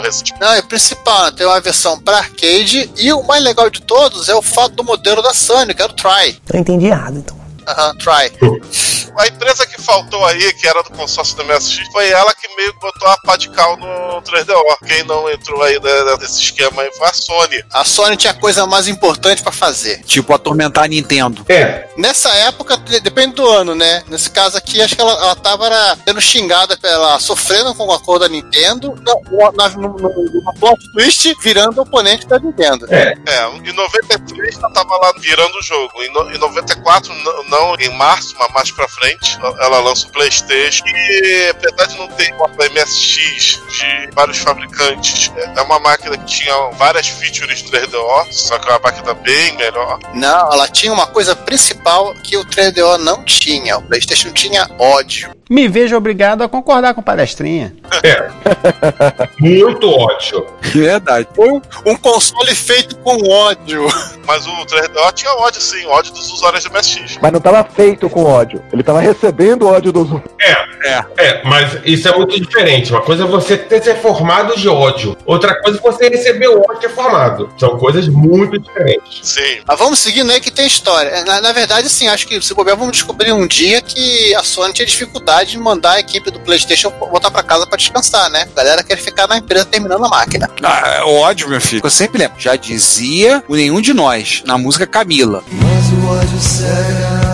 Recentemente. 0.00 0.40
Não, 0.44 0.52
é 0.52 0.62
principal, 0.62 1.24
né? 1.26 1.32
tem 1.36 1.46
uma 1.46 1.60
versão 1.60 1.98
para 1.98 2.18
arcade 2.18 2.90
e 2.96 3.12
o 3.12 3.22
mais 3.22 3.42
legal 3.42 3.68
de 3.70 3.80
todos 3.82 4.28
é 4.28 4.34
o 4.34 4.42
fato 4.42 4.74
do 4.74 4.84
modelo 4.84 5.22
da 5.22 5.34
Sony, 5.34 5.74
que 5.74 5.82
era 5.82 5.92
o 5.92 5.96
Try. 5.96 6.38
Eu 6.52 6.60
entendi 6.60 6.86
errado, 6.86 7.18
então. 7.18 7.36
Aham, 7.66 7.94
Try. 7.96 8.32
A 9.18 9.26
empresa 9.26 9.66
que 9.66 9.80
faltou 9.80 10.24
aí, 10.26 10.52
que 10.54 10.66
era 10.66 10.82
do 10.82 10.90
consórcio 10.90 11.36
do 11.36 11.44
MSX, 11.44 11.88
foi 11.92 12.10
ela 12.10 12.34
que 12.34 12.48
meio 12.56 12.72
que 12.74 12.80
botou 12.80 13.08
a 13.08 13.16
pá 13.18 13.36
de 13.36 13.48
cal 13.50 13.76
no 13.76 14.20
3DO. 14.22 14.78
Quem 14.86 15.02
não 15.04 15.30
entrou 15.30 15.62
aí 15.62 15.78
né, 15.80 16.16
nesse 16.20 16.42
esquema 16.42 16.82
aí 16.82 16.90
foi 16.96 17.06
a 17.08 17.12
Sony. 17.12 17.64
A 17.72 17.84
Sony 17.84 18.16
tinha 18.16 18.34
coisa 18.34 18.66
mais 18.66 18.88
importante 18.88 19.42
pra 19.42 19.52
fazer. 19.52 20.02
Tipo, 20.04 20.34
atormentar 20.34 20.84
a 20.84 20.88
Nintendo. 20.88 21.44
É, 21.48 21.88
Nessa 21.96 22.30
época, 22.34 22.76
de- 22.76 23.00
depende 23.00 23.34
do 23.34 23.46
ano, 23.48 23.74
né? 23.74 24.02
Nesse 24.08 24.30
caso 24.30 24.56
aqui, 24.56 24.80
acho 24.82 24.94
que 24.96 25.00
ela, 25.00 25.12
ela 25.12 25.36
tava 25.36 25.66
era, 25.66 25.96
sendo 26.06 26.20
xingada 26.20 26.76
pela. 26.76 27.18
sofrendo 27.20 27.74
com 27.74 27.90
a 27.92 28.00
cor 28.00 28.18
da 28.18 28.28
Nintendo, 28.28 28.94
na, 29.54 29.68
no 29.68 29.94
plot 30.58 30.92
twist, 30.92 31.34
virando 31.40 31.80
oponente 31.80 32.26
da 32.26 32.38
Nintendo. 32.38 32.86
É, 32.92 33.14
em 33.64 33.72
93 33.72 34.56
ela 34.58 34.70
tava 34.72 34.96
lá 34.96 35.12
virando 35.18 35.54
o 35.56 35.62
jogo. 35.62 36.02
Em, 36.02 36.12
no, 36.12 36.30
em 36.32 36.38
94, 36.38 37.12
não, 37.14 37.44
não, 37.44 37.74
em 37.78 37.90
março, 37.96 38.34
mas 38.38 38.52
mais 38.52 38.70
pra 38.70 38.88
frente, 38.88 39.03
frente, 39.04 39.38
ela 39.60 39.80
lança 39.80 40.06
o 40.06 40.10
PlayStation 40.12 40.84
e, 40.86 41.50
apesar 41.50 41.86
de 41.86 41.98
não 41.98 42.08
ter 42.08 42.32
uma 42.34 42.48
MSX 42.48 43.60
de 43.68 44.10
vários 44.14 44.38
fabricantes, 44.38 45.30
é 45.36 45.60
uma 45.60 45.78
máquina 45.78 46.16
que 46.16 46.24
tinha 46.24 46.54
várias 46.78 47.08
features 47.08 47.62
3DO, 47.62 48.32
só 48.32 48.58
que 48.58 48.68
é 48.68 48.72
uma 48.72 48.80
máquina 48.80 49.14
bem 49.14 49.56
melhor. 49.56 49.98
Não, 50.14 50.52
ela 50.52 50.66
tinha 50.68 50.92
uma 50.92 51.06
coisa 51.06 51.36
principal 51.36 52.14
que 52.22 52.36
o 52.36 52.44
3DO 52.44 52.98
não 52.98 53.22
tinha. 53.24 53.76
O 53.76 53.82
PlayStation 53.82 54.32
tinha 54.32 54.66
ódio. 54.78 55.34
Me 55.50 55.68
vejo 55.68 55.94
obrigado 55.94 56.42
a 56.42 56.48
concordar 56.48 56.94
com 56.94 57.02
o 57.02 57.04
palestrinha. 57.04 57.74
É. 58.02 58.30
Muito 59.38 59.86
ódio. 59.90 60.46
Verdade. 60.62 61.28
Um, 61.36 61.60
um 61.84 61.96
console 61.96 62.54
feito 62.54 62.96
com 62.96 63.28
ódio. 63.28 63.86
Mas 64.26 64.46
o 64.46 64.50
3DO 64.50 65.12
tinha 65.12 65.32
ódio, 65.32 65.60
sim, 65.60 65.86
ódio 65.86 66.12
dos 66.12 66.30
usuários 66.32 66.62
de 66.62 66.70
MSX. 66.70 67.18
Mas 67.20 67.32
não 67.32 67.40
tava 67.40 67.64
feito 67.64 68.08
com 68.08 68.24
ódio. 68.24 68.62
Ele 68.72 68.82
tava 68.82 69.00
recebendo 69.00 69.66
ódio 69.66 69.92
dos. 69.92 70.08
É, 70.40 70.52
é, 70.84 71.04
é, 71.16 71.42
mas 71.44 71.78
isso 71.84 72.08
é 72.08 72.16
muito 72.16 72.38
diferente. 72.40 72.90
Uma 72.90 73.02
coisa 73.02 73.24
é 73.24 73.26
você 73.26 73.56
ter 73.56 73.82
ser 73.82 73.96
formado 73.96 74.56
de 74.56 74.68
ódio, 74.68 75.16
outra 75.24 75.60
coisa 75.60 75.78
é 75.78 75.82
você 75.82 76.08
receber 76.08 76.48
o 76.48 76.60
ódio 76.60 76.88
formado. 76.90 77.50
São 77.58 77.78
coisas 77.78 78.08
muito 78.08 78.58
diferentes. 78.58 79.20
Sim. 79.22 79.60
Mas 79.66 79.78
vamos 79.78 79.98
seguindo 79.98 80.30
aí 80.30 80.40
que 80.40 80.50
tem 80.50 80.66
história. 80.66 81.24
Na, 81.24 81.40
na 81.40 81.52
verdade, 81.52 81.88
sim, 81.88 82.08
acho 82.08 82.26
que 82.26 82.40
se 82.40 82.54
bobear, 82.54 82.76
vamos 82.76 82.92
descobrir 82.92 83.32
um 83.32 83.46
dia 83.46 83.80
que 83.80 84.34
a 84.34 84.42
Sony 84.42 84.72
tinha 84.72 84.86
dificuldade 84.86 85.52
de 85.52 85.58
mandar 85.58 85.92
a 85.92 86.00
equipe 86.00 86.30
do 86.30 86.40
PlayStation 86.40 86.90
voltar 86.90 87.30
pra 87.30 87.42
casa 87.42 87.66
pra 87.66 87.76
descansar, 87.76 88.30
né? 88.30 88.46
A 88.52 88.56
galera 88.56 88.82
quer 88.82 88.96
ficar 88.96 89.26
na 89.26 89.38
empresa 89.38 89.64
terminando 89.64 90.04
a 90.04 90.08
máquina. 90.08 90.50
Ah, 90.62 90.98
é 90.98 91.02
ódio, 91.02 91.48
meu 91.48 91.60
filho. 91.60 91.82
Eu 91.84 91.90
sempre 91.90 92.18
lembro. 92.18 92.38
Já 92.38 92.56
dizia 92.56 93.42
o 93.48 93.54
nenhum 93.54 93.80
de 93.80 93.92
nós 93.92 94.13
na 94.46 94.56
música 94.56 94.86
Camila. 94.86 95.42
Mas 95.50 95.92
o 95.92 96.06
ódio 96.06 96.40
cega. 96.40 97.33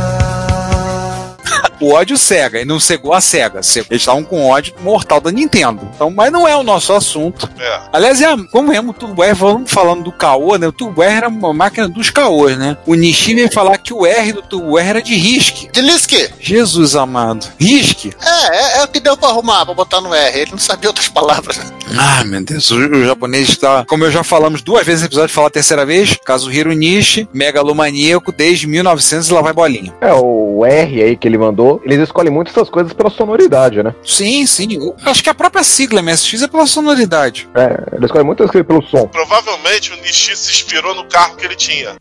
O 1.81 1.93
ódio 1.93 2.17
cega, 2.17 2.61
e 2.61 2.65
não 2.65 2.79
cegou 2.79 3.13
a 3.13 3.21
cega. 3.21 3.61
Eles 3.61 4.03
estavam 4.03 4.23
com 4.23 4.49
ódio 4.49 4.75
mortal 4.81 5.21
da 5.21 5.31
Nintendo. 5.31 5.89
Então, 5.95 6.11
mas 6.11 6.31
não 6.31 6.47
é 6.47 6.57
o 6.57 6.63
nosso 6.63 6.93
assunto. 6.93 7.49
É. 7.59 7.81
Aliás, 7.93 8.21
é, 8.21 8.37
como 8.51 8.73
é 8.73 8.81
o 8.81 8.93
Turbo 8.93 9.23
R, 9.25 9.35
vamos 9.35 9.71
falando 9.71 10.05
do 10.05 10.13
caô, 10.13 10.57
né? 10.57 10.69
O 10.69 10.73
Turbo 10.73 11.03
R 11.03 11.15
era 11.15 11.29
uma 11.29 11.53
máquina 11.53 11.89
dos 11.89 12.11
caôs, 12.11 12.57
né? 12.59 12.77
O 12.87 12.95
Nishi 12.95 13.35
veio 13.35 13.53
falar 13.53 13.79
que 13.79 13.95
o 13.95 14.07
R 14.07 14.33
do 14.33 14.43
Turbo 14.43 14.79
R 14.79 14.89
era 14.89 15.03
de 15.03 15.15
RISC. 15.15 15.71
De 15.73 15.81
Lisk, 15.81 16.13
Jesus 16.39 16.97
amado. 16.97 17.47
RISC? 17.59 18.13
é, 18.21 18.57
é, 18.57 18.79
é 18.81 18.85
o 18.85 18.89
que 18.89 19.01
deu 19.01 19.17
pra 19.17 19.29
arrumar, 19.29 19.65
pra 19.65 19.75
botar 19.75 20.01
no 20.01 20.15
R. 20.15 20.39
Ele 20.41 20.51
não 20.53 20.59
sabia 20.59 20.91
outras 20.91 21.09
palavras. 21.09 21.61
Ah, 21.99 22.25
meu 22.25 22.43
Deus, 22.43 22.71
o, 22.71 22.77
o 22.77 23.05
japonês 23.05 23.49
está. 23.49 23.85
Como 23.87 24.05
eu 24.05 24.11
já 24.11 24.23
falamos 24.23 24.63
duas 24.63 24.87
vezes 24.87 25.03
no 25.03 25.07
episódio, 25.09 25.35
falar 25.35 25.49
a 25.49 25.51
terceira 25.51 25.85
vez, 25.87 26.17
Kazuhiro 26.25 26.73
Nishi, 26.73 27.29
megalomaníaco 27.33 28.33
desde 28.33 28.67
1900 28.67 29.29
e 29.29 29.33
lá 29.33 29.43
vai 29.43 29.53
bolinha. 29.53 29.93
É, 30.01 30.13
o 30.13 30.65
R 30.65 31.03
aí 31.03 31.17
que 31.17 31.27
ele 31.27 31.39
mandou, 31.39 31.70
eles 31.85 32.01
escolhem 32.01 32.33
muito 32.33 32.51
essas 32.51 32.71
coisas 32.71 32.93
pela 32.93 33.11
sonoridade, 33.11 33.83
né? 33.83 33.95
Sim, 34.05 34.47
sim. 34.47 34.69
Eu 34.75 34.95
acho 35.05 35.23
que 35.23 35.31
a 35.31 35.35
própria 35.35 35.63
sigla 35.63 36.03
MSX 36.03 36.43
é 36.43 36.49
pela 36.49 36.67
sonoridade. 36.67 37.49
É, 37.55 37.97
eles 37.97 38.07
escolhem 38.07 38.27
muito 38.27 38.43
essas 38.43 38.53
coisas 38.53 38.67
pelo 38.67 38.83
som. 38.83 39.07
Provavelmente 39.09 39.93
o 39.93 39.97
Nishi 39.97 40.37
se 40.37 40.51
inspirou 40.51 40.95
no 40.95 41.05
carro 41.05 41.37
que 41.37 41.45
ele 41.45 41.57
tinha. 41.57 41.97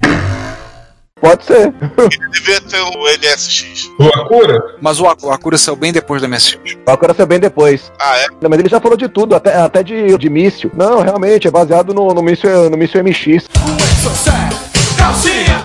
Pode 1.21 1.43
ser. 1.45 1.73
Ele 1.97 2.29
devia 2.31 2.61
ter 2.61 2.79
o 2.79 3.07
NSX. 3.17 3.91
O 3.99 4.07
Akura? 4.21 4.75
Mas 4.81 4.99
o 4.99 5.03
o 5.03 5.31
Akura 5.31 5.57
saiu 5.57 5.75
bem 5.75 5.91
depois 5.91 6.21
do 6.21 6.29
MSX. 6.29 6.77
Eu 6.87 6.97
quero 6.97 7.13
ser 7.13 7.25
bem 7.25 7.39
depois. 7.39 7.91
Ah, 7.99 8.17
é? 8.17 8.27
Não, 8.41 8.49
mas 8.49 8.59
ele 8.59 8.69
já 8.69 8.79
falou 8.79 8.97
de 8.97 9.09
tudo, 9.09 9.35
até, 9.35 9.55
até 9.55 9.83
de, 9.83 10.17
de 10.17 10.29
míssil. 10.29 10.71
Não, 10.73 11.01
realmente, 11.01 11.47
é 11.47 11.51
baseado 11.51 11.93
no, 11.93 12.13
no, 12.13 12.21
míssil, 12.21 12.69
no 12.69 12.77
míssil 12.77 13.03
MX. 13.03 13.47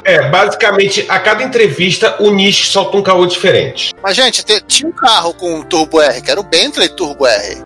É, 0.05 0.29
basicamente, 0.31 1.05
a 1.09 1.19
cada 1.19 1.43
entrevista, 1.43 2.17
o 2.21 2.31
Nish 2.31 2.69
solta 2.69 2.97
um 2.97 3.03
caô 3.03 3.27
diferente. 3.27 3.93
Mas, 4.03 4.15
gente, 4.17 4.45
te- 4.45 4.61
tinha 4.67 4.89
um 4.89 4.93
carro 4.93 5.35
com 5.35 5.63
Turbo 5.63 6.01
R, 6.01 6.21
que 6.23 6.31
era 6.31 6.39
o 6.41 6.45
Bentley 6.45 6.89
Turbo 6.91 7.27
R. 7.27 7.63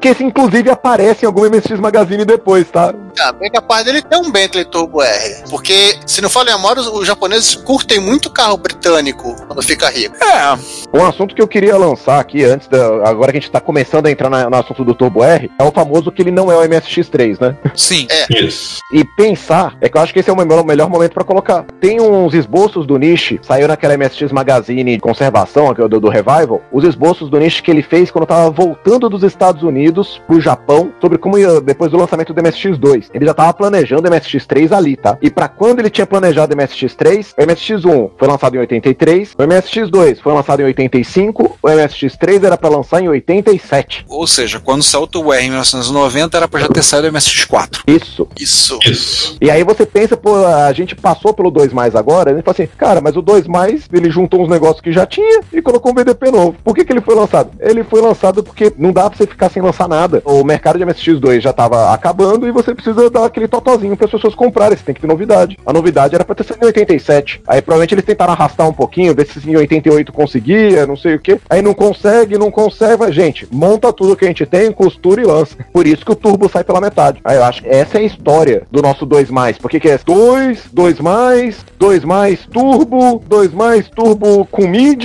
Que 0.00 0.08
esse, 0.08 0.24
inclusive, 0.24 0.70
aparece 0.70 1.24
em 1.24 1.26
algum 1.26 1.42
MSX 1.48 1.78
Magazine 1.78 2.24
depois, 2.24 2.68
tá? 2.70 2.94
Ah, 3.20 3.32
bem 3.32 3.50
capaz 3.50 3.84
dele 3.84 4.00
ter 4.00 4.16
um 4.16 4.30
Bentley 4.30 4.64
Turbo 4.64 5.02
R. 5.02 5.42
Porque, 5.50 5.98
se 6.06 6.22
não 6.22 6.30
falo 6.30 6.48
em 6.48 6.52
memória, 6.52 6.80
os, 6.80 6.86
os 6.88 7.06
japoneses 7.06 7.54
curtem 7.54 8.00
muito 8.00 8.30
carro 8.30 8.56
britânico 8.56 9.34
quando 9.46 9.62
fica 9.62 9.90
rico. 9.90 10.16
É, 10.24 10.56
Um 10.96 11.04
assunto 11.04 11.34
que 11.34 11.42
eu 11.42 11.46
queria 11.48 11.76
lançar 11.76 12.18
aqui, 12.18 12.42
antes 12.44 12.66
da. 12.66 13.08
Agora 13.08 13.30
que 13.30 13.38
a 13.38 13.40
gente 13.40 13.50
tá 13.50 13.60
começando 13.60 14.06
a 14.06 14.10
entrar 14.10 14.30
na- 14.30 14.48
no 14.48 14.56
assunto 14.56 14.84
do 14.84 14.94
Turbo 14.94 15.22
R, 15.22 15.50
é 15.58 15.62
o 15.64 15.70
famoso 15.70 16.10
que 16.10 16.22
ele 16.22 16.30
não 16.30 16.50
é 16.50 16.56
o 16.56 16.62
MSX3, 16.62 17.38
né? 17.40 17.56
sim. 17.74 18.06
Isso. 18.30 18.80
E 18.94 19.04
pensar, 19.04 19.76
é 19.82 19.88
que 19.88 19.98
eu 19.98 20.00
acho 20.00 20.12
que 20.14 20.20
esse 20.20 20.30
é 20.30 20.32
o 20.32 20.36
melhor, 20.36 20.62
o 20.62 20.66
melhor 20.66 20.88
momento 20.88 21.12
pra 21.12 21.24
colocar. 21.24 21.64
Tem 21.80 22.00
uns 22.00 22.32
esboços 22.32 22.86
do 22.86 22.96
Nishi, 22.96 23.38
saiu 23.42 23.68
naquela 23.68 23.94
MSX 23.98 24.32
Magazine 24.32 24.94
de 24.94 25.00
conservação 25.00 25.74
que 25.74 25.82
é 25.82 25.88
do, 25.88 26.00
do 26.00 26.08
Revival, 26.08 26.62
os 26.72 26.84
esboços 26.84 27.28
do 27.28 27.38
Nishi 27.38 27.62
que 27.62 27.70
ele 27.70 27.82
fez 27.82 28.10
quando 28.10 28.24
tava 28.26 28.50
voltando 28.50 29.08
dos 29.10 29.22
Estados 29.22 29.62
Unidos 29.62 29.89
pro 30.26 30.40
Japão, 30.40 30.92
sobre 31.00 31.18
como 31.18 31.38
ia, 31.38 31.60
depois 31.60 31.90
do 31.90 31.98
lançamento 31.98 32.32
do 32.32 32.42
MSX2. 32.42 33.06
Ele 33.12 33.26
já 33.26 33.34
tava 33.34 33.52
planejando 33.52 34.08
o 34.08 34.10
MSX3 34.10 34.72
ali, 34.72 34.96
tá? 34.96 35.18
E 35.20 35.30
pra 35.30 35.48
quando 35.48 35.80
ele 35.80 35.90
tinha 35.90 36.06
planejado 36.06 36.54
o 36.54 36.56
MSX3, 36.56 37.34
o 37.38 37.42
MSX1 37.42 38.10
foi 38.18 38.28
lançado 38.28 38.56
em 38.56 38.58
83, 38.60 39.34
o 39.34 39.42
MSX2 39.42 40.18
foi 40.20 40.32
lançado 40.32 40.60
em 40.60 40.64
85, 40.64 41.58
o 41.62 41.68
MSX3 41.68 42.44
era 42.44 42.56
pra 42.56 42.68
lançar 42.68 43.02
em 43.02 43.08
87. 43.08 44.04
Ou 44.08 44.26
seja, 44.26 44.60
quando 44.60 44.82
saiu 44.82 45.08
o 45.14 45.32
R 45.32 45.44
em 45.44 45.48
1990, 45.48 46.36
era 46.36 46.48
pra 46.48 46.60
já 46.60 46.68
ter 46.68 46.82
saído 46.82 47.08
o 47.08 47.12
MSX4. 47.12 47.82
Isso. 47.86 48.28
Isso. 48.38 48.78
Isso. 48.86 49.36
E 49.40 49.50
aí 49.50 49.64
você 49.64 49.84
pensa, 49.84 50.16
pô, 50.16 50.44
a 50.44 50.72
gente 50.72 50.94
passou 50.94 51.32
pelo 51.32 51.50
2 51.50 51.72
mais 51.72 51.94
agora, 51.94 52.30
e 52.30 52.42
fala 52.42 52.54
assim, 52.54 52.68
cara, 52.78 53.00
mas 53.00 53.16
o 53.16 53.22
2 53.22 53.46
mais, 53.46 53.84
ele 53.92 54.10
juntou 54.10 54.42
uns 54.42 54.48
negócios 54.48 54.80
que 54.80 54.92
já 54.92 55.06
tinha 55.06 55.40
e 55.52 55.62
colocou 55.62 55.92
um 55.92 55.94
VDP 55.94 56.30
novo. 56.30 56.56
Por 56.64 56.74
que, 56.74 56.84
que 56.84 56.92
ele 56.92 57.00
foi 57.00 57.14
lançado? 57.14 57.50
Ele 57.60 57.82
foi 57.84 58.00
lançado 58.00 58.42
porque 58.42 58.72
não 58.76 58.92
dá 58.92 59.08
pra 59.08 59.16
você 59.16 59.26
ficar 59.26 59.50
sem 59.50 59.62
lançar 59.62 59.79
nada. 59.88 60.22
O 60.24 60.44
mercado 60.44 60.78
de 60.78 60.84
MSX2 60.84 61.40
já 61.40 61.52
tava 61.52 61.92
acabando 61.92 62.46
e 62.46 62.50
você 62.50 62.74
precisa 62.74 63.10
dar 63.10 63.24
aquele 63.24 63.48
totozinho 63.48 63.96
para 63.96 64.06
as 64.06 64.12
pessoas 64.12 64.34
comprarem, 64.34 64.76
você 64.76 64.84
tem 64.84 64.94
que 64.94 65.00
ter 65.00 65.06
novidade. 65.06 65.58
A 65.64 65.72
novidade 65.72 66.14
era 66.14 66.24
pra 66.24 66.34
ter 66.34 66.44
sido 66.44 66.62
em 66.62 66.66
87. 66.66 67.42
Aí 67.46 67.60
provavelmente 67.60 67.94
eles 67.94 68.04
tentaram 68.04 68.32
arrastar 68.32 68.68
um 68.68 68.72
pouquinho, 68.72 69.14
ver 69.14 69.26
se 69.26 69.48
em 69.48 69.56
88 69.56 70.12
conseguia, 70.12 70.86
não 70.86 70.96
sei 70.96 71.14
o 71.14 71.18
que. 71.18 71.40
Aí 71.48 71.62
não 71.62 71.74
consegue, 71.74 72.38
não 72.38 72.50
consegue, 72.50 72.96
mas, 72.98 73.14
gente, 73.14 73.46
monta 73.50 73.92
tudo 73.92 74.16
que 74.16 74.24
a 74.24 74.28
gente 74.28 74.46
tem, 74.46 74.72
costura 74.72 75.20
e 75.20 75.24
lança. 75.24 75.56
Por 75.72 75.86
isso 75.86 76.04
que 76.04 76.12
o 76.12 76.16
turbo 76.16 76.48
sai 76.48 76.64
pela 76.64 76.80
metade. 76.80 77.20
Aí 77.24 77.36
eu 77.36 77.44
acho 77.44 77.62
que 77.62 77.68
essa 77.68 77.98
é 77.98 78.00
a 78.00 78.04
história 78.04 78.62
do 78.70 78.82
nosso 78.82 79.06
2 79.06 79.30
mais. 79.30 79.58
Porque 79.58 79.80
que 79.80 79.88
é 79.88 79.98
2, 79.98 80.66
2 80.72 81.00
mais, 81.00 81.64
2 81.78 82.04
mais 82.04 82.46
turbo, 82.46 83.22
2 83.26 83.52
mais 83.52 83.88
turbo 83.88 84.46
com 84.50 84.66
mid, 84.66 85.04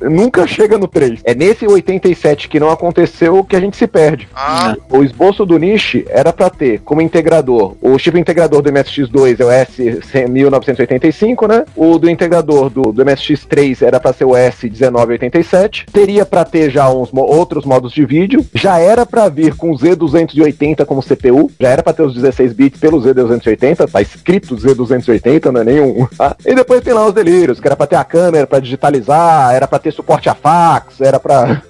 nunca 0.00 0.46
chega 0.46 0.78
no 0.78 0.88
3. 0.88 1.20
É 1.24 1.34
nesse 1.34 1.66
87 1.66 2.48
que 2.48 2.60
não 2.60 2.70
aconteceu 2.70 3.44
que 3.44 3.56
a 3.56 3.60
gente 3.60 3.76
se 3.76 3.86
perde. 3.90 4.28
Ah, 4.34 4.76
O 4.88 5.02
esboço 5.02 5.44
do 5.44 5.58
Nishi 5.58 6.06
era 6.08 6.32
para 6.32 6.48
ter 6.48 6.80
como 6.80 7.02
integrador 7.02 7.74
o 7.80 7.98
chip 7.98 8.18
integrador 8.18 8.62
do 8.62 8.70
MSX2 8.70 9.40
é 9.40 9.44
o 9.44 9.48
S1985, 9.48 11.48
né? 11.48 11.64
O 11.74 11.98
do 11.98 12.08
integrador 12.08 12.70
do, 12.70 12.92
do 12.92 13.04
MSX3 13.04 13.82
era 13.82 13.98
para 13.98 14.12
ser 14.12 14.24
o 14.24 14.30
S1987. 14.30 15.86
Teria 15.92 16.24
para 16.24 16.44
ter 16.44 16.70
já 16.70 16.88
uns 16.90 17.10
outros 17.12 17.64
modos 17.64 17.92
de 17.92 18.04
vídeo. 18.04 18.46
Já 18.54 18.78
era 18.78 19.04
para 19.04 19.28
vir 19.28 19.54
com 19.54 19.72
o 19.72 19.78
Z280 19.78 20.84
como 20.84 21.02
CPU. 21.02 21.50
Já 21.58 21.70
era 21.70 21.82
para 21.82 21.92
ter 21.92 22.02
os 22.02 22.14
16 22.14 22.52
bits 22.52 22.80
pelo 22.80 23.00
Z280. 23.00 23.90
Tá 23.90 24.02
escrito 24.02 24.56
Z280, 24.56 25.46
não 25.46 25.60
é 25.60 25.64
nenhum. 25.64 26.06
Tá? 26.16 26.36
E 26.44 26.54
depois 26.54 26.82
tem 26.82 26.92
lá 26.92 27.06
os 27.06 27.14
delírios, 27.14 27.60
que 27.60 27.66
era 27.66 27.76
para 27.76 27.86
ter 27.86 27.96
a 27.96 28.04
câmera 28.04 28.46
para 28.46 28.60
digitalizar, 28.60 29.54
era 29.54 29.66
para 29.66 29.78
ter 29.78 29.92
suporte 29.92 30.28
a 30.28 30.34
fax, 30.34 31.00
era 31.00 31.18
para 31.18 31.62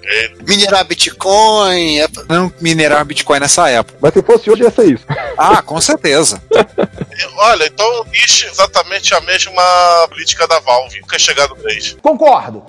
Minerar 0.47 0.85
Bitcoin. 0.85 1.99
É... 1.99 2.07
Não 2.27 2.51
minerar 2.59 3.05
Bitcoin 3.05 3.39
nessa 3.39 3.69
época. 3.69 3.97
Mas 4.01 4.13
se 4.13 4.21
fosse 4.21 4.49
hoje 4.49 4.63
ia 4.63 4.71
ser 4.71 4.93
isso. 4.93 5.05
Ah, 5.37 5.61
com 5.61 5.79
certeza. 5.79 6.41
olha, 7.37 7.65
então 7.65 7.85
o 8.01 8.05
é 8.13 8.47
exatamente 8.47 9.13
a 9.13 9.21
mesma 9.21 10.07
política 10.09 10.47
da 10.47 10.59
Valve. 10.59 10.99
Nunca 11.01 11.19
chegar 11.19 11.47
no 11.49 11.55
3. 11.55 11.97
Concordo. 12.01 12.63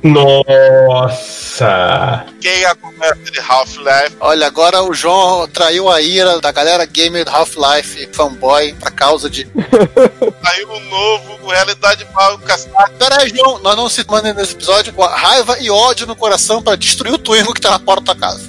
Nossa! 0.02 1.66
Quem 2.40 2.64
a 2.64 2.74
começa 2.74 3.30
de 3.30 3.38
Half-Life? 3.40 4.16
Olha, 4.20 4.46
agora 4.46 4.82
o 4.82 4.94
João 4.94 5.46
traiu 5.48 5.90
a 5.90 6.00
ira 6.00 6.40
da 6.40 6.50
galera 6.52 6.84
gamer 6.84 7.24
do 7.24 7.30
Half-Life 7.30 8.08
fanboy 8.12 8.74
pra 8.74 8.90
causa 8.90 9.28
de. 9.28 9.46
Saiu 10.44 10.70
um 10.72 10.80
novo 10.88 11.38
com 11.38 11.48
realidade 11.48 12.06
mal 12.12 12.38
cacete. 12.38 12.74
Pera 12.98 13.22
aí, 13.22 13.28
João, 13.30 13.58
nós 13.60 13.76
não 13.76 13.88
se 13.88 14.04
mandem 14.06 14.32
nesse 14.32 14.52
episódio 14.52 14.92
com 14.92 15.02
raiva 15.02 15.58
e 15.60 15.70
ódio 15.70 16.06
no 16.06 16.16
coração 16.16 16.62
pra 16.62 16.76
destruir 16.76 17.12
o 17.12 17.18
Twingo 17.18 17.54
que 17.54 17.60
tá 17.60 17.70
na 17.70 17.78
porta 17.78 18.02
da 18.02 18.14
tua 18.14 18.20
casa. 18.28 18.48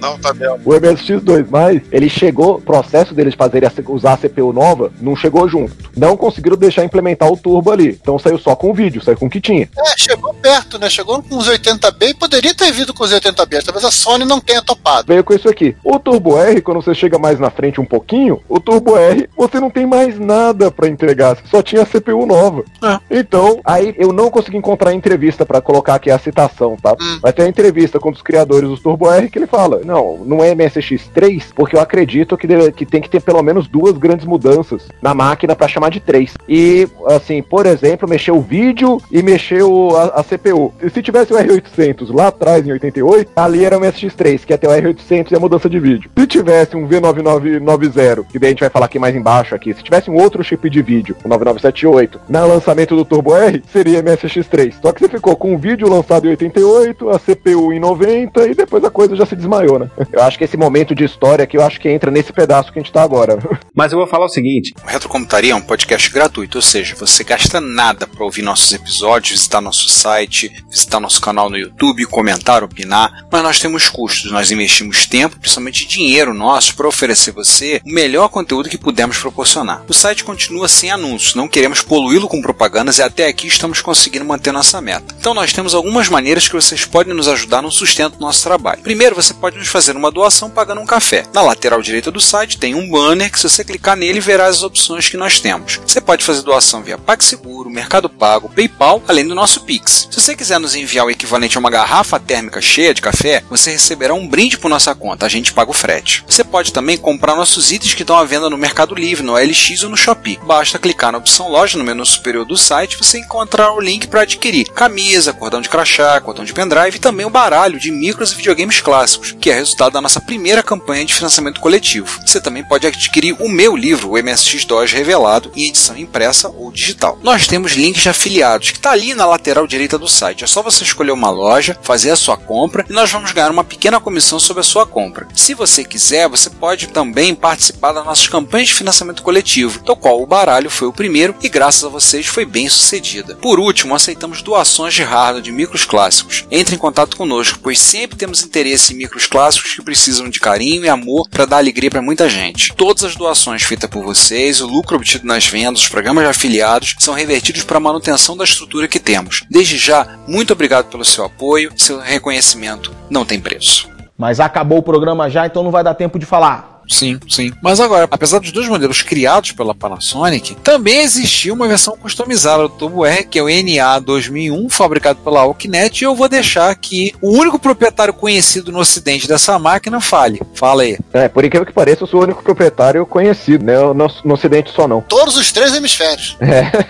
Não, 0.00 0.18
tá 0.18 0.32
mesmo. 0.34 0.58
O 0.64 0.70
MSX2+, 0.70 1.82
ele 1.92 2.08
chegou, 2.08 2.56
o 2.56 2.60
processo 2.60 3.14
deles 3.14 3.34
fazerem 3.34 3.68
C- 3.70 3.84
usar 3.88 4.14
a 4.14 4.16
CPU 4.16 4.52
nova, 4.52 4.92
não 5.00 5.14
chegou 5.16 5.48
junto. 5.48 5.72
Não 5.96 6.16
conseguiram 6.16 6.56
deixar 6.56 6.84
implementar 6.84 7.30
o 7.30 7.36
turbo 7.36 7.70
ali. 7.70 7.98
Então 8.00 8.18
saiu 8.18 8.38
só 8.38 8.54
com 8.54 8.70
o 8.70 8.74
vídeo, 8.74 9.02
saiu 9.02 9.16
com 9.16 9.26
o 9.26 9.30
que 9.30 9.40
tinha. 9.40 9.68
É, 9.78 9.94
chegou 9.96 10.32
perto, 10.34 10.78
né? 10.78 10.88
Chegou 10.88 11.22
com 11.22 11.36
os 11.36 11.48
80B 11.48 12.08
e 12.10 12.14
poderia 12.14 12.54
ter 12.54 12.72
vindo 12.72 12.92
com 12.94 13.04
os 13.04 13.12
80B. 13.12 13.62
Talvez 13.64 13.84
a 13.84 13.90
Sony 13.90 14.24
não 14.24 14.40
tenha 14.40 14.62
topado. 14.62 15.06
Veio 15.08 15.24
com 15.24 15.34
isso 15.34 15.48
aqui. 15.48 15.76
O 15.84 15.98
Turbo 15.98 16.38
R, 16.38 16.60
quando 16.60 16.82
você 16.82 16.94
chega 16.94 17.18
mais 17.18 17.38
na 17.38 17.50
frente 17.50 17.80
um 17.80 17.84
pouquinho, 17.84 18.40
o 18.48 18.58
Turbo 18.60 18.96
R, 18.96 19.28
você 19.36 19.60
não 19.60 19.70
tem 19.70 19.86
mais 19.86 20.18
nada 20.18 20.70
pra 20.70 20.88
entregar. 20.88 21.36
Só 21.50 21.62
tinha 21.62 21.82
a 21.82 21.86
CPU 21.86 22.26
nova. 22.26 22.64
Então, 23.10 23.60
aí 23.64 23.94
eu 23.98 24.12
não 24.12 24.30
consegui 24.30 24.56
encontrar 24.56 24.90
a 24.90 24.94
entrevista 24.94 25.44
pra 25.44 25.60
colocar 25.60 25.94
aqui 25.94 26.10
a 26.10 26.18
citação, 26.18 26.76
tá? 26.80 26.94
Mas 27.22 27.34
tem 27.34 27.44
a 27.46 27.48
entrevista 27.48 27.98
com 27.98 28.08
um 28.08 28.12
dos 28.12 28.22
criadores 28.22 28.68
do 28.68 28.78
Turbo 28.78 29.10
R 29.10 29.28
que 29.28 29.38
ele 29.38 29.46
fala: 29.46 29.80
Não, 29.90 30.18
não 30.24 30.44
é 30.44 30.54
MSX3, 30.54 31.46
porque 31.52 31.74
eu 31.74 31.80
acredito 31.80 32.36
que, 32.38 32.46
deve- 32.46 32.70
que 32.70 32.86
tem 32.86 33.00
que 33.00 33.10
ter 33.10 33.20
pelo 33.20 33.42
menos 33.42 33.66
duas 33.66 33.98
grandes 33.98 34.24
mudanças 34.24 34.86
na 35.02 35.12
máquina 35.12 35.56
pra 35.56 35.66
chamar 35.66 35.90
de 35.90 35.98
3. 35.98 36.34
E, 36.48 36.86
assim, 37.06 37.42
por 37.42 37.66
exemplo, 37.66 38.08
mexer 38.08 38.30
o 38.30 38.40
vídeo 38.40 38.98
e 39.10 39.20
mexer 39.20 39.64
o- 39.64 39.96
a, 39.96 40.20
a 40.20 40.22
CPU. 40.22 40.72
E 40.80 40.88
se 40.90 41.02
tivesse 41.02 41.32
o 41.32 41.36
R800 41.36 42.14
lá 42.14 42.28
atrás, 42.28 42.64
em 42.64 42.70
88, 42.70 43.32
ali 43.34 43.64
era 43.64 43.76
o 43.76 43.80
MSX3, 43.80 44.44
que 44.44 44.52
ia 44.52 44.58
ter 44.58 44.68
o 44.68 44.70
R800 44.70 45.32
e 45.32 45.34
a 45.34 45.40
mudança 45.40 45.68
de 45.68 45.80
vídeo. 45.80 46.08
Se 46.16 46.24
tivesse 46.28 46.76
um 46.76 46.86
V9990, 46.86 48.26
que 48.30 48.38
daí 48.38 48.48
a 48.48 48.50
gente 48.50 48.60
vai 48.60 48.70
falar 48.70 48.86
aqui 48.86 48.98
mais 49.00 49.16
embaixo 49.16 49.56
aqui, 49.56 49.74
se 49.74 49.82
tivesse 49.82 50.08
um 50.08 50.14
outro 50.14 50.44
chip 50.44 50.70
de 50.70 50.82
vídeo, 50.82 51.16
o 51.24 51.28
9978, 51.28 52.20
na 52.28 52.44
lançamento 52.44 52.94
do 52.94 53.04
Turbo 53.04 53.34
R, 53.34 53.60
seria 53.72 54.00
MSX3. 54.04 54.74
Só 54.80 54.92
que 54.92 55.00
você 55.00 55.08
ficou 55.08 55.34
com 55.34 55.52
o 55.54 55.58
vídeo 55.58 55.88
lançado 55.88 56.26
em 56.26 56.30
88, 56.30 57.10
a 57.10 57.18
CPU 57.18 57.72
em 57.72 57.80
90 57.80 58.46
e 58.46 58.54
depois 58.54 58.84
a 58.84 58.90
coisa 58.90 59.16
já 59.16 59.26
se 59.26 59.34
desmaiou, 59.34 59.79
né? 59.80 59.90
Eu 60.12 60.22
acho 60.22 60.38
que 60.38 60.44
esse 60.44 60.56
momento 60.56 60.94
de 60.94 61.04
história 61.04 61.44
aqui, 61.44 61.56
eu 61.56 61.64
acho 61.64 61.80
que 61.80 61.88
entra 61.88 62.10
nesse 62.10 62.32
pedaço 62.32 62.72
que 62.72 62.78
a 62.78 62.82
gente 62.82 62.92
tá 62.92 63.02
agora. 63.02 63.38
Mas 63.74 63.92
eu 63.92 63.98
vou 63.98 64.06
falar 64.06 64.26
o 64.26 64.28
seguinte: 64.28 64.72
O 64.84 64.86
Retrocomputaria 64.86 65.52
é 65.52 65.54
um 65.56 65.60
podcast 65.60 66.10
gratuito, 66.10 66.58
ou 66.58 66.62
seja, 66.62 66.94
você 66.94 67.24
gasta 67.24 67.60
nada 67.60 68.06
para 68.06 68.24
ouvir 68.24 68.42
nossos 68.42 68.72
episódios, 68.72 69.32
visitar 69.32 69.60
nosso 69.60 69.88
site, 69.88 70.52
visitar 70.68 71.00
nosso 71.00 71.20
canal 71.20 71.48
no 71.48 71.58
YouTube, 71.58 72.06
comentar, 72.06 72.62
opinar, 72.62 73.26
mas 73.30 73.42
nós 73.42 73.58
temos 73.58 73.88
custos, 73.88 74.30
nós 74.30 74.50
investimos 74.50 75.06
tempo, 75.06 75.38
principalmente 75.38 75.86
dinheiro 75.86 76.34
nosso, 76.34 76.74
para 76.74 76.88
oferecer 76.88 77.32
você 77.32 77.80
o 77.84 77.92
melhor 77.92 78.28
conteúdo 78.28 78.68
que 78.68 78.78
pudermos 78.78 79.18
proporcionar. 79.18 79.82
O 79.88 79.94
site 79.94 80.24
continua 80.24 80.68
sem 80.68 80.90
anúncios, 80.90 81.34
não 81.34 81.48
queremos 81.48 81.80
poluí-lo 81.82 82.28
com 82.28 82.42
propagandas 82.42 82.98
e 82.98 83.02
até 83.02 83.26
aqui 83.26 83.46
estamos 83.46 83.80
conseguindo 83.80 84.24
manter 84.24 84.52
nossa 84.52 84.80
meta. 84.80 85.14
Então 85.18 85.34
nós 85.34 85.52
temos 85.52 85.74
algumas 85.74 86.08
maneiras 86.08 86.48
que 86.48 86.54
vocês 86.54 86.84
podem 86.84 87.14
nos 87.14 87.28
ajudar 87.28 87.62
no 87.62 87.70
sustento 87.70 88.16
do 88.16 88.20
nosso 88.20 88.42
trabalho. 88.42 88.82
Primeiro, 88.82 89.14
você 89.14 89.34
pode 89.34 89.58
nos 89.58 89.68
fazer 89.70 89.96
uma 89.96 90.10
doação 90.10 90.48
pagando 90.48 90.80
um 90.80 90.86
café. 90.86 91.24
Na 91.32 91.42
lateral 91.42 91.82
direita 91.82 92.10
do 92.10 92.20
site 92.20 92.58
tem 92.58 92.74
um 92.74 92.88
banner 92.88 93.30
que 93.30 93.38
se 93.38 93.48
você 93.48 93.64
clicar 93.64 93.96
nele 93.96 94.20
verá 94.20 94.46
as 94.46 94.62
opções 94.62 95.08
que 95.08 95.16
nós 95.16 95.40
temos. 95.40 95.80
Você 95.86 96.00
pode 96.00 96.24
fazer 96.24 96.42
doação 96.42 96.82
via 96.82 96.98
PagSeguro, 96.98 97.70
Mercado 97.70 98.08
Pago, 98.08 98.48
PayPal, 98.48 99.02
além 99.08 99.26
do 99.26 99.34
nosso 99.34 99.62
Pix. 99.62 100.08
Se 100.10 100.20
você 100.20 100.36
quiser 100.36 100.60
nos 100.60 100.74
enviar 100.74 101.06
o 101.06 101.10
equivalente 101.10 101.56
a 101.56 101.60
uma 101.60 101.70
garrafa 101.70 102.20
térmica 102.20 102.60
cheia 102.60 102.94
de 102.94 103.02
café, 103.02 103.42
você 103.48 103.72
receberá 103.72 104.14
um 104.14 104.28
brinde 104.28 104.58
por 104.58 104.68
nossa 104.68 104.94
conta, 104.94 105.26
a 105.26 105.28
gente 105.28 105.52
paga 105.52 105.70
o 105.70 105.74
frete. 105.74 106.24
Você 106.28 106.44
pode 106.44 106.72
também 106.72 106.96
comprar 106.96 107.36
nossos 107.36 107.72
itens 107.72 107.94
que 107.94 108.02
estão 108.02 108.16
à 108.16 108.24
venda 108.24 108.48
no 108.48 108.58
Mercado 108.58 108.94
Livre, 108.94 109.24
no 109.24 109.34
OLX 109.34 109.82
ou 109.82 109.90
no 109.90 109.96
Shopee. 109.96 110.38
Basta 110.44 110.78
clicar 110.78 111.12
na 111.12 111.18
opção 111.18 111.48
loja 111.48 111.76
no 111.76 111.84
menu 111.84 112.04
superior 112.04 112.44
do 112.44 112.56
site 112.56 112.96
você 112.96 113.18
encontrará 113.18 113.72
o 113.72 113.80
link 113.80 114.06
para 114.06 114.22
adquirir 114.22 114.68
camisa, 114.70 115.32
cordão 115.32 115.60
de 115.60 115.68
crachá, 115.68 116.20
cordão 116.20 116.44
de 116.44 116.52
pendrive 116.52 116.96
e 116.96 117.00
também 117.00 117.26
o 117.26 117.30
baralho 117.30 117.78
de 117.78 117.90
micros 117.90 118.32
e 118.32 118.36
videogames 118.36 118.80
clássicos, 118.80 119.34
que 119.40 119.50
é 119.50 119.59
resultado 119.60 119.92
da 119.92 120.00
nossa 120.00 120.20
primeira 120.20 120.62
campanha 120.62 121.04
de 121.04 121.14
financiamento 121.14 121.60
coletivo. 121.60 122.20
Você 122.26 122.40
também 122.40 122.64
pode 122.64 122.86
adquirir 122.86 123.36
o 123.38 123.48
meu 123.48 123.76
livro, 123.76 124.10
o 124.10 124.14
MSX2 124.14 124.92
Revelado, 124.92 125.52
em 125.54 125.68
edição 125.68 125.96
impressa 125.96 126.48
ou 126.48 126.72
digital. 126.72 127.18
Nós 127.22 127.46
temos 127.46 127.72
links 127.72 128.02
de 128.02 128.08
afiliados, 128.08 128.70
que 128.70 128.78
está 128.78 128.90
ali 128.90 129.14
na 129.14 129.26
lateral 129.26 129.66
direita 129.66 129.98
do 129.98 130.08
site. 130.08 130.44
É 130.44 130.46
só 130.46 130.62
você 130.62 130.82
escolher 130.82 131.12
uma 131.12 131.30
loja, 131.30 131.78
fazer 131.82 132.10
a 132.10 132.16
sua 132.16 132.36
compra 132.36 132.84
e 132.88 132.92
nós 132.92 133.10
vamos 133.10 133.32
ganhar 133.32 133.50
uma 133.50 133.64
pequena 133.64 134.00
comissão 134.00 134.40
sobre 134.40 134.60
a 134.60 134.64
sua 134.64 134.86
compra. 134.86 135.28
Se 135.34 135.54
você 135.54 135.84
quiser, 135.84 136.28
você 136.28 136.48
pode 136.48 136.88
também 136.88 137.34
participar 137.34 137.92
das 137.92 138.04
nossas 138.04 138.26
campanhas 138.26 138.68
de 138.68 138.74
financiamento 138.74 139.22
coletivo, 139.22 139.82
do 139.82 139.94
qual 139.94 140.22
o 140.22 140.26
baralho 140.26 140.70
foi 140.70 140.88
o 140.88 140.92
primeiro 140.92 141.34
e 141.42 141.48
graças 141.48 141.84
a 141.84 141.88
vocês 141.88 142.26
foi 142.26 142.44
bem 142.44 142.68
sucedida. 142.68 143.36
Por 143.36 143.60
último, 143.60 143.94
aceitamos 143.94 144.42
doações 144.42 144.94
de 144.94 145.02
hardware 145.02 145.42
de 145.42 145.52
micros 145.52 145.84
clássicos. 145.84 146.44
Entre 146.50 146.74
em 146.74 146.78
contato 146.78 147.16
conosco, 147.16 147.58
pois 147.62 147.78
sempre 147.78 148.16
temos 148.16 148.42
interesse 148.42 148.92
em 148.92 148.96
micros 148.96 149.26
clássicos 149.26 149.49
que 149.58 149.82
precisam 149.82 150.28
de 150.28 150.38
carinho 150.38 150.84
e 150.84 150.88
amor 150.88 151.28
para 151.28 151.46
dar 151.46 151.56
alegria 151.56 151.90
para 151.90 152.02
muita 152.02 152.28
gente. 152.28 152.74
Todas 152.74 153.04
as 153.04 153.16
doações 153.16 153.62
feitas 153.62 153.88
por 153.88 154.04
vocês, 154.04 154.60
o 154.60 154.66
lucro 154.66 154.96
obtido 154.96 155.26
nas 155.26 155.46
vendas, 155.46 155.82
os 155.82 155.88
programas 155.88 156.24
de 156.24 156.30
afiliados, 156.30 156.94
são 156.98 157.14
revertidos 157.14 157.64
para 157.64 157.78
a 157.78 157.80
manutenção 157.80 158.36
da 158.36 158.44
estrutura 158.44 158.88
que 158.88 159.00
temos. 159.00 159.42
Desde 159.50 159.78
já, 159.78 160.18
muito 160.26 160.52
obrigado 160.52 160.90
pelo 160.90 161.04
seu 161.04 161.24
apoio, 161.24 161.72
seu 161.76 161.98
reconhecimento 161.98 162.94
não 163.08 163.24
tem 163.24 163.40
preço. 163.40 163.88
Mas 164.16 164.38
acabou 164.38 164.78
o 164.78 164.82
programa 164.82 165.30
já, 165.30 165.46
então 165.46 165.62
não 165.62 165.70
vai 165.70 165.82
dar 165.82 165.94
tempo 165.94 166.18
de 166.18 166.26
falar. 166.26 166.79
Sim, 166.90 167.18
sim. 167.28 167.52
Mas 167.62 167.78
agora, 167.78 168.08
apesar 168.10 168.40
dos 168.40 168.50
dois 168.50 168.68
modelos 168.68 169.00
criados 169.02 169.52
pela 169.52 169.74
Panasonic, 169.74 170.56
também 170.56 170.98
existia 170.98 171.54
uma 171.54 171.68
versão 171.68 171.96
customizada 171.96 172.64
do 172.64 172.68
Turbo 172.68 173.06
R, 173.06 173.24
que 173.24 173.38
é 173.38 173.42
o 173.42 173.48
NA 173.48 174.00
2001, 174.00 174.68
fabricado 174.68 175.20
pela 175.20 175.40
Alknet, 175.40 176.00
e 176.00 176.04
eu 176.04 176.14
vou 176.14 176.28
deixar 176.28 176.74
que 176.74 177.14
o 177.22 177.30
único 177.30 177.58
proprietário 177.58 178.12
conhecido 178.12 178.72
no 178.72 178.80
ocidente 178.80 179.28
dessa 179.28 179.58
máquina 179.58 180.00
fale. 180.00 180.42
Fala 180.54 180.82
aí. 180.82 180.98
É, 181.12 181.28
por 181.28 181.44
incrível 181.44 181.64
que 181.64 181.72
pareça, 181.72 182.02
eu 182.02 182.08
sou 182.08 182.20
o 182.20 182.24
único 182.24 182.42
proprietário 182.42 183.06
conhecido, 183.06 183.64
né? 183.64 183.78
No, 183.78 183.94
no 184.24 184.34
ocidente 184.34 184.72
só 184.72 184.88
não. 184.88 185.00
Todos 185.00 185.36
os 185.36 185.52
três 185.52 185.74
hemisférios. 185.74 186.36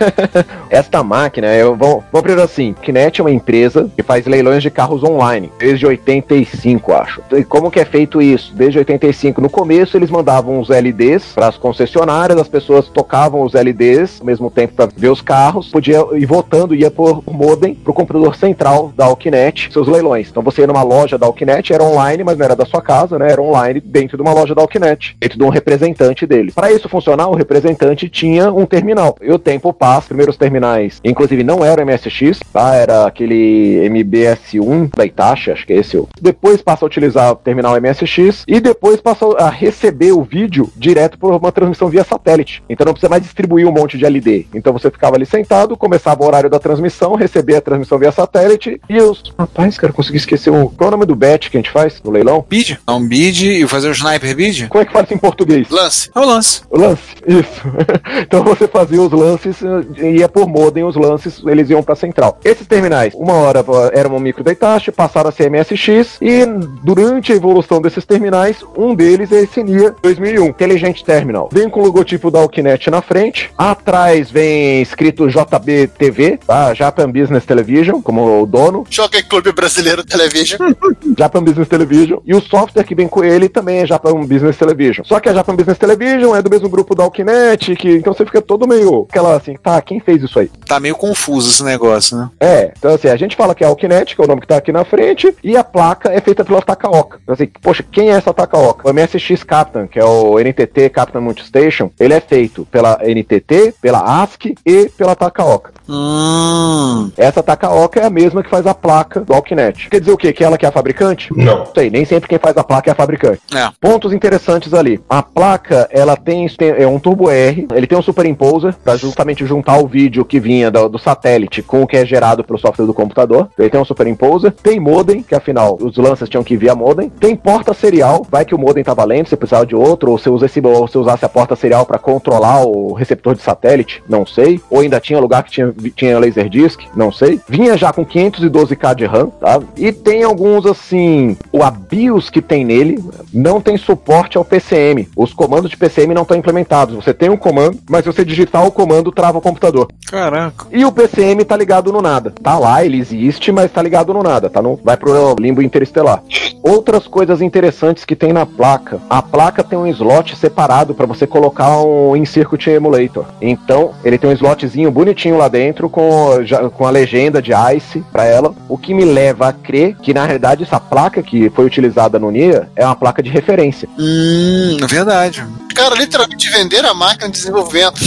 Esta 0.69 1.03
máquina, 1.03 1.53
eu 1.53 1.75
vou, 1.75 2.03
vou 2.11 2.23
primeiro 2.23 2.41
assim, 2.41 2.73
Kinet 2.81 3.21
é 3.21 3.23
uma 3.23 3.31
empresa 3.31 3.89
que 3.95 4.01
faz 4.01 4.25
leilões 4.25 4.63
de 4.63 4.71
carros 4.71 5.03
online, 5.03 5.51
desde 5.59 5.85
85, 5.85 6.93
acho. 6.93 7.21
E 7.33 7.43
como 7.43 7.69
que 7.69 7.79
é 7.79 7.85
feito 7.85 8.21
isso? 8.21 8.51
Desde 8.55 8.79
85. 8.79 9.41
No 9.41 9.49
começo 9.49 9.90
eles 9.97 10.09
mandavam 10.09 10.59
os 10.59 10.69
LDs 10.69 11.33
para 11.33 11.47
as 11.47 11.57
concessionárias, 11.57 12.39
as 12.39 12.47
pessoas 12.47 12.87
tocavam 12.87 13.41
os 13.41 13.53
LDs 13.53 14.19
ao 14.19 14.25
mesmo 14.25 14.49
tempo 14.49 14.73
para 14.73 14.89
ver 14.95 15.09
os 15.09 15.21
carros, 15.21 15.69
podia 15.69 16.05
ir 16.13 16.25
votando, 16.25 16.73
ia 16.75 16.89
por 16.89 17.23
modem 17.29 17.75
pro 17.75 17.93
computador 17.93 18.35
central 18.35 18.91
da 18.95 19.05
Alkinet, 19.05 19.69
seus 19.71 19.87
leilões. 19.87 20.29
Então 20.29 20.43
você 20.43 20.61
ia 20.61 20.67
numa 20.67 20.83
loja 20.83 21.17
da 21.17 21.25
Alkinet, 21.25 21.73
era 21.73 21.83
online, 21.83 22.23
mas 22.23 22.37
não 22.37 22.45
era 22.45 22.55
da 22.55 22.65
sua 22.65 22.81
casa, 22.81 23.19
né? 23.19 23.31
Era 23.31 23.41
online 23.41 23.79
dentro 23.79 24.17
de 24.17 24.23
uma 24.23 24.33
loja 24.33 24.55
da 24.55 24.61
Alkinet, 24.61 25.15
dentro 25.19 25.37
de 25.37 25.43
um 25.43 25.49
representante 25.49 26.25
dele. 26.25 26.51
Para 26.51 26.71
isso 26.71 26.89
funcionar, 26.89 27.27
o 27.27 27.35
representante 27.35 28.09
tinha 28.09 28.51
um 28.51 28.65
terminal. 28.65 29.15
E 29.21 29.31
o 29.31 29.39
tempo 29.39 29.73
passa, 29.73 30.07
primeiros 30.07 30.37
terminais, 30.37 30.99
inclusive 31.03 31.43
não 31.43 31.63
era 31.63 31.83
o 31.83 31.85
MSX, 31.85 32.39
tá? 32.51 32.75
Era 32.75 33.05
aquele 33.05 33.89
MBS1 33.89 34.95
da 34.95 35.05
Itachi, 35.05 35.51
acho 35.51 35.65
que 35.65 35.73
é 35.73 35.77
esse. 35.77 36.01
Depois 36.19 36.61
passa 36.61 36.85
a 36.85 36.87
utilizar 36.87 37.31
o 37.31 37.35
terminal 37.35 37.79
MSX 37.79 38.43
e 38.47 38.59
depois 38.59 39.01
passa 39.01 39.25
a 39.37 39.49
receber 39.49 39.80
o 39.87 40.23
vídeo 40.23 40.69
direto 40.75 41.17
por 41.17 41.33
uma 41.33 41.51
transmissão 41.51 41.89
via 41.89 42.03
satélite. 42.03 42.63
Então 42.69 42.85
não 42.85 42.93
precisa 42.93 43.09
mais 43.09 43.23
distribuir 43.23 43.67
um 43.67 43.71
monte 43.71 43.97
de 43.97 44.05
LD. 44.05 44.47
Então 44.53 44.73
você 44.73 44.89
ficava 44.89 45.15
ali 45.15 45.25
sentado, 45.25 45.77
começava 45.77 46.23
o 46.23 46.27
horário 46.27 46.49
da 46.49 46.59
transmissão, 46.59 47.15
recebia 47.15 47.57
a 47.57 47.61
transmissão 47.61 47.97
via 47.97 48.11
satélite 48.11 48.79
e 48.89 49.01
os. 49.01 49.33
Rapaz, 49.37 49.77
cara, 49.77 49.93
consegui 49.93 50.17
esquecer 50.17 50.49
o. 50.49 50.69
Qual 50.69 50.87
é 50.87 50.89
o 50.89 50.91
nome 50.91 51.05
do 51.05 51.15
bet 51.15 51.49
que 51.49 51.57
a 51.57 51.59
gente 51.59 51.71
faz 51.71 52.01
no 52.03 52.11
leilão? 52.11 52.45
Bid? 52.47 52.79
É 52.87 52.91
um 52.91 53.07
bid 53.07 53.63
e 53.63 53.67
fazer 53.67 53.89
o 53.89 53.91
sniper 53.91 54.35
bid? 54.35 54.67
Como 54.67 54.81
é 54.81 54.85
que 54.85 54.91
fala 54.91 55.05
isso 55.05 55.13
em 55.13 55.17
português? 55.17 55.69
Lance. 55.69 56.09
É 56.13 56.19
o 56.19 56.25
lance. 56.25 56.61
O 56.69 56.77
lance, 56.77 57.15
isso. 57.27 57.61
então 58.21 58.43
você 58.43 58.67
fazia 58.67 59.01
os 59.01 59.11
lances, 59.11 59.57
eh, 59.97 60.11
ia 60.11 60.29
por 60.29 60.47
modem 60.47 60.83
os 60.83 60.95
lances, 60.95 61.41
eles 61.45 61.69
iam 61.69 61.83
pra 61.83 61.95
central. 61.95 62.39
Esses 62.43 62.67
terminais, 62.67 63.13
uma 63.15 63.33
hora 63.33 63.63
era 63.93 64.09
um 64.09 64.19
micro 64.19 64.43
da 64.43 64.51
Itachi, 64.51 64.91
passaram 64.91 65.29
a 65.29 65.31
ser 65.31 65.49
MSX, 65.49 66.17
e 66.21 66.45
durante 66.83 67.31
a 67.31 67.35
evolução 67.35 67.81
desses 67.81 68.05
terminais, 68.05 68.57
um 68.75 68.93
deles 68.95 69.31
é 69.31 69.41
esse 69.41 69.63
NIA 69.71 69.95
2001, 70.01 70.45
Intelligent 70.45 71.01
Terminal. 71.03 71.49
Vem 71.51 71.69
com 71.69 71.79
o 71.79 71.83
logotipo 71.83 72.29
da 72.29 72.39
Alkinet 72.39 72.89
na 72.89 73.01
frente, 73.01 73.51
atrás 73.57 74.29
vem 74.29 74.81
escrito 74.81 75.29
JB 75.29 75.87
TV, 75.97 76.39
tá? 76.45 76.73
Japan 76.73 77.09
Business 77.09 77.45
Television, 77.45 78.01
como 78.01 78.41
o 78.41 78.45
dono. 78.45 78.85
Jockey 78.89 79.23
Clube 79.23 79.51
Brasileiro 79.51 80.03
Television. 80.03 80.59
Japan 81.17 81.43
Business 81.43 81.67
Television. 81.67 82.19
E 82.25 82.35
o 82.35 82.41
software 82.41 82.83
que 82.83 82.95
vem 82.95 83.07
com 83.07 83.23
ele 83.23 83.47
também 83.47 83.79
é 83.79 83.85
Japan 83.85 84.13
Business 84.25 84.57
Television. 84.57 85.05
Só 85.05 85.19
que 85.19 85.29
a 85.29 85.33
Japan 85.33 85.55
Business 85.55 85.77
Television 85.77 86.35
é 86.35 86.41
do 86.41 86.49
mesmo 86.49 86.69
grupo 86.69 86.93
da 86.95 87.03
Alkinet, 87.03 87.75
que 87.75 87.89
então 87.89 88.13
você 88.13 88.25
fica 88.25 88.41
todo 88.41 88.67
meio 88.67 89.05
aquela 89.09 89.35
assim, 89.35 89.55
tá, 89.55 89.81
quem 89.81 89.99
fez 89.99 90.21
isso 90.23 90.39
aí? 90.39 90.49
Tá 90.65 90.79
meio 90.79 90.95
confuso 90.95 91.49
esse 91.49 91.63
negócio, 91.63 92.17
né? 92.17 92.29
É, 92.39 92.73
então 92.77 92.93
assim, 92.93 93.07
a 93.07 93.15
gente 93.15 93.35
fala 93.35 93.55
que 93.55 93.63
é 93.63 93.67
a 93.67 93.69
Alkinet, 93.69 94.15
que 94.15 94.21
é 94.21 94.25
o 94.25 94.27
nome 94.27 94.41
que 94.41 94.47
tá 94.47 94.57
aqui 94.57 94.71
na 94.71 94.83
frente, 94.83 95.33
e 95.43 95.55
a 95.55 95.63
placa 95.63 96.11
é 96.11 96.19
feita 96.19 96.43
pela 96.43 96.61
Takaoka. 96.61 97.19
Então 97.23 97.33
assim, 97.33 97.47
poxa, 97.61 97.83
quem 97.91 98.09
é 98.09 98.13
essa 98.13 98.33
Takaoka? 98.33 98.89
O 98.89 98.93
MSX 98.93 99.43
Captain, 99.51 99.85
que 99.85 99.99
é 99.99 100.05
o 100.05 100.39
NTT 100.39 100.87
Captain 100.91 101.21
Multistation, 101.21 101.91
ele 101.99 102.13
é 102.13 102.21
feito 102.21 102.65
pela 102.71 102.97
NTT, 103.03 103.73
pela 103.81 103.99
ASCII 104.23 104.55
e 104.65 104.87
pela 104.97 105.13
Takaoka. 105.13 105.73
Hum. 105.89 107.11
Essa 107.17 107.43
Takaoka 107.43 107.99
é 107.99 108.05
a 108.05 108.09
mesma 108.09 108.41
que 108.41 108.49
faz 108.49 108.65
a 108.65 108.73
placa 108.73 109.19
do 109.19 109.33
Alkinet. 109.33 109.89
Quer 109.89 109.99
dizer 109.99 110.13
o 110.13 110.17
quê? 110.17 110.31
Que 110.31 110.41
ela 110.41 110.57
que 110.57 110.65
é 110.65 110.69
a 110.69 110.71
fabricante? 110.71 111.29
Não. 111.35 111.65
Sei, 111.75 111.89
nem 111.89 112.05
sempre 112.05 112.29
quem 112.29 112.39
faz 112.39 112.55
a 112.55 112.63
placa 112.63 112.89
é 112.89 112.93
a 112.93 112.95
fabricante. 112.95 113.41
É. 113.53 113.69
Pontos 113.81 114.13
interessantes 114.13 114.73
ali. 114.73 115.01
A 115.09 115.21
placa, 115.21 115.85
ela 115.91 116.15
tem, 116.15 116.47
tem- 116.47 116.69
é 116.69 116.87
um 116.87 116.97
Turbo 116.97 117.29
R, 117.29 117.67
ele 117.75 117.87
tem 117.87 117.97
um 117.97 118.01
Superimposer 118.01 118.73
para 118.81 118.95
justamente 118.95 119.45
juntar 119.45 119.79
o 119.79 119.87
vídeo 119.87 120.23
que 120.23 120.39
vinha 120.39 120.71
do, 120.71 120.87
do 120.87 120.97
satélite 120.97 121.61
com 121.61 121.81
o 121.81 121.87
que 121.87 121.97
é 121.97 122.05
gerado 122.05 122.41
pelo 122.41 122.57
software 122.57 122.85
do 122.85 122.93
computador. 122.93 123.49
Ele 123.59 123.69
tem 123.69 123.81
um 123.81 123.85
Superimposer, 123.85 124.53
tem 124.63 124.79
modem, 124.79 125.21
que 125.21 125.35
afinal 125.35 125.77
os 125.81 125.97
lanças 125.97 126.29
tinham 126.29 126.43
que 126.43 126.55
via 126.55 126.73
modem. 126.73 127.09
Tem 127.09 127.35
porta 127.35 127.73
serial, 127.73 128.25
vai 128.31 128.45
que 128.45 128.55
o 128.55 128.57
modem 128.57 128.81
tava 128.81 129.03
lento, 129.03 129.27
você 129.29 129.40
precisava 129.41 129.65
de 129.65 129.75
outro, 129.75 130.11
ou 130.11 130.17
você, 130.17 130.29
usa 130.29 130.45
esse, 130.45 130.61
ou 130.63 130.87
você 130.87 130.97
usasse 130.97 131.25
a 131.25 131.29
porta 131.29 131.55
serial 131.55 131.85
para 131.85 131.99
controlar 131.99 132.65
o 132.65 132.93
receptor 132.93 133.35
de 133.35 133.41
satélite, 133.41 134.03
não 134.07 134.25
sei. 134.25 134.61
Ou 134.69 134.79
ainda 134.79 134.99
tinha 134.99 135.19
lugar 135.19 135.43
que 135.43 135.51
tinha, 135.51 135.73
tinha 135.95 136.19
Laserdisc, 136.19 136.79
não 136.95 137.11
sei. 137.11 137.39
Vinha 137.47 137.77
já 137.77 137.91
com 137.91 138.05
512k 138.05 138.95
de 138.95 139.05
RAM, 139.05 139.29
tá? 139.29 139.59
E 139.75 139.91
tem 139.91 140.23
alguns 140.23 140.65
assim, 140.65 141.37
o 141.51 141.63
a 141.63 141.71
BIOS 141.71 142.29
que 142.29 142.41
tem 142.41 142.63
nele 142.63 143.03
não 143.33 143.59
tem 143.59 143.77
suporte 143.77 144.37
ao 144.37 144.45
PCM. 144.45 145.09
Os 145.15 145.33
comandos 145.33 145.69
de 145.69 145.77
PCM 145.77 146.13
não 146.13 146.21
estão 146.21 146.37
implementados. 146.37 146.95
Você 146.95 147.13
tem 147.13 147.29
um 147.29 147.37
comando, 147.37 147.79
mas 147.89 148.03
se 148.03 148.11
você 148.11 148.23
digitar 148.23 148.65
o 148.65 148.71
comando, 148.71 149.11
trava 149.11 149.39
o 149.39 149.41
computador. 149.41 149.87
Caraca. 150.07 150.67
E 150.71 150.85
o 150.85 150.91
PCM 150.91 151.43
tá 151.43 151.57
ligado 151.57 151.91
no 151.91 152.01
nada. 152.01 152.33
Tá 152.41 152.57
lá, 152.57 152.85
ele 152.85 152.99
existe, 152.99 153.51
mas 153.51 153.71
tá 153.71 153.81
ligado 153.81 154.13
no 154.13 154.21
nada. 154.21 154.49
Tá 154.49 154.61
no, 154.61 154.79
vai 154.83 154.97
pro 154.97 155.35
limbo 155.39 155.61
interestelar. 155.61 156.23
Outras 156.63 157.07
coisas 157.07 157.41
interessantes 157.41 158.05
que 158.05 158.15
tem 158.15 158.31
na 158.31 158.45
placa. 158.45 158.99
A 159.09 159.21
placa 159.31 159.63
tem 159.63 159.77
um 159.77 159.87
slot 159.87 160.35
separado 160.35 160.93
para 160.93 161.05
você 161.05 161.25
colocar 161.25 161.77
um 161.81 162.15
in-circuit 162.15 162.69
emulator. 162.69 163.25
Então, 163.41 163.91
ele 164.03 164.17
tem 164.17 164.29
um 164.29 164.33
slotzinho 164.33 164.91
bonitinho 164.91 165.37
lá 165.37 165.47
dentro 165.47 165.89
com, 165.89 166.43
já- 166.43 166.69
com 166.69 166.85
a 166.85 166.89
legenda 166.89 167.41
de 167.41 167.51
ICE 167.53 168.03
para 168.11 168.25
ela. 168.25 168.53
O 168.67 168.77
que 168.77 168.93
me 168.93 169.05
leva 169.05 169.47
a 169.49 169.53
crer 169.53 169.95
que, 170.01 170.13
na 170.13 170.25
realidade, 170.25 170.63
essa 170.63 170.79
placa 170.79 171.23
que 171.23 171.49
foi 171.51 171.65
utilizada 171.65 172.19
no 172.19 172.29
NIA 172.31 172.69
é 172.75 172.85
uma 172.85 172.95
placa 172.95 173.23
de 173.23 173.29
referência. 173.29 173.87
Hum, 173.97 174.77
é 174.81 174.87
verdade. 174.87 175.45
Os 175.67 175.73
caras 175.73 175.97
literalmente 175.97 176.49
venderam 176.49 176.89
a 176.89 176.93
máquina 176.93 177.27
de 177.29 177.37
desenvolvimento. 177.37 177.99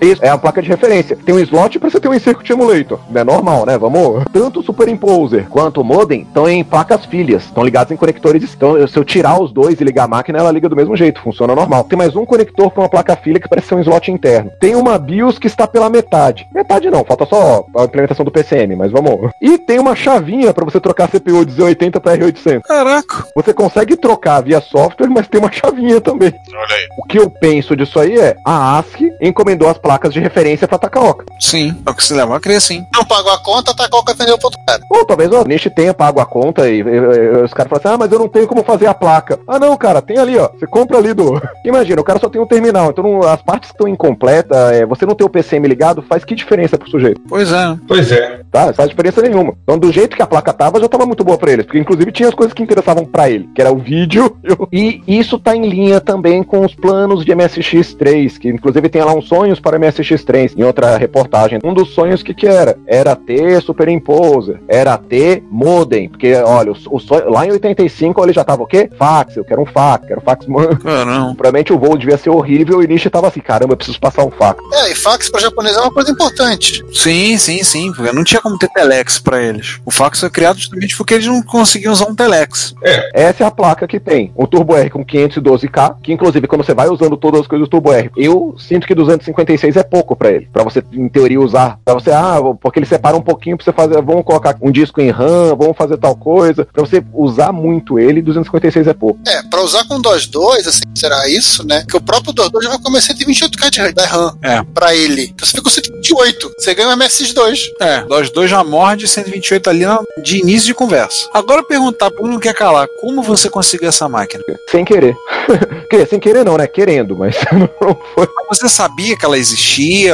Isso, 0.00 0.24
é 0.24 0.30
uma 0.30 0.38
placa 0.38 0.62
de 0.62 0.68
referência. 0.68 1.16
Tem 1.16 1.34
um 1.34 1.38
slot 1.38 1.78
pra 1.78 1.90
você 1.90 2.00
ter 2.00 2.08
um 2.08 2.18
Circuit 2.18 2.50
Emulator. 2.50 2.98
É 3.14 3.22
normal, 3.22 3.66
né? 3.66 3.76
Vamos. 3.76 4.24
Tanto 4.32 4.60
o 4.60 4.62
Superimposer 4.62 5.46
quanto 5.48 5.82
o 5.82 5.84
modem 5.84 6.22
estão 6.22 6.48
em 6.48 6.64
placas 6.64 7.04
filhas. 7.04 7.44
Estão 7.44 7.62
ligados 7.62 7.92
em 7.92 7.96
conectores. 7.96 8.54
Então, 8.54 8.86
se 8.88 8.98
eu 8.98 9.04
tirar 9.04 9.40
os 9.40 9.52
dois 9.52 9.80
e 9.80 9.84
ligar 9.84 10.04
a 10.04 10.08
máquina, 10.08 10.38
ela 10.38 10.50
liga 10.50 10.68
do 10.68 10.76
mesmo 10.76 10.96
jeito. 10.96 11.20
Funciona 11.20 11.54
normal. 11.54 11.84
Tem 11.84 11.98
mais 11.98 12.16
um 12.16 12.24
conector 12.24 12.70
com 12.70 12.80
uma 12.80 12.88
placa 12.88 13.14
filha 13.16 13.38
que 13.38 13.48
parece 13.48 13.68
ser 13.68 13.74
um 13.74 13.80
slot 13.80 14.10
interno. 14.10 14.50
Tem 14.58 14.74
uma 14.74 14.98
BIOS 14.98 15.38
que 15.38 15.46
está 15.46 15.66
pela 15.66 15.90
metade. 15.90 16.48
Metade 16.52 16.90
não, 16.90 17.04
falta 17.04 17.26
só 17.26 17.66
a 17.76 17.84
implementação 17.84 18.24
do 18.24 18.30
PCM, 18.30 18.76
mas 18.76 18.90
vamos. 18.90 19.30
E 19.40 19.58
tem 19.58 19.78
uma 19.78 19.94
chavinha 19.94 20.54
pra 20.54 20.64
você 20.64 20.80
trocar 20.80 21.04
a 21.04 21.08
CPU 21.08 21.44
de 21.44 21.52
Z80 21.52 22.00
para 22.00 22.16
R800. 22.16 22.62
Caraca. 22.62 23.24
Você 23.34 23.52
consegue 23.52 23.96
trocar 23.96 24.40
via 24.40 24.60
software, 24.60 25.10
mas 25.10 25.28
tem 25.28 25.40
uma 25.40 25.52
chavinha 25.52 26.00
também. 26.00 26.32
Olha 26.48 26.74
aí. 26.74 26.88
O 26.98 27.04
que 27.04 27.18
eu 27.18 27.28
penso 27.28 27.76
disso 27.76 28.00
aí 28.00 28.18
é, 28.18 28.34
a 28.46 28.78
ASCII 28.78 29.10
encomendou 29.20 29.68
as 29.68 29.76
placas 29.76 29.89
de 29.98 30.20
referência 30.20 30.66
pra 30.68 30.78
Takaoka. 30.78 31.24
Sim, 31.38 31.74
é 31.86 31.90
o 31.90 31.94
que 31.94 32.04
se 32.04 32.14
leva 32.14 32.36
a 32.36 32.40
crer, 32.40 32.60
sim. 32.60 32.84
Não 32.94 33.04
pagou 33.04 33.32
a 33.32 33.38
conta, 33.38 33.74
tá 33.74 33.88
qualquer 33.88 34.14
vendeu 34.16 34.36
pro 34.38 34.46
outro 34.46 34.60
cara. 34.66 34.80
Ou 34.90 35.04
talvez 35.04 35.30
o 35.30 35.44
Nish 35.44 35.68
tenha 35.74 35.92
pago 35.94 36.20
a 36.20 36.26
conta 36.26 36.68
e, 36.68 36.80
e- 36.80 36.82
e- 36.82 37.42
os 37.44 37.52
caras 37.52 37.70
falam 37.70 37.80
assim, 37.84 37.94
ah, 37.94 37.98
mas 37.98 38.12
eu 38.12 38.18
não 38.18 38.28
tenho 38.28 38.46
como 38.46 38.62
fazer 38.62 38.86
a 38.86 38.94
placa. 38.94 39.38
Ah 39.46 39.58
não, 39.58 39.76
cara, 39.76 40.00
tem 40.02 40.18
ali, 40.18 40.36
ó. 40.38 40.48
Você 40.48 40.66
compra 40.66 40.98
ali 40.98 41.12
do... 41.14 41.40
Imagina, 41.64 42.00
o 42.00 42.04
cara 42.04 42.18
só 42.18 42.28
tem 42.28 42.40
um 42.40 42.46
terminal, 42.46 42.90
então 42.90 43.02
não- 43.04 43.22
as 43.22 43.42
partes 43.42 43.70
que 43.70 43.74
estão 43.74 43.88
incompletas, 43.88 44.56
é, 44.72 44.86
você 44.86 45.04
não 45.06 45.14
ter 45.14 45.24
o 45.24 45.28
PCM 45.30 45.66
ligado, 45.68 46.02
faz 46.02 46.24
que 46.24 46.34
diferença 46.34 46.76
pro 46.78 46.90
sujeito? 46.90 47.20
Pois 47.28 47.52
é. 47.52 47.76
Pois 47.88 48.12
é. 48.12 48.40
Tá, 48.50 48.66
não 48.66 48.74
faz 48.74 48.88
diferença 48.88 49.22
nenhuma. 49.22 49.54
Então 49.62 49.78
do 49.78 49.90
jeito 49.92 50.16
que 50.16 50.22
a 50.22 50.26
placa 50.26 50.52
tava, 50.52 50.80
já 50.80 50.88
tava 50.88 51.06
muito 51.06 51.24
boa 51.24 51.38
pra 51.38 51.50
eles, 51.52 51.64
porque 51.66 51.78
inclusive 51.78 52.12
tinha 52.12 52.28
as 52.28 52.34
coisas 52.34 52.52
que 52.54 52.62
interessavam 52.62 53.04
pra 53.04 53.28
ele, 53.30 53.48
que 53.54 53.60
era 53.60 53.72
o 53.72 53.78
vídeo. 53.78 54.36
E 54.72 55.02
isso 55.06 55.38
tá 55.38 55.54
em 55.56 55.68
linha 55.68 56.00
também 56.00 56.42
com 56.42 56.64
os 56.64 56.74
planos 56.74 57.24
de 57.24 57.32
MSX3, 57.32 58.38
que 58.38 58.48
inclusive 58.48 58.88
tem 58.88 59.02
lá 59.02 59.12
uns 59.14 59.26
sonhos 59.28 59.58
para 59.58 59.78
MSX3, 59.80 60.52
em 60.56 60.62
outra 60.62 60.96
reportagem. 60.96 61.58
Um 61.64 61.74
dos 61.74 61.90
sonhos 61.90 62.22
que 62.22 62.34
que 62.34 62.46
era? 62.46 62.76
Era 62.86 63.16
ter 63.16 63.60
Superimposer, 63.62 64.60
era 64.68 64.96
ter 64.96 65.42
modem, 65.50 66.08
porque 66.08 66.34
olha, 66.34 66.72
o, 66.72 66.76
o 66.90 66.98
sonho, 67.00 67.30
lá 67.30 67.46
em 67.46 67.52
85 67.52 68.22
ele 68.24 68.32
já 68.32 68.44
tava 68.44 68.62
o 68.62 68.66
quê? 68.66 68.90
Fax, 68.96 69.36
eu 69.36 69.44
quero 69.44 69.62
um 69.62 69.66
fax, 69.66 70.06
quero 70.06 70.20
fax, 70.20 70.46
mano. 70.46 70.76
Caramba. 70.78 71.34
Provavelmente 71.36 71.72
o 71.72 71.78
voo 71.78 71.96
devia 71.96 72.16
ser 72.16 72.30
horrível 72.30 72.82
e 72.82 72.86
o 72.86 72.88
Nishi 72.88 73.10
tava 73.10 73.28
assim, 73.28 73.40
caramba, 73.40 73.72
eu 73.72 73.76
preciso 73.76 74.00
passar 74.00 74.24
um 74.24 74.30
fax. 74.30 74.62
É, 74.72 74.92
e 74.92 74.94
fax 74.94 75.30
pra 75.30 75.40
japonês 75.40 75.76
é 75.76 75.80
uma 75.80 75.92
coisa 75.92 76.10
importante. 76.10 76.84
Sim, 76.92 77.36
sim, 77.38 77.62
sim. 77.62 77.92
Porque 77.92 78.12
não 78.12 78.24
tinha 78.24 78.40
como 78.40 78.58
ter 78.58 78.68
telex 78.68 79.18
pra 79.18 79.42
eles. 79.42 79.80
O 79.84 79.90
fax 79.90 80.20
foi 80.20 80.30
criado 80.30 80.58
justamente 80.58 80.96
porque 80.96 81.14
eles 81.14 81.26
não 81.26 81.42
conseguiam 81.42 81.92
usar 81.92 82.06
um 82.06 82.14
telex. 82.14 82.74
Essa 83.14 83.44
é 83.44 83.46
a 83.46 83.50
placa 83.50 83.86
que 83.86 84.00
tem. 84.00 84.32
Um 84.36 84.46
Turbo 84.46 84.76
R 84.76 84.90
com 84.90 85.04
512K, 85.04 85.96
que 86.02 86.12
inclusive 86.12 86.46
quando 86.46 86.64
você 86.64 86.74
vai 86.74 86.88
usando 86.88 87.16
todas 87.16 87.40
as 87.40 87.46
coisas 87.46 87.66
do 87.66 87.70
Turbo 87.70 87.92
R, 87.92 88.10
eu 88.16 88.54
sinto 88.58 88.86
que 88.86 88.94
256 88.94 89.69
é 89.76 89.82
pouco 89.82 90.14
pra 90.16 90.30
ele. 90.30 90.48
Pra 90.52 90.62
você, 90.64 90.82
em 90.92 91.08
teoria, 91.08 91.40
usar. 91.40 91.78
Pra 91.84 91.94
você, 91.94 92.10
ah, 92.10 92.36
porque 92.60 92.78
ele 92.78 92.86
separa 92.86 93.16
um 93.16 93.20
pouquinho 93.22 93.56
pra 93.56 93.64
você 93.64 93.72
fazer, 93.72 94.00
vamos 94.02 94.24
colocar 94.24 94.56
um 94.60 94.70
disco 94.70 95.00
em 95.00 95.10
RAM, 95.10 95.54
vamos 95.56 95.76
fazer 95.76 95.96
tal 95.98 96.16
coisa. 96.16 96.66
Pra 96.72 96.84
você 96.84 97.02
usar 97.14 97.52
muito 97.52 97.98
ele, 97.98 98.22
256 98.22 98.86
é 98.86 98.94
pouco. 98.94 99.20
É, 99.26 99.42
pra 99.48 99.60
usar 99.62 99.84
com 99.86 100.00
DOS 100.00 100.26
2, 100.26 100.66
assim, 100.66 100.82
será 100.94 101.28
isso, 101.28 101.66
né? 101.66 101.84
Que 101.88 101.96
o 101.96 102.00
próprio 102.00 102.32
DOS 102.32 102.50
2 102.50 102.64
já 102.64 102.70
vai 102.70 102.78
começar 102.80 103.14
128K 103.14 103.70
de 103.70 103.92
da 103.92 104.06
RAM 104.06 104.36
É. 104.42 104.62
pra 104.74 104.94
ele. 104.94 105.24
Então 105.34 105.46
você 105.46 105.50
fica 105.52 105.62
com 105.62 105.70
128. 105.70 106.52
Você 106.58 106.74
ganha 106.74 106.88
um 106.88 106.92
MSX2. 106.96 107.58
É, 107.80 108.04
nós 108.08 108.30
dois 108.30 108.50
já 108.50 108.62
morde 108.62 109.06
128 109.08 109.68
ali 109.70 109.84
na- 109.86 110.00
de 110.22 110.38
início 110.40 110.66
de 110.66 110.74
conversa. 110.74 111.28
Agora 111.32 111.62
perguntar 111.62 112.10
pra 112.10 112.24
um 112.24 112.28
não 112.28 112.38
quer 112.38 112.54
calar, 112.54 112.86
como 113.00 113.22
você 113.22 113.48
conseguiu 113.48 113.88
essa 113.88 114.08
máquina? 114.08 114.42
Sem 114.70 114.84
querer. 114.84 115.16
Quer, 115.90 116.06
sem 116.06 116.20
querer 116.20 116.44
não, 116.44 116.56
né? 116.56 116.66
Querendo, 116.66 117.16
mas 117.16 117.36
não 117.52 117.68
foi. 118.14 118.28
Você 118.48 118.68
sabia 118.68 119.16
que 119.16 119.24
ela 119.24 119.36
existia? 119.38 119.59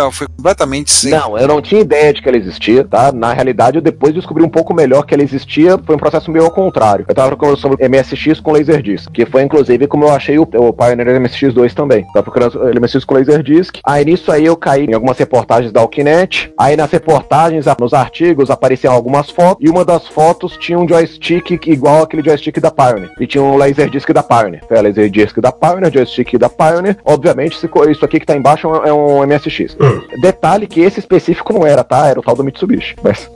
Ou 0.02 0.10
Foi 0.10 0.26
completamente 0.26 0.90
sem. 0.90 1.10
Não, 1.10 1.38
eu 1.38 1.46
não 1.46 1.62
tinha 1.62 1.80
ideia 1.80 2.12
de 2.12 2.20
que 2.20 2.28
ela 2.28 2.36
existia, 2.36 2.84
tá? 2.84 3.12
Na 3.12 3.32
realidade, 3.32 3.78
eu 3.78 3.82
depois 3.82 4.14
descobri 4.14 4.42
um 4.42 4.48
pouco 4.48 4.74
melhor 4.74 5.04
que 5.04 5.14
ela 5.14 5.22
existia, 5.22 5.78
foi 5.78 5.94
um 5.94 5.98
processo 5.98 6.30
meio 6.30 6.44
ao 6.44 6.50
contrário. 6.50 7.04
Eu 7.08 7.14
tava 7.14 7.28
procurando 7.28 7.56
sobre 7.56 7.88
MSX 7.88 8.40
com 8.40 8.52
Laserdisc, 8.52 9.10
que 9.12 9.24
foi 9.24 9.42
inclusive 9.42 9.86
como 9.86 10.04
eu 10.04 10.12
achei 10.12 10.38
o, 10.38 10.42
o 10.42 10.72
Pioneer 10.72 11.20
MSX2 11.20 11.74
também. 11.74 12.04
Tava 12.12 12.24
procurando 12.24 12.80
MSX 12.80 13.04
com 13.04 13.14
Laserdisc. 13.14 13.78
Aí 13.84 14.04
nisso 14.04 14.30
aí 14.32 14.44
eu 14.44 14.56
caí 14.56 14.84
em 14.84 14.94
algumas 14.94 15.18
reportagens 15.18 15.72
da 15.72 15.80
Alkinet. 15.80 16.52
Aí 16.58 16.76
nas 16.76 16.90
reportagens, 16.90 17.66
nos 17.78 17.92
artigos, 17.92 18.50
apareciam 18.50 18.92
algumas 18.92 19.30
fotos, 19.30 19.64
e 19.64 19.70
uma 19.70 19.84
das 19.84 20.06
fotos 20.08 20.56
tinha 20.56 20.78
um 20.78 20.88
joystick 20.88 21.66
igual 21.66 22.02
aquele 22.02 22.22
joystick 22.22 22.58
da 22.60 22.70
Pioneer. 22.70 23.10
E 23.20 23.26
tinha 23.26 23.42
um 23.42 23.56
Laserdisc 23.56 24.10
da 24.12 24.22
Pioneer. 24.22 24.64
Foi 24.66 24.78
a 24.78 24.82
Laserdisc 24.82 25.38
da 25.40 25.52
Pioneer, 25.52 25.92
joystick 25.92 26.38
da 26.38 26.48
Pioneer. 26.48 26.96
Obviamente, 27.04 27.56
isso 27.56 28.04
aqui 28.04 28.20
que 28.20 28.26
tá 28.26 28.36
embaixo 28.36 28.66
é 28.68 28.92
um 28.92 29.22
MSX. 29.26 29.76
Detalhe 30.20 30.66
que 30.66 30.80
esse 30.80 31.00
específico 31.00 31.52
não 31.52 31.66
era, 31.66 31.82
tá? 31.84 32.06
Era 32.06 32.20
o 32.20 32.22
tal 32.22 32.36
do 32.36 32.44
Mitsubishi. 32.44 32.96
Mas. 33.02 33.30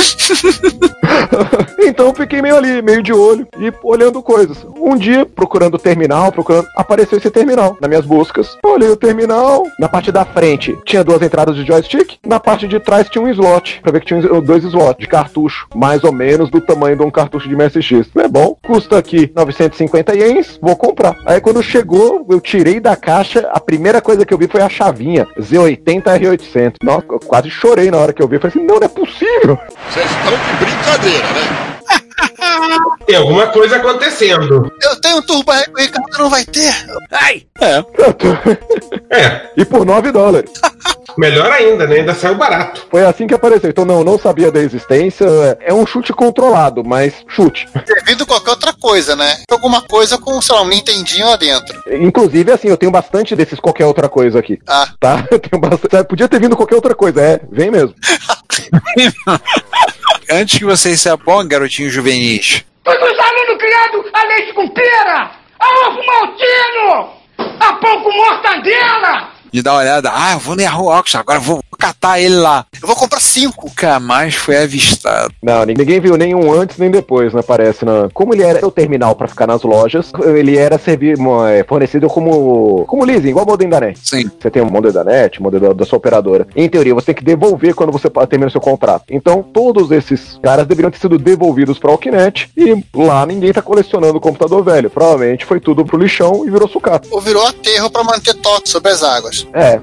então 1.80 2.06
eu 2.06 2.14
fiquei 2.14 2.40
meio 2.40 2.56
ali, 2.56 2.82
meio 2.82 3.02
de 3.02 3.12
olho 3.12 3.46
e 3.58 3.72
olhando 3.82 4.22
coisas. 4.22 4.64
Um 4.76 4.96
dia, 4.96 5.26
procurando 5.26 5.74
o 5.74 5.78
terminal, 5.78 6.32
procurando, 6.32 6.66
apareceu 6.76 7.18
esse 7.18 7.30
terminal 7.30 7.76
nas 7.80 7.88
minhas 7.88 8.06
buscas. 8.06 8.56
Olhei 8.64 8.88
o 8.88 8.96
terminal, 8.96 9.64
na 9.78 9.88
parte 9.88 10.12
da 10.12 10.24
frente 10.24 10.76
tinha 10.84 11.04
duas 11.04 11.22
entradas 11.22 11.56
de 11.56 11.64
joystick, 11.64 12.18
na 12.26 12.40
parte 12.40 12.66
de 12.66 12.78
trás 12.80 13.08
tinha 13.08 13.22
um 13.22 13.28
slot, 13.28 13.80
pra 13.82 13.92
ver 13.92 14.00
que 14.00 14.06
tinha 14.06 14.20
dois 14.40 14.64
slots 14.64 15.00
de 15.00 15.06
cartucho, 15.06 15.66
mais 15.74 16.04
ou 16.04 16.12
menos 16.12 16.50
do 16.50 16.60
tamanho 16.60 16.96
de 16.96 17.02
um 17.02 17.10
cartucho 17.10 17.48
de 17.48 17.56
MSX. 17.56 18.10
É 18.16 18.28
bom, 18.28 18.56
custa 18.62 18.98
aqui 18.98 19.30
950 19.34 20.14
ienes, 20.14 20.58
vou 20.60 20.76
comprar. 20.76 21.16
Aí 21.26 21.40
quando 21.40 21.62
chegou, 21.62 22.26
eu 22.28 22.40
tirei 22.40 22.80
da 22.80 22.96
caixa, 22.96 23.48
a 23.52 23.60
primeira 23.60 24.00
coisa 24.00 24.24
que 24.24 24.32
eu 24.32 24.38
vi 24.38 24.48
foi 24.48 24.62
a 24.62 24.68
chavinha, 24.68 25.26
Z80 25.38 26.02
R800. 26.02 26.74
Nossa, 26.82 27.04
eu 27.10 27.20
quase 27.20 27.50
chorei 27.50 27.90
na 27.90 27.98
hora 27.98 28.12
que 28.12 28.22
eu 28.22 28.28
vi, 28.28 28.38
falei 28.38 28.56
assim, 28.56 28.66
não, 28.66 28.76
não 28.76 28.84
é 28.84 28.88
possível. 28.88 29.58
Vocês 29.92 30.06
estão 30.08 30.32
de 30.32 30.64
brincadeira, 30.64 31.26
né? 31.32 31.70
Tem 33.06 33.16
alguma 33.16 33.46
coisa 33.48 33.76
acontecendo. 33.76 34.70
Eu 34.80 35.00
tenho 35.00 35.16
um 35.16 35.22
Turbo 35.22 35.50
que 35.52 35.70
o 35.70 35.76
Ricardo 35.76 36.18
não 36.18 36.30
vai 36.30 36.44
ter. 36.44 36.72
Ai! 37.10 37.46
É. 37.60 37.84
É. 39.10 39.50
E 39.56 39.64
por 39.64 39.84
9 39.84 40.12
dólares. 40.12 40.50
Melhor 41.16 41.50
ainda, 41.50 41.86
né? 41.86 41.96
Ainda 41.96 42.14
saiu 42.14 42.34
barato. 42.34 42.86
Foi 42.90 43.04
assim 43.04 43.26
que 43.26 43.34
apareceu. 43.34 43.70
Então 43.70 43.84
não, 43.84 44.04
não 44.04 44.18
sabia 44.18 44.50
da 44.50 44.60
existência. 44.60 45.26
É 45.60 45.72
um 45.72 45.86
chute 45.86 46.12
controlado, 46.12 46.82
mas 46.84 47.14
chute. 47.28 47.68
Devido 48.04 48.24
a 48.24 48.26
qualquer 48.26 48.50
outra 48.50 48.72
coisa, 48.72 49.16
né? 49.16 49.36
Alguma 49.50 49.82
coisa 49.82 50.18
com, 50.18 50.40
sei 50.40 50.54
lá, 50.54 50.62
um 50.62 50.68
Nintendinho 50.68 51.26
lá 51.26 51.36
dentro. 51.36 51.82
Inclusive, 52.00 52.52
assim, 52.52 52.68
eu 52.68 52.76
tenho 52.76 52.92
bastante 52.92 53.36
desses 53.36 53.60
qualquer 53.60 53.86
outra 53.86 54.08
coisa 54.08 54.38
aqui. 54.38 54.58
Ah. 54.66 54.88
Tá? 54.98 55.24
Eu 55.30 55.38
tenho 55.38 55.60
bastante. 55.60 56.08
Podia 56.08 56.28
ter 56.28 56.40
vindo 56.40 56.56
qualquer 56.56 56.74
outra 56.74 56.94
coisa. 56.94 57.20
É, 57.20 57.40
vem 57.50 57.70
mesmo. 57.70 57.94
Antes 60.30 60.58
que 60.58 60.64
vocês 60.64 61.00
se 61.00 61.08
apontem, 61.08 61.48
garotinhos 61.48 61.92
juvenis. 61.92 62.64
Todos 62.84 63.02
os 63.02 63.18
alunos 63.18 63.58
criados 63.58 64.06
a 64.12 64.24
leite 64.26 64.52
com 64.54 64.68
pera! 64.68 65.30
Ovo 65.60 66.00
maltino! 66.06 67.10
A 67.60 67.72
pão 67.74 68.02
com 68.02 68.12
mortadela! 68.12 69.29
De 69.52 69.62
dar 69.62 69.72
uma 69.72 69.80
olhada, 69.80 70.10
ah, 70.14 70.32
eu 70.32 70.38
vou 70.38 70.54
no 70.54 70.62
Yahoo 70.62 70.90
Auction, 70.90 71.18
agora 71.18 71.40
vou 71.40 71.60
catar 71.80 72.20
ele 72.20 72.36
lá. 72.36 72.66
Eu 72.80 72.86
vou 72.86 72.96
comprar 72.96 73.20
cinco. 73.20 73.66
Nunca 73.80 73.98
mais 73.98 74.34
foi 74.34 74.56
avistado. 74.58 75.32
Não, 75.42 75.64
ninguém 75.64 76.00
viu 76.00 76.16
nenhum 76.16 76.52
antes 76.52 76.76
nem 76.76 76.90
depois, 76.90 77.32
né? 77.32 77.40
Parece. 77.42 77.84
Né? 77.84 78.08
Como 78.12 78.34
ele 78.34 78.42
era 78.42 78.66
o 78.66 78.70
terminal 78.70 79.14
pra 79.14 79.26
ficar 79.26 79.46
nas 79.46 79.62
lojas, 79.62 80.12
ele 80.36 80.56
era 80.56 80.78
servir, 80.78 81.16
é, 81.48 81.64
fornecido 81.64 82.08
como, 82.08 82.84
como 82.86 83.04
leasing, 83.04 83.28
igual 83.28 83.46
o 83.46 83.48
modem 83.48 83.68
da 83.68 83.80
NET. 83.80 83.98
Sim. 84.02 84.30
Você 84.38 84.50
tem 84.50 84.62
o 84.62 84.70
modem 84.70 84.92
da 84.92 85.02
NET, 85.02 85.40
o 85.40 85.42
modem 85.42 85.60
da, 85.60 85.72
da 85.72 85.84
sua 85.86 85.98
operadora. 85.98 86.46
Em 86.54 86.68
teoria, 86.68 86.94
você 86.94 87.06
tem 87.06 87.14
que 87.14 87.24
devolver 87.24 87.74
quando 87.74 87.92
você 87.92 88.10
termina 88.28 88.48
o 88.48 88.52
seu 88.52 88.60
contrato. 88.60 89.04
Então, 89.08 89.42
todos 89.42 89.90
esses 89.90 90.38
caras 90.42 90.66
deveriam 90.66 90.90
ter 90.90 90.98
sido 90.98 91.18
devolvidos 91.18 91.78
pra 91.78 91.90
Alquinet 91.90 92.50
e 92.56 92.84
lá 92.94 93.24
ninguém 93.24 93.52
tá 93.52 93.62
colecionando 93.62 94.18
o 94.18 94.20
computador 94.20 94.62
velho. 94.62 94.90
Provavelmente 94.90 95.44
foi 95.46 95.60
tudo 95.60 95.84
pro 95.84 95.98
lixão 95.98 96.46
e 96.46 96.50
virou 96.50 96.68
sucata. 96.68 97.08
Ou 97.10 97.20
virou 97.20 97.46
aterro 97.46 97.90
pra 97.90 98.04
manter 98.04 98.34
toque 98.34 98.68
sobre 98.68 98.90
as 98.90 99.02
águas. 99.02 99.46
É, 99.52 99.80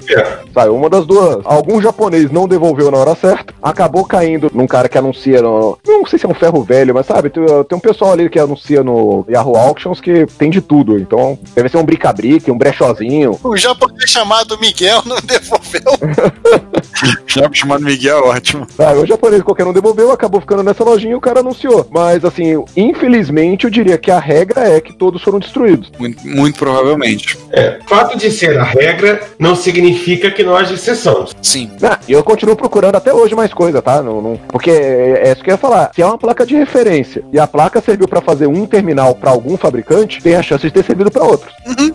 sabe, 0.54 0.70
uma 0.70 0.89
das 0.89 1.06
duas. 1.06 1.39
Algum 1.45 1.82
japonês 1.88 2.30
não 2.30 2.48
devolveu 2.48 2.92
na 2.92 2.98
hora 2.98 3.16
certa, 3.16 3.54
acabou 3.62 4.06
caindo 4.06 4.52
num 4.54 4.68
cara 4.68 4.90
que 4.90 4.98
anuncia 4.98 5.42
no. 5.42 5.78
Não 5.86 6.06
sei 6.06 6.20
se 6.20 6.26
é 6.26 6.30
um 6.30 6.34
ferro 6.34 6.64
velho, 6.64 6.94
mas 6.94 7.06
sabe, 7.06 7.30
tem, 7.30 7.44
tem 7.46 7.78
um 7.78 7.82
pessoal 7.82 8.12
ali 8.12 8.30
que 8.30 8.40
anuncia 8.40 8.84
no 8.84 9.26
Yahoo 9.30 9.56
Auctions 9.56 10.02
que 10.02 10.26
tem 10.38 10.50
de 10.50 10.62
tudo. 10.62 11.00
Então, 11.00 11.40
deve 11.56 11.70
ser 11.70 11.78
um 11.78 11.86
brica-brique, 11.86 12.52
um 12.52 12.58
brechozinho. 12.58 13.40
O 13.44 13.56
japonês 13.56 14.10
chamado 14.10 14.58
Miguel 14.60 15.02
não 15.06 15.18
devolveu. 15.22 15.82
Já 17.28 17.50
chamado 17.54 17.84
Miguel, 17.84 18.26
ótimo. 18.26 18.68
Sabe, 18.76 19.00
o 19.00 19.06
japonês 19.06 19.44
qualquer 19.44 19.66
um 19.66 19.74
devolveu, 19.74 20.12
acabou 20.12 20.42
ficando 20.42 20.64
nessa 20.64 20.84
lojinha 20.84 21.14
e 21.14 21.16
o 21.16 21.22
cara 21.22 21.40
anunciou. 21.40 21.88
Mas, 21.92 22.26
assim, 22.26 22.64
infelizmente, 22.76 23.66
eu 23.66 23.70
diria 23.70 23.98
que 23.98 24.12
a 24.12 24.20
regra 24.20 24.68
é 24.68 24.82
que 24.82 24.94
todos 24.94 25.22
foram 25.22 25.40
destruídos. 25.40 25.92
Muito, 26.00 26.26
muito 26.28 26.58
provavelmente. 26.58 27.38
É, 27.52 27.80
fato 27.88 28.18
de 28.18 28.32
ser 28.32 28.58
a 28.60 28.64
regra 28.64 29.22
não 29.38 29.56
significa 29.56 30.32
que 30.32 30.44
não 30.44 30.56
haja 30.56 30.74
exceção. 30.74 31.28
Sim. 31.42 31.70
Ah, 31.84 31.99
e 32.07 32.11
eu 32.13 32.23
continuo 32.23 32.55
procurando 32.55 32.95
até 32.95 33.13
hoje 33.13 33.36
mais 33.36 33.53
coisa, 33.53 33.82
tá? 33.82 34.01
Não, 34.01 34.21
não- 34.21 34.38
porque 34.47 34.71
é, 34.71 35.28
é 35.28 35.32
isso 35.32 35.43
que 35.43 35.49
eu 35.49 35.53
ia 35.53 35.57
falar. 35.57 35.91
Se 35.93 36.01
é 36.01 36.05
uma 36.05 36.17
placa 36.17 36.45
de 36.45 36.55
referência 36.55 37.23
e 37.32 37.39
a 37.39 37.45
placa 37.47 37.82
serviu 37.82 38.07
pra 38.07 38.21
fazer 38.21 38.47
um 38.47 38.65
terminal 38.65 39.13
pra 39.15 39.32
algum 39.32 39.55
fabricante, 39.57 40.21
tem 40.21 40.36
a 40.36 40.41
chance 40.41 40.63
de 40.65 40.71
ter 40.71 40.84
servido 40.84 41.11
pra 41.11 41.23
outros. 41.23 41.53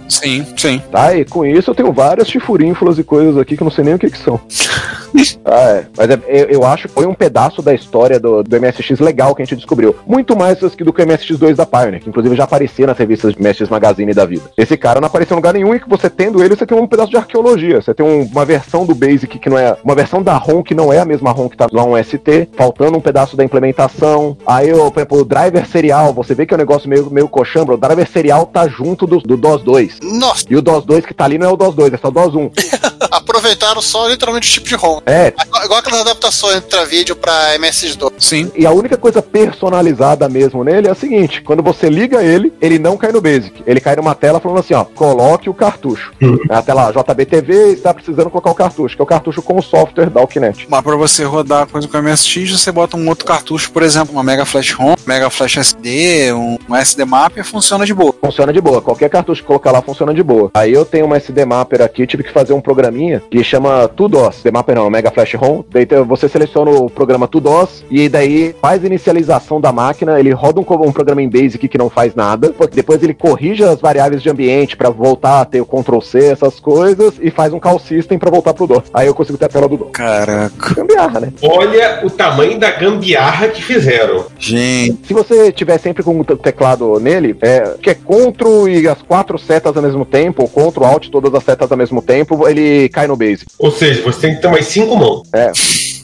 Sim, 0.08 0.46
sim. 0.56 0.82
Tá? 0.90 1.14
E 1.14 1.24
com 1.24 1.44
isso 1.44 1.70
eu 1.70 1.74
tenho 1.74 1.92
várias 1.92 2.28
chifurínfulas 2.28 2.98
e 2.98 3.04
coisas 3.04 3.36
aqui 3.38 3.56
que 3.56 3.62
eu 3.62 3.64
não 3.66 3.72
sei 3.72 3.84
nem 3.84 3.94
o 3.94 3.98
que, 3.98 4.10
que 4.10 4.18
são. 4.18 4.40
ah, 5.44 5.70
é. 5.70 5.84
Mas 5.96 6.10
é- 6.10 6.20
eu, 6.28 6.46
eu 6.48 6.64
acho 6.66 6.88
que 6.88 6.94
foi 6.94 7.06
um 7.06 7.14
pedaço 7.14 7.62
da 7.62 7.74
história 7.74 8.18
do, 8.18 8.42
do 8.42 8.56
MSX 8.60 8.98
legal 9.00 9.34
que 9.34 9.42
a 9.42 9.44
gente 9.44 9.56
descobriu. 9.56 9.94
Muito 10.06 10.36
mais 10.36 10.58
do 10.58 10.70
que 10.70 10.84
do 10.84 10.92
que 10.92 11.02
o 11.02 11.06
MSX2 11.06 11.54
da 11.54 11.66
Pioneer, 11.66 12.00
que 12.02 12.08
inclusive 12.08 12.34
já 12.36 12.44
aparecia 12.44 12.86
nas 12.86 12.96
revistas 12.98 13.34
de 13.34 13.40
MSX 13.42 13.68
Magazine 13.68 14.14
da 14.14 14.24
vida. 14.24 14.44
Esse 14.56 14.76
cara 14.76 15.00
não 15.00 15.06
apareceu 15.08 15.34
em 15.34 15.38
lugar 15.38 15.54
nenhum 15.54 15.74
e 15.74 15.80
que 15.80 15.88
você 15.88 16.08
tendo 16.08 16.42
ele, 16.42 16.56
você 16.56 16.66
tem 16.66 16.78
um 16.78 16.86
pedaço 16.86 17.10
de 17.10 17.16
arqueologia. 17.16 17.80
Você 17.80 17.92
tem 17.94 18.04
um- 18.04 18.22
uma 18.24 18.44
versão 18.44 18.84
do 18.86 18.94
Basic 18.94 19.38
que 19.38 19.50
não 19.50 19.58
é. 19.58 19.71
Uma 19.84 19.94
versão 19.94 20.22
da 20.22 20.36
ROM 20.36 20.62
que 20.62 20.74
não 20.74 20.92
é 20.92 20.98
a 20.98 21.04
mesma 21.04 21.30
ROM 21.30 21.48
que 21.48 21.56
tá 21.56 21.66
lá 21.72 21.84
um 21.84 22.02
ST, 22.02 22.48
faltando 22.56 22.96
um 22.98 23.00
pedaço 23.00 23.36
da 23.36 23.44
implementação. 23.44 24.36
Aí, 24.46 24.72
por 24.72 24.92
exemplo, 24.96 25.18
o 25.18 25.24
driver 25.24 25.66
serial, 25.66 26.12
você 26.12 26.34
vê 26.34 26.46
que 26.46 26.54
é 26.54 26.56
um 26.56 26.58
negócio 26.58 26.88
meio, 26.88 27.10
meio 27.10 27.28
coxambra. 27.28 27.74
O 27.74 27.78
driver 27.78 28.08
serial 28.08 28.46
tá 28.46 28.68
junto 28.68 29.06
do, 29.06 29.18
do 29.18 29.36
DOS 29.36 29.62
2. 29.62 29.98
Nossa, 30.02 30.44
E 30.48 30.56
o 30.56 30.62
DOS 30.62 30.84
2 30.84 31.06
que 31.06 31.14
tá 31.14 31.24
ali 31.24 31.38
não 31.38 31.50
é 31.50 31.52
o 31.52 31.56
DOS 31.56 31.74
2, 31.74 31.92
é 31.94 31.96
só 31.96 32.08
o 32.08 32.12
DOS 32.12 32.34
1. 32.34 32.50
aproveitaram 33.10 33.82
só 33.82 34.08
literalmente 34.08 34.48
o 34.48 34.52
tipo 34.52 34.68
de 34.68 34.74
ROM. 34.74 35.00
É, 35.06 35.32
Igual, 35.46 35.64
igual 35.64 35.80
aquelas 35.80 36.00
adaptações 36.00 36.62
de 36.62 36.84
vídeo 36.86 37.16
pra 37.16 37.56
MS2. 37.58 38.12
Sim. 38.18 38.50
E 38.56 38.66
a 38.66 38.70
única 38.70 38.96
coisa 38.96 39.20
personalizada 39.20 40.28
mesmo 40.28 40.64
nele 40.64 40.88
é 40.88 40.90
a 40.90 40.94
seguinte: 40.94 41.42
quando 41.42 41.62
você 41.62 41.88
liga 41.88 42.22
ele, 42.22 42.52
ele 42.60 42.78
não 42.78 42.96
cai 42.96 43.12
no 43.12 43.20
Basic. 43.20 43.62
Ele 43.66 43.80
cai 43.80 43.96
numa 43.96 44.14
tela 44.14 44.40
falando 44.40 44.60
assim: 44.60 44.74
ó, 44.74 44.84
coloque 44.84 45.50
o 45.50 45.54
cartucho. 45.54 46.12
É 46.50 46.54
a 46.54 46.62
tela 46.62 46.92
JBTV 46.92 47.72
está 47.72 47.92
precisando 47.92 48.30
colocar 48.30 48.50
o 48.50 48.54
cartucho, 48.54 48.96
que 48.96 49.02
é 49.02 49.04
o 49.04 49.06
cartucho 49.06 49.42
com 49.52 49.58
o 49.58 49.62
software 49.62 50.08
da 50.08 50.20
Alkinet. 50.20 50.66
Mas 50.68 50.80
pra 50.80 50.96
você 50.96 51.24
rodar 51.24 51.62
a 51.62 51.66
coisa 51.66 51.86
com 51.86 52.00
MSX, 52.00 52.52
você 52.52 52.72
bota 52.72 52.96
um 52.96 53.08
outro 53.08 53.26
cartucho, 53.26 53.70
por 53.70 53.82
exemplo, 53.82 54.12
uma 54.12 54.22
Mega 54.22 54.44
Flash 54.44 54.72
ROM, 54.72 54.94
Mega 55.06 55.28
Flash 55.28 55.58
SD, 55.58 56.32
um, 56.32 56.58
um 56.68 56.74
SD 56.74 57.04
Map 57.04 57.36
e 57.36 57.42
funciona 57.42 57.84
de 57.84 57.92
boa. 57.92 58.14
Funciona 58.20 58.52
de 58.52 58.60
boa, 58.60 58.80
qualquer 58.80 59.10
cartucho 59.10 59.42
que 59.42 59.46
colocar 59.46 59.70
lá 59.70 59.82
funciona 59.82 60.14
de 60.14 60.22
boa. 60.22 60.50
Aí 60.54 60.72
eu 60.72 60.84
tenho 60.84 61.04
uma 61.04 61.16
SD 61.16 61.44
Mapper 61.44 61.82
aqui, 61.82 62.06
tive 62.06 62.22
que 62.22 62.32
fazer 62.32 62.52
um 62.52 62.60
programinha 62.60 63.22
que 63.30 63.44
chama 63.44 63.88
TUDOS. 63.88 64.36
SD 64.36 64.50
Mapper 64.50 64.74
não, 64.74 64.88
Mega 64.88 65.10
Flash 65.10 65.34
ROM. 65.34 65.62
Daí 65.70 65.86
você 66.06 66.28
seleciona 66.28 66.70
o 66.70 66.88
programa 66.88 67.28
TUDOS 67.28 67.84
e 67.90 68.08
daí 68.08 68.54
faz 68.60 68.82
a 68.82 68.86
inicialização 68.86 69.60
da 69.60 69.72
máquina, 69.72 70.18
ele 70.18 70.30
roda 70.30 70.60
um, 70.60 70.86
um 70.86 70.92
programa 70.92 71.22
em 71.22 71.28
Basic 71.28 71.68
que 71.68 71.78
não 71.78 71.90
faz 71.90 72.14
nada, 72.14 72.54
depois 72.72 73.02
ele 73.02 73.14
corrige 73.14 73.62
as 73.64 73.80
variáveis 73.80 74.22
de 74.22 74.30
ambiente 74.30 74.76
pra 74.76 74.88
voltar 74.88 75.42
a 75.42 75.44
ter 75.44 75.60
o 75.60 75.66
Ctrl 75.66 76.00
C, 76.00 76.26
essas 76.26 76.58
coisas, 76.58 77.14
e 77.20 77.30
faz 77.30 77.52
um 77.52 77.60
call 77.60 77.78
system 77.78 78.18
pra 78.18 78.30
voltar 78.30 78.54
pro 78.54 78.66
DOS. 78.66 78.84
Aí 78.94 79.06
eu 79.06 79.14
consigo 79.14 79.38
ter 79.42 79.46
a 79.46 79.48
tela 79.48 79.68
do 79.68 79.76
DOS. 79.76 79.88
Caraca. 79.92 80.74
Gambiarra, 80.74 81.20
né? 81.20 81.32
Olha 81.42 82.00
o 82.04 82.10
tamanho 82.10 82.58
da 82.58 82.70
gambiarra 82.70 83.48
que 83.48 83.62
fizeram. 83.62 84.26
Gente. 84.38 85.06
Se 85.06 85.12
você 85.14 85.52
tiver 85.52 85.78
sempre 85.78 86.02
com 86.02 86.18
o 86.18 86.24
te- 86.24 86.36
teclado 86.36 86.98
nele, 87.00 87.36
é, 87.42 87.74
que 87.82 87.90
é 87.90 87.94
Ctrl 87.94 88.68
e 88.68 88.88
as 88.88 89.02
quatro 89.02 89.38
setas 89.38 89.76
ao 89.76 89.82
mesmo 89.82 90.04
tempo, 90.04 90.42
ou 90.54 90.70
Ctrl 90.70 90.84
Alt 90.84 91.08
todas 91.10 91.34
as 91.34 91.44
setas 91.44 91.70
ao 91.70 91.78
mesmo 91.78 92.00
tempo, 92.00 92.46
ele 92.48 92.88
cai 92.90 93.06
no 93.06 93.16
Basic. 93.16 93.46
Ou 93.58 93.70
seja, 93.70 94.02
você 94.02 94.20
tem 94.20 94.34
que 94.36 94.42
ter 94.42 94.48
mais 94.48 94.66
cinco 94.66 94.96
mãos. 94.96 95.22
É. 95.32 95.50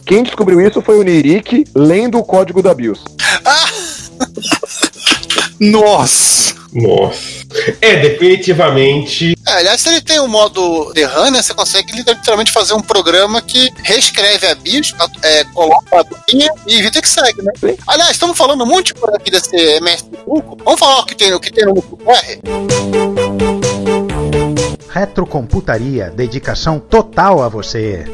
Quem 0.05 0.23
descobriu 0.23 0.61
isso 0.61 0.81
foi 0.81 0.99
o 0.99 1.03
Nirik 1.03 1.65
lendo 1.75 2.19
o 2.19 2.25
código 2.25 2.63
da 2.63 2.75
BIOS. 2.75 3.05
Nossa! 5.61 6.55
Nossa. 6.73 7.38
É, 7.81 7.97
definitivamente. 7.97 9.35
É, 9.47 9.53
aliás, 9.53 9.81
se 9.81 9.89
ele 9.89 10.01
tem 10.01 10.21
um 10.21 10.29
modo 10.29 10.93
de 10.93 11.05
RAM, 11.05 11.31
né, 11.31 11.43
você 11.43 11.55
consegue 11.55 11.93
literalmente 11.93 12.53
fazer 12.53 12.75
um 12.75 12.81
programa 12.81 13.41
que 13.41 13.71
reescreve 13.83 14.47
a 14.47 14.55
BIOS, 14.55 14.95
é, 15.23 15.45
coloca 15.45 16.01
a 16.01 16.05
bolinha 16.05 16.51
e 16.67 16.83
vida 16.83 17.01
que 17.01 17.09
segue, 17.09 17.43
né? 17.43 17.53
Aliás, 17.87 18.13
estamos 18.13 18.37
falando 18.37 18.67
muito 18.67 18.95
por 18.95 19.15
aqui 19.15 19.31
desse 19.31 19.57
MS 19.57 20.05
Truco. 20.05 20.59
Vamos 20.65 20.79
falar 20.79 21.01
o 21.01 21.07
que 21.07 21.15
tem, 21.15 21.33
o 21.33 21.41
que 21.41 21.53
tem 21.53 21.65
no 21.65 21.75
R? 22.07 22.41
Retrocomputaria, 24.91 26.11
dedicação 26.11 26.79
total 26.79 27.43
a 27.43 27.49
você. 27.49 28.05